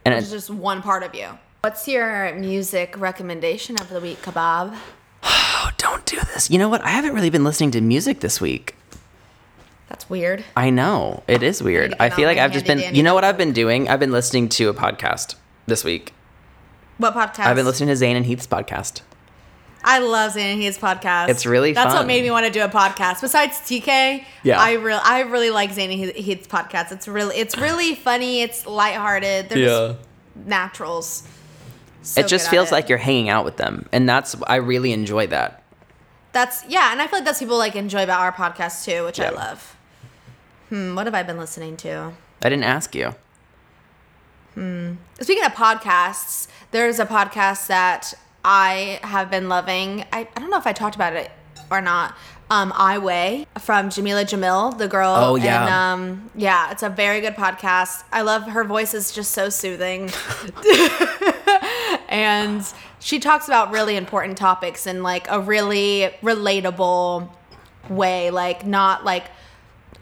and 0.05 0.15
It's 0.15 0.31
just 0.31 0.51
one 0.51 0.83
part 0.83 1.03
of 1.03 1.15
you. 1.15 1.29
What's 1.63 1.87
your 1.87 2.35
music 2.35 2.99
recommendation 2.99 3.79
of 3.81 3.89
the 3.89 4.01
week, 4.01 4.21
Kebab? 4.23 4.77
oh, 5.23 5.71
don't 5.79 6.05
do 6.07 6.17
this. 6.35 6.51
You 6.51 6.59
know 6.59 6.69
what? 6.69 6.83
I 6.83 6.91
haven't 6.91 7.15
really 7.15 7.31
been 7.31 7.45
listening 7.45 7.71
to 7.73 7.81
music 7.81 8.21
this 8.21 8.41
week. 8.41 8.75
That's 9.89 10.09
weird. 10.09 10.45
I 10.57 10.71
know. 10.71 11.23
It 11.29 11.43
is 11.43 11.63
weird. 11.63 11.95
I 12.01 12.09
feel 12.11 12.27
like 12.27 12.39
I've 12.39 12.53
just 12.53 12.67
been, 12.67 12.95
you 12.95 13.03
know 13.03 13.15
what 13.15 13.25
I've 13.25 13.37
been 13.37 13.53
doing? 13.53 13.89
I've 13.89 14.01
been 14.01 14.11
listening 14.13 14.49
to 14.51 14.69
a 14.71 14.75
podcast 14.75 15.35
this 15.67 15.85
week. 15.85 16.15
What 16.97 17.15
podcast? 17.15 17.41
I've 17.47 17.57
been 17.57 17.67
listening 17.67 17.89
to 17.91 17.97
Zane 17.97 18.17
and 18.17 18.25
Heath's 18.27 18.47
podcast. 18.47 19.03
I 19.85 19.99
love 19.99 20.33
Zane 20.33 20.55
and 20.55 20.63
his 20.63 20.79
podcast. 20.79 21.29
It's 21.29 21.45
really 21.47 21.73
That's 21.73 21.89
fun. 21.89 21.97
what 21.97 22.07
made 22.07 22.23
me 22.23 22.31
want 22.31 22.47
to 22.47 22.53
do 22.53 22.63
a 22.63 22.69
podcast. 22.69 23.21
Besides 23.21 23.59
TK, 23.59 24.25
Yeah. 24.43 24.61
I 24.61 24.75
really, 24.75 25.01
I 25.03 25.21
really 25.21 25.51
like 25.51 25.73
Zane 25.73 25.91
and 25.91 25.99
his, 25.99 26.25
his 26.25 26.47
podcast. 26.47 26.93
It's 26.93 27.09
really, 27.09 27.37
it's 27.37 27.59
really 27.59 27.95
funny. 27.95 28.43
It's 28.43 28.67
lighthearted. 28.67 29.49
They're 29.49 29.59
just 29.95 29.99
naturals. 30.47 31.27
So 32.03 32.21
it 32.21 32.29
just 32.29 32.49
feels 32.49 32.69
it. 32.69 32.73
like 32.73 32.89
you're 32.89 32.99
hanging 32.99 33.29
out 33.29 33.45
with 33.45 33.57
them. 33.57 33.89
And 33.93 34.09
that's, 34.09 34.37
I 34.47 34.57
really 34.57 34.93
enjoy 34.93 35.27
that. 35.29 35.63
That's 36.33 36.65
yeah, 36.67 36.93
and 36.93 37.03
I 37.03 37.07
feel 37.07 37.19
like 37.19 37.27
that's 37.27 37.41
people 37.41 37.59
like 37.59 37.77
enjoy 37.77 38.03
about 38.05 38.21
our 38.23 38.33
podcast 38.33 38.87
too, 38.87 39.05
which 39.05 39.21
I 39.21 39.29
love. 39.29 39.77
Hmm, 40.71 40.95
what 40.95 41.07
have 41.07 41.15
I 41.15 41.23
been 41.23 41.37
listening 41.37 41.77
to? 41.79 42.13
I 42.43 42.49
didn't 42.49 42.65
ask 42.65 42.95
you. 42.95 43.15
Hmm. 44.55 44.95
Speaking 45.21 45.45
of 45.45 45.53
podcasts, 45.53 46.49
there's 46.71 46.99
a 46.99 47.05
podcast 47.05 47.67
that 47.67 48.15
I 48.45 49.01
have 49.03 49.31
been 49.31 49.49
loving. 49.49 50.05
I, 50.13 50.29
I 50.37 50.41
don't 50.41 50.51
know 50.51 50.59
if 50.59 50.67
I 50.67 50.73
talked 50.73 50.95
about 50.97 51.13
it 51.15 51.31
or 51.71 51.81
not. 51.81 52.15
Um, 52.51 52.73
I 52.77 52.99
Weigh 52.99 53.47
from 53.61 53.89
Jamila 53.89 54.25
Jamil, 54.27 54.77
the 54.77 54.87
girl. 54.89 55.15
Oh, 55.17 55.37
yeah. 55.37 55.63
And, 55.65 55.73
um, 56.03 56.31
yeah, 56.35 56.71
it's 56.71 56.83
a 56.83 56.91
very 56.91 57.21
good 57.23 57.35
podcast. 57.35 58.05
I 58.13 58.21
love 58.23 58.43
her 58.49 58.63
voice 58.65 58.93
is 58.93 59.11
just 59.13 59.31
so 59.33 59.49
soothing. 59.49 60.11
and 62.09 62.67
she 63.01 63.19
talks 63.19 63.47
about 63.49 63.71
really 63.73 63.97
important 63.97 64.37
topics 64.37 64.87
in 64.87 65.03
like 65.03 65.31
a 65.31 65.41
really 65.41 66.11
relatable 66.23 67.29
way, 67.89 68.31
like 68.31 68.67
not 68.67 69.05
like 69.05 69.25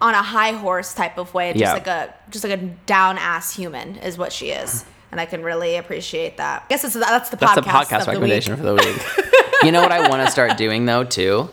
on 0.01 0.13
a 0.13 0.21
high 0.21 0.51
horse 0.51 0.93
type 0.93 1.17
of 1.17 1.33
way, 1.33 1.53
just 1.53 1.61
Yeah. 1.61 1.73
like 1.73 1.87
a 1.87 2.13
just 2.29 2.43
like 2.43 2.53
a 2.53 2.63
down 2.85 3.17
ass 3.17 3.55
human 3.55 3.95
is 3.97 4.17
what 4.17 4.33
she 4.33 4.49
is. 4.49 4.83
And 5.11 5.19
I 5.19 5.25
can 5.25 5.43
really 5.43 5.75
appreciate 5.75 6.37
that. 6.37 6.63
I 6.63 6.67
guess 6.69 6.83
it's, 6.85 6.93
that's 6.93 7.29
the 7.29 7.35
That's 7.35 7.51
podcast, 7.53 7.55
the 7.55 7.61
podcast 7.69 7.99
the 8.05 8.11
recommendation 8.11 8.53
week. 8.53 8.59
for 8.59 8.65
the 8.65 8.73
week. 8.75 9.33
you 9.63 9.71
know 9.71 9.81
what 9.81 9.91
I 9.91 10.07
want 10.07 10.25
to 10.25 10.31
start 10.31 10.57
doing 10.63 10.85
though 10.85 11.03
too? 11.03 11.49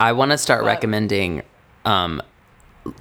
I 0.00 0.12
want 0.12 0.30
to 0.32 0.38
start 0.38 0.62
What? 0.62 0.68
recommending 0.68 1.42
um 1.84 2.22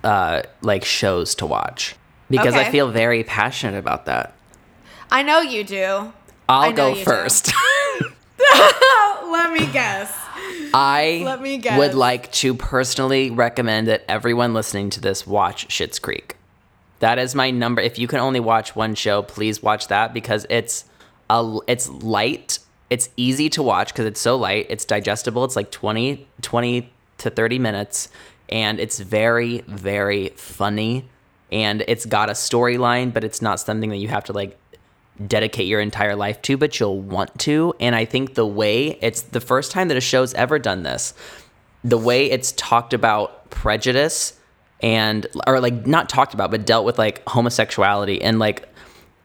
uh 0.04 0.42
like 0.62 0.84
shows 0.86 1.34
to 1.36 1.46
watch 1.46 1.96
because 2.30 2.54
I 2.56 2.70
feel 2.70 2.90
very 2.92 3.24
passionate 3.24 3.78
about 3.78 4.06
that. 4.06 4.34
I 5.12 5.24
know 5.24 5.40
you 5.42 5.64
do. 5.64 6.14
I'll 6.50 6.74
go 6.74 6.94
first. 6.96 7.52
Let 9.26 9.54
me 9.54 9.66
guess. 9.72 10.14
I 10.74 11.22
Let 11.26 11.42
me 11.42 11.58
guess. 11.58 11.78
would 11.78 11.94
like 11.96 12.32
to 12.34 12.54
personally 12.54 13.30
recommend 13.32 13.88
that 13.88 14.04
everyone 14.08 14.54
listening 14.54 14.90
to 14.92 15.02
this 15.02 15.26
watch 15.26 15.68
Schitt's 15.68 16.00
Creek. 16.00 16.36
That 17.02 17.18
is 17.18 17.34
my 17.34 17.50
number. 17.50 17.82
If 17.82 17.98
you 17.98 18.08
can 18.08 18.20
only 18.20 18.40
watch 18.40 18.76
one 18.76 18.94
show, 18.94 19.24
please 19.24 19.62
watch 19.62 19.88
that 19.88 20.14
because 20.14 20.46
it's 20.50 20.86
a 21.30 21.58
it's 21.68 21.90
light. 21.90 22.60
It's 22.92 23.10
easy 23.18 23.50
to 23.50 23.64
watch 23.64 23.90
because 23.90 24.06
it's 24.06 24.22
so 24.22 24.38
light. 24.38 24.68
It's 24.70 24.86
digestible. 24.86 25.44
It's 25.44 25.56
like 25.56 25.72
20, 25.72 26.28
20 26.42 26.94
to 27.18 27.30
30 27.30 27.60
minutes 27.60 28.10
and 28.50 28.80
it's 28.80 29.00
very 29.00 29.62
very 29.68 30.30
funny 30.30 31.08
and 31.52 31.84
it's 31.88 32.06
got 32.06 32.30
a 32.30 32.34
storyline, 32.34 33.12
but 33.14 33.24
it's 33.24 33.42
not 33.42 33.60
something 33.60 33.90
that 33.90 33.98
you 33.98 34.08
have 34.08 34.24
to 34.26 34.34
like 34.34 34.58
dedicate 35.28 35.68
your 35.68 35.82
entire 35.82 36.16
life 36.16 36.42
to, 36.44 36.56
but 36.56 36.80
you'll 36.80 37.00
want 37.00 37.38
to. 37.40 37.74
And 37.80 37.96
I 37.96 38.06
think 38.06 38.36
the 38.36 38.46
way 38.46 39.00
it's 39.02 39.24
the 39.24 39.42
first 39.42 39.72
time 39.72 39.88
that 39.88 39.98
a 39.98 40.02
show's 40.02 40.34
ever 40.36 40.60
done 40.60 40.84
this, 40.84 41.16
the 41.84 41.98
way 41.98 42.30
it's 42.30 42.54
talked 42.54 42.94
about 42.94 43.50
prejudice 43.50 44.40
and 44.82 45.26
or 45.48 45.60
like 45.60 45.86
not 45.86 46.10
talked 46.10 46.34
about, 46.34 46.52
but 46.52 46.66
dealt 46.66 46.86
with 46.86 46.98
like 46.98 47.28
homosexuality 47.28 48.22
and 48.22 48.40
like 48.40 48.68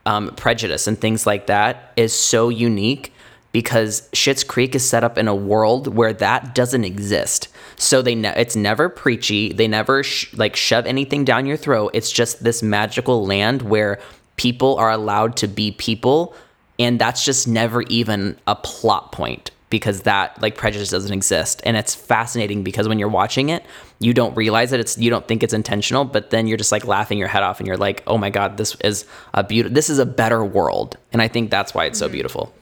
um, 0.04 0.28
prejudice 0.36 0.86
and 0.86 0.98
things 0.98 1.26
like 1.26 1.46
that 1.46 1.92
is 1.96 2.12
so 2.12 2.48
unique 2.48 3.12
because 3.52 4.08
Schitt's 4.10 4.44
Creek 4.44 4.74
is 4.74 4.88
set 4.88 5.02
up 5.02 5.16
in 5.16 5.28
a 5.28 5.34
world 5.34 5.94
where 5.94 6.12
that 6.12 6.54
doesn't 6.54 6.84
exist. 6.84 7.48
So 7.76 8.02
they 8.02 8.14
ne- 8.14 8.34
it's 8.36 8.54
never 8.54 8.88
preachy. 8.88 9.52
They 9.52 9.66
never 9.66 10.02
sh- 10.02 10.32
like 10.34 10.56
shove 10.56 10.86
anything 10.86 11.24
down 11.24 11.46
your 11.46 11.56
throat. 11.56 11.90
It's 11.94 12.12
just 12.12 12.44
this 12.44 12.62
magical 12.62 13.24
land 13.24 13.62
where 13.62 13.98
people 14.36 14.76
are 14.76 14.90
allowed 14.90 15.36
to 15.38 15.48
be 15.48 15.72
people 15.72 16.34
and 16.78 16.98
that's 16.98 17.24
just 17.24 17.48
never 17.48 17.82
even 17.82 18.36
a 18.46 18.54
plot 18.54 19.12
point 19.12 19.50
because 19.68 20.02
that 20.02 20.40
like 20.40 20.56
prejudice 20.56 20.90
doesn't 20.90 21.12
exist. 21.12 21.60
And 21.64 21.76
it's 21.76 21.94
fascinating 21.94 22.62
because 22.62 22.88
when 22.88 22.98
you're 22.98 23.08
watching 23.08 23.48
it 23.48 23.64
you 23.98 24.12
don't 24.12 24.34
realize 24.36 24.70
that 24.70 24.80
it's 24.80 24.98
you 24.98 25.08
don't 25.10 25.26
think 25.26 25.42
it's 25.42 25.54
intentional 25.54 26.04
but 26.04 26.30
then 26.30 26.46
you're 26.46 26.58
just 26.58 26.72
like 26.72 26.84
laughing 26.84 27.18
your 27.18 27.28
head 27.28 27.42
off 27.42 27.60
and 27.60 27.66
you're 27.66 27.76
like 27.76 28.02
oh 28.06 28.18
my 28.18 28.30
god 28.30 28.56
this 28.58 28.76
is 28.82 29.06
a 29.32 29.42
beautiful 29.42 29.74
this 29.74 29.90
is 29.90 29.98
a 29.98 30.06
better 30.06 30.44
world. 30.44 30.96
And 31.12 31.22
i 31.22 31.28
think 31.28 31.50
that's 31.50 31.74
why 31.74 31.86
it's 31.86 31.98
so 31.98 32.06
mm-hmm. 32.06 32.12
beautiful. 32.12 32.54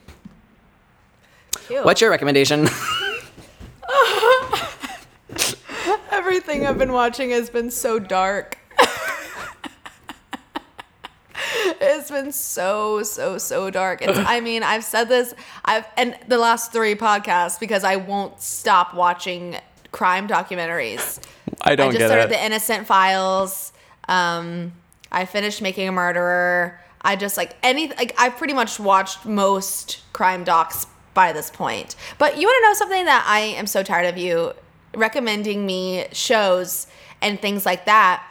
Cute. 1.66 1.84
what's 1.84 2.00
your 2.00 2.11
recommendation? 2.11 2.68
Everything 6.11 6.66
I've 6.66 6.78
been 6.78 6.92
watching 6.92 7.30
has 7.30 7.50
been 7.50 7.70
so 7.70 7.98
dark. 7.98 8.59
It's 11.87 12.11
been 12.11 12.32
so 12.32 13.03
so 13.03 13.39
so 13.39 13.70
dark. 13.70 14.03
It's 14.03 14.18
I 14.18 14.41
mean, 14.41 14.62
I've 14.62 14.85
said 14.85 15.09
this 15.09 15.35
I've 15.64 15.87
and 15.97 16.16
the 16.28 16.39
last 16.39 16.72
3 16.72 16.95
podcasts 16.95 17.59
because 17.59 17.85
I 17.85 17.97
won't 17.97 18.41
stop 18.41 18.95
watching 18.95 19.57
crime 19.93 20.26
documentaries. 20.26 21.20
i 21.61 21.76
don't 21.76 21.95
I 21.95 21.99
just 21.99 22.07
started 22.07 22.30
The 22.30 22.45
Innocent 22.45 22.87
Files. 22.87 23.72
Um 24.09 24.72
I 25.12 25.24
finished 25.24 25.62
Making 25.62 25.89
a 25.89 25.93
Murderer. 25.93 26.80
I 27.03 27.16
just 27.16 27.37
like 27.37 27.57
any 27.62 27.89
like 27.89 28.14
I've 28.18 28.37
pretty 28.37 28.55
much 28.55 28.80
watched 28.80 29.24
most 29.24 30.01
crime 30.12 30.45
docs 30.45 30.87
by 31.14 31.32
this 31.32 31.51
point. 31.51 31.97
But 32.18 32.39
you 32.39 32.47
want 32.47 32.62
to 32.62 32.68
know 32.68 32.74
something 32.74 33.05
that 33.05 33.24
I 33.26 33.41
am 33.41 33.66
so 33.66 33.82
tired 33.82 34.07
of 34.07 34.18
you 34.18 34.53
recommending 34.95 35.64
me 35.64 36.07
shows 36.12 36.87
and 37.22 37.41
things 37.41 37.64
like 37.64 37.87
that, 37.87 38.24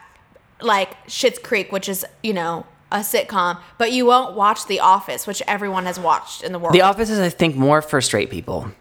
like 0.61 1.01
Schitt's 1.07 1.39
Creek, 1.39 1.71
which 1.71 1.87
is 1.89 2.05
you 2.21 2.33
know 2.33 2.65
a 2.93 2.99
sitcom, 2.99 3.59
but 3.77 3.91
you 3.91 4.05
won't 4.05 4.35
watch 4.35 4.67
The 4.67 4.79
Office, 4.79 5.27
which 5.27 5.41
everyone 5.47 5.85
has 5.85 5.99
watched 5.99 6.43
in 6.43 6.53
the 6.53 6.59
world. 6.59 6.73
the 6.73 6.81
office 6.81 7.09
is 7.09 7.19
i 7.19 7.29
think 7.29 7.55
more 7.57 7.81
for 7.81 7.99
straight 7.99 8.29
people 8.29 8.71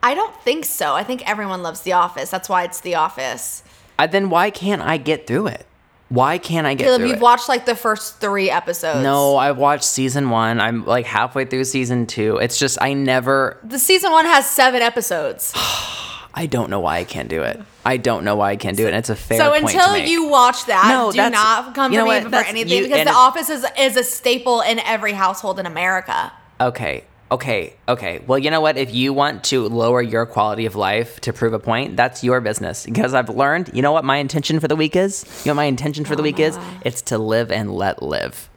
I 0.00 0.14
don't 0.14 0.34
think 0.42 0.64
so. 0.64 0.94
I 0.94 1.02
think 1.02 1.28
everyone 1.28 1.62
loves 1.64 1.80
The 1.80 1.92
Office. 1.92 2.30
That's 2.30 2.48
why 2.48 2.62
it's 2.62 2.80
The 2.80 2.94
Office. 2.94 3.64
I, 3.98 4.06
then 4.06 4.30
why 4.30 4.50
can't 4.50 4.80
i 4.80 4.96
get 4.96 5.26
through 5.26 5.48
it 5.48 5.66
why 6.08 6.38
can't 6.38 6.66
i 6.68 6.74
get 6.74 6.84
Caleb, 6.84 7.00
through 7.00 7.08
you've 7.08 7.16
it 7.18 7.22
watched 7.22 7.48
like 7.48 7.66
the 7.66 7.74
first 7.74 8.20
three 8.20 8.48
episodes. 8.48 9.02
no 9.02 9.36
i've 9.36 9.58
watched 9.58 9.84
season 9.84 10.30
one 10.30 10.60
i'm 10.60 10.86
like 10.86 11.04
halfway 11.04 11.44
through 11.44 11.64
season 11.64 12.06
two 12.06 12.36
it's 12.36 12.58
just 12.60 12.80
i 12.80 12.92
never 12.94 13.58
The 13.64 13.78
season 13.80 14.12
one 14.12 14.24
has 14.24 14.46
seven 14.48 14.80
episodes. 14.82 15.52
I 16.34 16.46
don't 16.46 16.70
know 16.70 16.78
why 16.78 16.98
I 16.98 17.04
can't 17.04 17.28
do 17.28 17.42
it. 17.42 17.60
I 17.92 17.96
don't 17.96 18.22
know 18.26 18.36
why 18.36 18.50
I 18.50 18.56
can't 18.56 18.76
do 18.76 18.84
it. 18.86 18.88
And 18.88 18.96
it's 19.02 19.08
a 19.10 19.16
fair 19.16 19.38
so 19.38 19.52
until 19.54 19.96
you 19.96 20.28
watch 20.28 20.66
that, 20.66 20.88
No, 20.94 21.10
do 21.10 21.30
not 21.30 21.74
come 21.74 21.90
you 21.92 21.98
to 22.00 22.04
me 22.04 22.08
what? 22.08 22.22
for 22.24 22.28
That's- 22.36 22.50
anything 22.50 22.76
you- 22.76 22.82
because 22.84 22.98
and 23.00 23.08
The 23.08 23.12
it- 23.12 23.26
Office 23.28 23.48
is 23.56 23.64
is 23.78 23.96
a 23.96 24.04
staple 24.04 24.60
in 24.60 24.78
every 24.80 25.12
household 25.24 25.58
in 25.58 25.66
America. 25.66 26.32
okay, 26.60 27.04
okay, 27.30 27.74
okay. 27.88 28.20
Well, 28.26 28.38
you 28.38 28.50
know 28.50 28.60
what? 28.60 28.76
If 28.76 28.90
you 29.00 29.12
want 29.12 29.44
to 29.52 29.56
lower 29.68 30.02
your 30.02 30.26
quality 30.26 30.66
of 30.66 30.74
life 30.76 31.20
to 31.20 31.32
prove 31.32 31.52
a 31.54 31.58
point, 31.70 31.96
that's 31.96 32.22
your 32.22 32.40
business. 32.42 32.84
Because 32.84 33.14
I've 33.14 33.30
learned, 33.30 33.70
you 33.72 33.82
know 33.82 33.92
what 33.92 34.04
my 34.04 34.16
intention 34.18 34.60
for 34.60 34.68
the 34.68 34.76
week 34.76 34.94
is? 35.06 35.24
You 35.44 35.50
know 35.50 35.52
what 35.54 35.62
my 35.64 35.70
intention 35.76 36.04
for 36.04 36.16
the 36.16 36.22
week 36.22 36.38
is? 36.48 36.58
It's 36.88 37.00
to 37.10 37.16
live 37.18 37.50
and 37.50 37.66
let 37.84 38.02
live. 38.02 38.48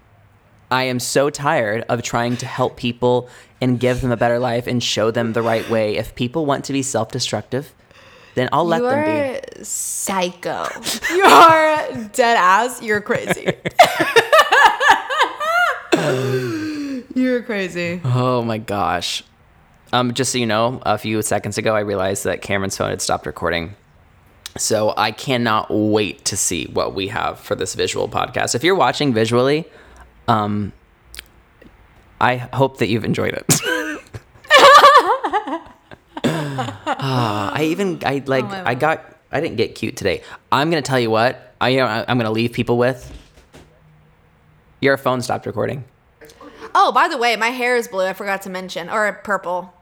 I 0.69 0.83
am 0.83 0.99
so 0.99 1.29
tired 1.29 1.83
of 1.89 2.01
trying 2.01 2.35
to 2.37 2.45
help 2.45 2.77
people 2.77 3.27
and 3.61 3.79
give 3.79 3.99
them 4.01 4.11
a 4.11 4.17
better 4.17 4.39
life 4.39 4.67
and 4.67 4.81
show 4.81 5.11
them 5.11 5.33
the 5.33 5.41
right 5.41 5.69
way. 5.69 5.97
If 5.97 6.15
people 6.15 6.45
want 6.45 6.63
to 6.65 6.73
be 6.73 6.81
self-destructive, 6.81 7.73
then 8.35 8.49
I'll 8.51 8.65
let 8.65 8.81
you 8.81 8.89
them 8.89 8.99
are 8.99 9.41
be. 9.57 9.63
psycho. 9.63 10.65
you 11.13 11.23
are 11.23 11.93
dead 12.13 12.37
ass. 12.37 12.81
You're 12.81 13.01
crazy. 13.01 13.53
You're 17.13 17.43
crazy. 17.43 18.01
Oh 18.03 18.41
my 18.43 18.57
gosh. 18.57 19.23
Um, 19.93 20.13
just 20.13 20.31
so 20.31 20.37
you 20.37 20.45
know, 20.45 20.81
a 20.85 20.97
few 20.97 21.21
seconds 21.21 21.57
ago, 21.57 21.75
I 21.75 21.81
realized 21.81 22.23
that 22.23 22.41
Cameron's 22.41 22.77
phone 22.77 22.89
had 22.89 23.01
stopped 23.01 23.25
recording. 23.25 23.75
So 24.57 24.93
I 24.97 25.11
cannot 25.11 25.67
wait 25.69 26.25
to 26.25 26.37
see 26.37 26.65
what 26.67 26.93
we 26.95 27.07
have 27.09 27.39
for 27.39 27.55
this 27.55 27.75
visual 27.75 28.07
podcast. 28.09 28.55
If 28.55 28.63
you're 28.63 28.75
watching 28.75 29.13
visually, 29.13 29.65
um, 30.27 30.73
I 32.19 32.35
hope 32.37 32.77
that 32.77 32.87
you've 32.87 33.05
enjoyed 33.05 33.33
it. 33.33 33.61
Ah, 37.03 37.51
I 37.53 37.63
even 37.65 37.99
I 38.05 38.21
like 38.25 38.45
my 38.45 38.69
I 38.69 38.75
got 38.75 39.03
I 39.31 39.41
didn't 39.41 39.57
get 39.57 39.73
cute 39.75 39.97
today. 39.97 40.21
I'm 40.51 40.69
gonna 40.69 40.81
tell 40.83 40.99
you 40.99 41.09
what 41.09 41.53
I 41.59 41.69
you 41.69 41.77
know 41.79 41.87
I- 41.87 42.05
I'm 42.07 42.17
gonna 42.17 42.31
leave 42.31 42.53
people 42.53 42.77
with. 42.77 43.11
Your 44.81 44.97
phone 44.97 45.21
stopped 45.21 45.45
recording. 45.45 45.83
Oh, 46.73 46.91
by 46.91 47.07
the 47.07 47.17
way, 47.17 47.35
my 47.35 47.49
hair 47.49 47.75
is 47.75 47.87
blue. 47.87 48.05
I 48.05 48.13
forgot 48.13 48.43
to 48.43 48.49
mention, 48.49 48.89
or 48.89 49.11
purple. 49.23 49.73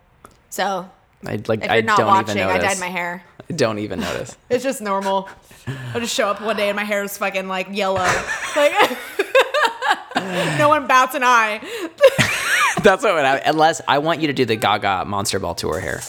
So 0.49 0.89
I 1.26 1.39
like 1.47 1.63
if 1.63 1.70
I 1.70 1.76
you're 1.76 1.84
not 1.84 1.97
don't 1.97 2.07
watching, 2.07 2.38
even 2.38 2.49
I 2.49 2.57
notice. 2.57 2.74
dyed 2.74 2.80
my 2.80 2.88
hair. 2.88 3.24
I 3.49 3.53
don't 3.53 3.80
even 3.80 3.99
notice. 3.99 4.36
It's 4.49 4.63
just 4.63 4.82
normal. 4.82 5.28
I'll 5.93 5.99
just 6.01 6.15
show 6.15 6.28
up 6.30 6.41
one 6.41 6.55
day 6.55 6.70
and 6.70 6.76
my 6.76 6.84
hair 6.84 7.03
is 7.03 7.17
fucking 7.17 7.47
like 7.47 7.67
yellow. 7.72 8.05
Like 8.55 8.97
no 10.57 10.70
one 10.70 10.88
bats 10.88 11.15
an 11.15 11.24
eye. 11.24 11.59
That's 12.84 13.03
what 13.03 13.13
would 13.13 13.26
happen. 13.26 13.43
Unless 13.45 13.82
I 13.88 13.99
want 13.99 14.22
you 14.22 14.28
to 14.28 14.34
do 14.34 14.45
the 14.45 14.55
Gaga 14.55 15.05
Monster 15.05 15.38
Ball 15.39 15.53
tour 15.53 15.80
hair. 15.80 16.01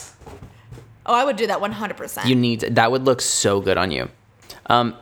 Oh, 1.06 1.14
I 1.14 1.24
would 1.24 1.36
do 1.36 1.46
that 1.46 1.58
100%. 1.60 2.26
You 2.26 2.34
need 2.36 2.60
that 2.60 2.90
would 2.92 3.04
look 3.04 3.20
so 3.20 3.60
good 3.60 3.76
on 3.78 3.90
you. 3.90 4.08
Um, 4.66 4.94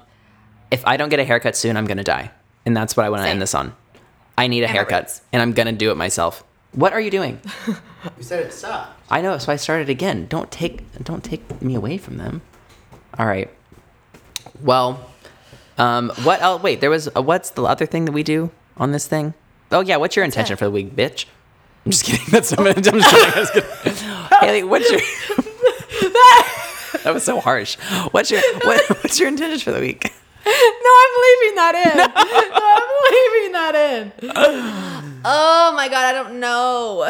if 0.70 0.86
I 0.86 0.96
don't 0.96 1.08
get 1.08 1.18
a 1.20 1.24
haircut 1.24 1.56
soon, 1.56 1.76
I'm 1.76 1.86
gonna 1.86 2.04
die, 2.04 2.30
and 2.66 2.76
that's 2.76 2.96
what 2.96 3.04
I 3.06 3.10
want 3.10 3.22
to 3.24 3.28
end 3.28 3.42
this 3.42 3.54
on. 3.54 3.74
I 4.36 4.46
need 4.46 4.62
a 4.62 4.66
And 4.66 4.76
haircut, 4.76 5.02
roots. 5.04 5.22
and 5.32 5.42
I'm 5.42 5.52
gonna 5.52 5.72
do 5.72 5.90
it 5.90 5.96
myself. 5.96 6.44
What 6.72 6.92
are 6.92 7.00
you 7.00 7.10
doing? 7.10 7.40
You 8.16 8.22
said 8.22 8.46
it 8.46 8.52
sucked. 8.52 8.92
I 9.10 9.20
know, 9.20 9.36
so 9.38 9.50
I 9.50 9.56
started 9.56 9.90
again. 9.90 10.26
Don't 10.28 10.52
take 10.52 10.84
don't 11.02 11.24
take 11.24 11.60
me 11.60 11.74
away 11.74 11.98
from 11.98 12.16
them. 12.16 12.42
All 13.18 13.26
right. 13.26 13.50
Well, 14.62 15.04
um, 15.78 16.10
what? 16.22 16.38
Oh, 16.42 16.58
wait. 16.58 16.80
There 16.80 16.90
was. 16.90 17.08
Uh, 17.16 17.22
what's 17.22 17.50
the 17.50 17.62
other 17.64 17.86
thing 17.86 18.04
that 18.04 18.12
we 18.12 18.22
do 18.22 18.52
on 18.76 18.92
this 18.92 19.08
thing? 19.08 19.34
Oh 19.72 19.80
yeah. 19.80 19.96
What's 19.96 20.14
your 20.14 20.24
intention 20.24 20.56
for 20.56 20.64
the 20.66 20.70
week, 20.70 20.94
bitch? 20.94 21.26
I'm 21.84 21.90
just 21.90 22.04
kidding. 22.04 22.24
That's 22.30 22.52
I'm 22.56 22.64
just 22.66 22.84
kidding. 22.84 23.02
I 23.02 23.40
was 23.40 23.50
kidding. 23.50 23.94
Haley, 24.40 24.62
what's 24.62 24.88
your? 24.92 25.00
that 27.04 27.14
was 27.14 27.24
so 27.24 27.40
harsh. 27.40 27.76
What's 28.10 28.30
your 28.30 28.40
what, 28.64 28.88
What's 29.02 29.18
your 29.18 29.28
intention 29.28 29.60
for 29.60 29.72
the 29.72 29.80
week? 29.80 30.12
No, 30.46 30.52
I'm 30.52 31.14
leaving 31.26 31.54
that 31.56 31.74
in. 31.74 32.00
I'm 32.54 32.88
leaving 33.12 33.52
that 33.52 33.74
in. 33.74 34.12
Oh 35.24 35.72
my 35.74 35.88
god, 35.88 36.04
I 36.06 36.12
don't 36.12 36.40
know. 36.40 37.04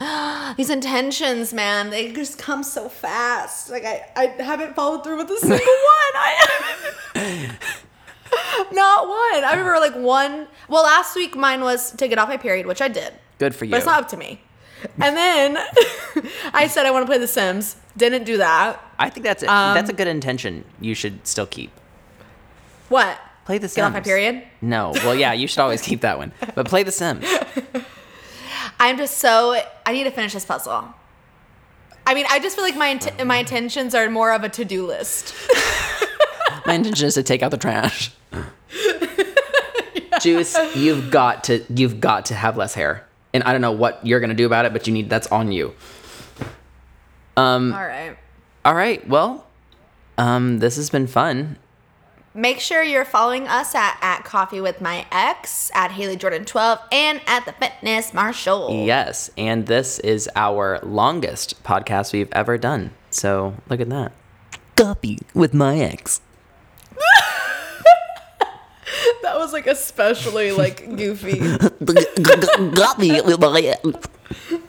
These 0.56 0.70
intentions, 0.70 1.52
man, 1.54 1.90
they 1.90 2.12
just 2.12 2.38
come 2.38 2.62
so 2.62 2.88
fast. 2.88 3.70
Like 3.70 3.84
I, 3.84 4.10
I 4.16 4.26
haven't 4.42 4.74
followed 4.74 5.04
through 5.04 5.18
with 5.18 5.30
a 5.30 5.38
single 5.38 5.56
one. 5.58 6.14
I 6.14 7.58
not 8.72 9.08
one. 9.08 9.44
I 9.44 9.50
remember 9.52 9.78
like 9.78 9.96
one. 9.96 10.46
Well, 10.68 10.82
last 10.82 11.16
week 11.16 11.36
mine 11.36 11.60
was 11.62 11.92
to 11.92 12.08
get 12.08 12.18
off 12.18 12.28
my 12.28 12.36
period, 12.36 12.66
which 12.66 12.80
I 12.82 12.88
did. 12.88 13.12
Good 13.38 13.54
for 13.54 13.64
you. 13.64 13.70
But 13.70 13.78
it's 13.78 13.86
not 13.86 14.02
up 14.02 14.08
to 14.10 14.16
me. 14.16 14.40
And 15.00 15.16
then 15.16 15.56
I 16.52 16.66
said 16.68 16.86
I 16.86 16.90
want 16.90 17.02
to 17.02 17.06
play 17.06 17.18
The 17.18 17.26
Sims. 17.28 17.76
Didn't 17.96 18.24
do 18.24 18.36
that. 18.38 18.80
I 18.98 19.10
think 19.10 19.24
that's 19.24 19.42
a, 19.42 19.52
Um, 19.52 19.74
that's 19.74 19.90
a 19.90 19.92
good 19.92 20.06
intention. 20.08 20.64
You 20.80 20.94
should 20.94 21.26
still 21.26 21.46
keep. 21.46 21.70
What? 22.88 23.18
Play 23.44 23.58
the 23.58 23.68
Sims. 23.68 23.76
Get 23.76 23.84
off 23.84 23.92
my 23.92 24.00
period? 24.00 24.42
No. 24.60 24.92
Well, 24.96 25.14
yeah, 25.14 25.32
you 25.32 25.46
should 25.48 25.58
always 25.60 25.82
keep 25.82 26.00
that 26.02 26.18
one. 26.18 26.32
But 26.54 26.66
play 26.68 26.82
the 26.82 26.92
Sims. 26.92 27.24
I'm 28.80 28.96
just 28.96 29.18
so 29.18 29.60
I 29.86 29.92
need 29.92 30.04
to 30.04 30.10
finish 30.10 30.32
this 30.32 30.44
puzzle. 30.44 30.94
I 32.06 32.14
mean, 32.14 32.26
I 32.30 32.38
just 32.38 32.56
feel 32.56 32.64
like 32.64 32.76
my 32.76 32.88
int- 32.88 33.24
my 33.26 33.36
intentions 33.36 33.94
are 33.94 34.08
more 34.10 34.32
of 34.32 34.42
a 34.42 34.48
to 34.48 34.64
do 34.64 34.86
list. 34.86 35.34
My 36.66 36.74
intention 36.74 37.06
is 37.06 37.14
to 37.14 37.22
take 37.22 37.42
out 37.42 37.50
the 37.50 37.56
trash. 37.58 38.10
Juice, 40.20 40.56
you've 40.74 41.10
got 41.10 41.44
to 41.44 41.64
you've 41.72 42.00
got 42.00 42.26
to 42.26 42.34
have 42.34 42.56
less 42.56 42.74
hair. 42.74 43.06
And 43.32 43.42
I 43.44 43.52
don't 43.52 43.60
know 43.60 43.72
what 43.72 44.04
you're 44.06 44.20
gonna 44.20 44.34
do 44.34 44.46
about 44.46 44.64
it, 44.64 44.72
but 44.72 44.86
you 44.86 44.92
need 44.92 45.08
that's 45.10 45.28
on 45.28 45.52
you. 45.52 45.74
Um 47.36 47.72
All 47.72 47.80
right. 47.80 48.16
all 48.64 48.74
right, 48.74 49.06
well, 49.08 49.46
um, 50.18 50.58
this 50.58 50.76
has 50.76 50.90
been 50.90 51.06
fun. 51.06 51.56
Make 52.34 52.60
sure 52.60 52.82
you're 52.82 53.04
following 53.04 53.48
us 53.48 53.74
at, 53.74 53.98
at 54.02 54.22
Coffee 54.24 54.60
with 54.60 54.80
My 54.80 55.04
Ex, 55.10 55.70
at 55.74 55.90
Haley 55.90 56.16
Jordan 56.16 56.44
12, 56.44 56.78
and 56.92 57.20
at 57.26 57.44
the 57.44 57.52
Fitness 57.52 58.14
Marshall. 58.14 58.84
Yes, 58.86 59.30
and 59.36 59.66
this 59.66 59.98
is 59.98 60.28
our 60.36 60.78
longest 60.84 61.60
podcast 61.64 62.12
we've 62.12 62.28
ever 62.32 62.56
done. 62.56 62.92
So 63.10 63.54
look 63.68 63.80
at 63.80 63.88
that. 63.88 64.12
Coffee 64.76 65.18
with 65.34 65.54
my 65.54 65.78
ex. 65.80 66.20
That 69.22 69.36
was 69.38 69.52
like 69.52 69.66
especially 69.66 70.52
like 70.52 70.96
goofy. 70.96 71.40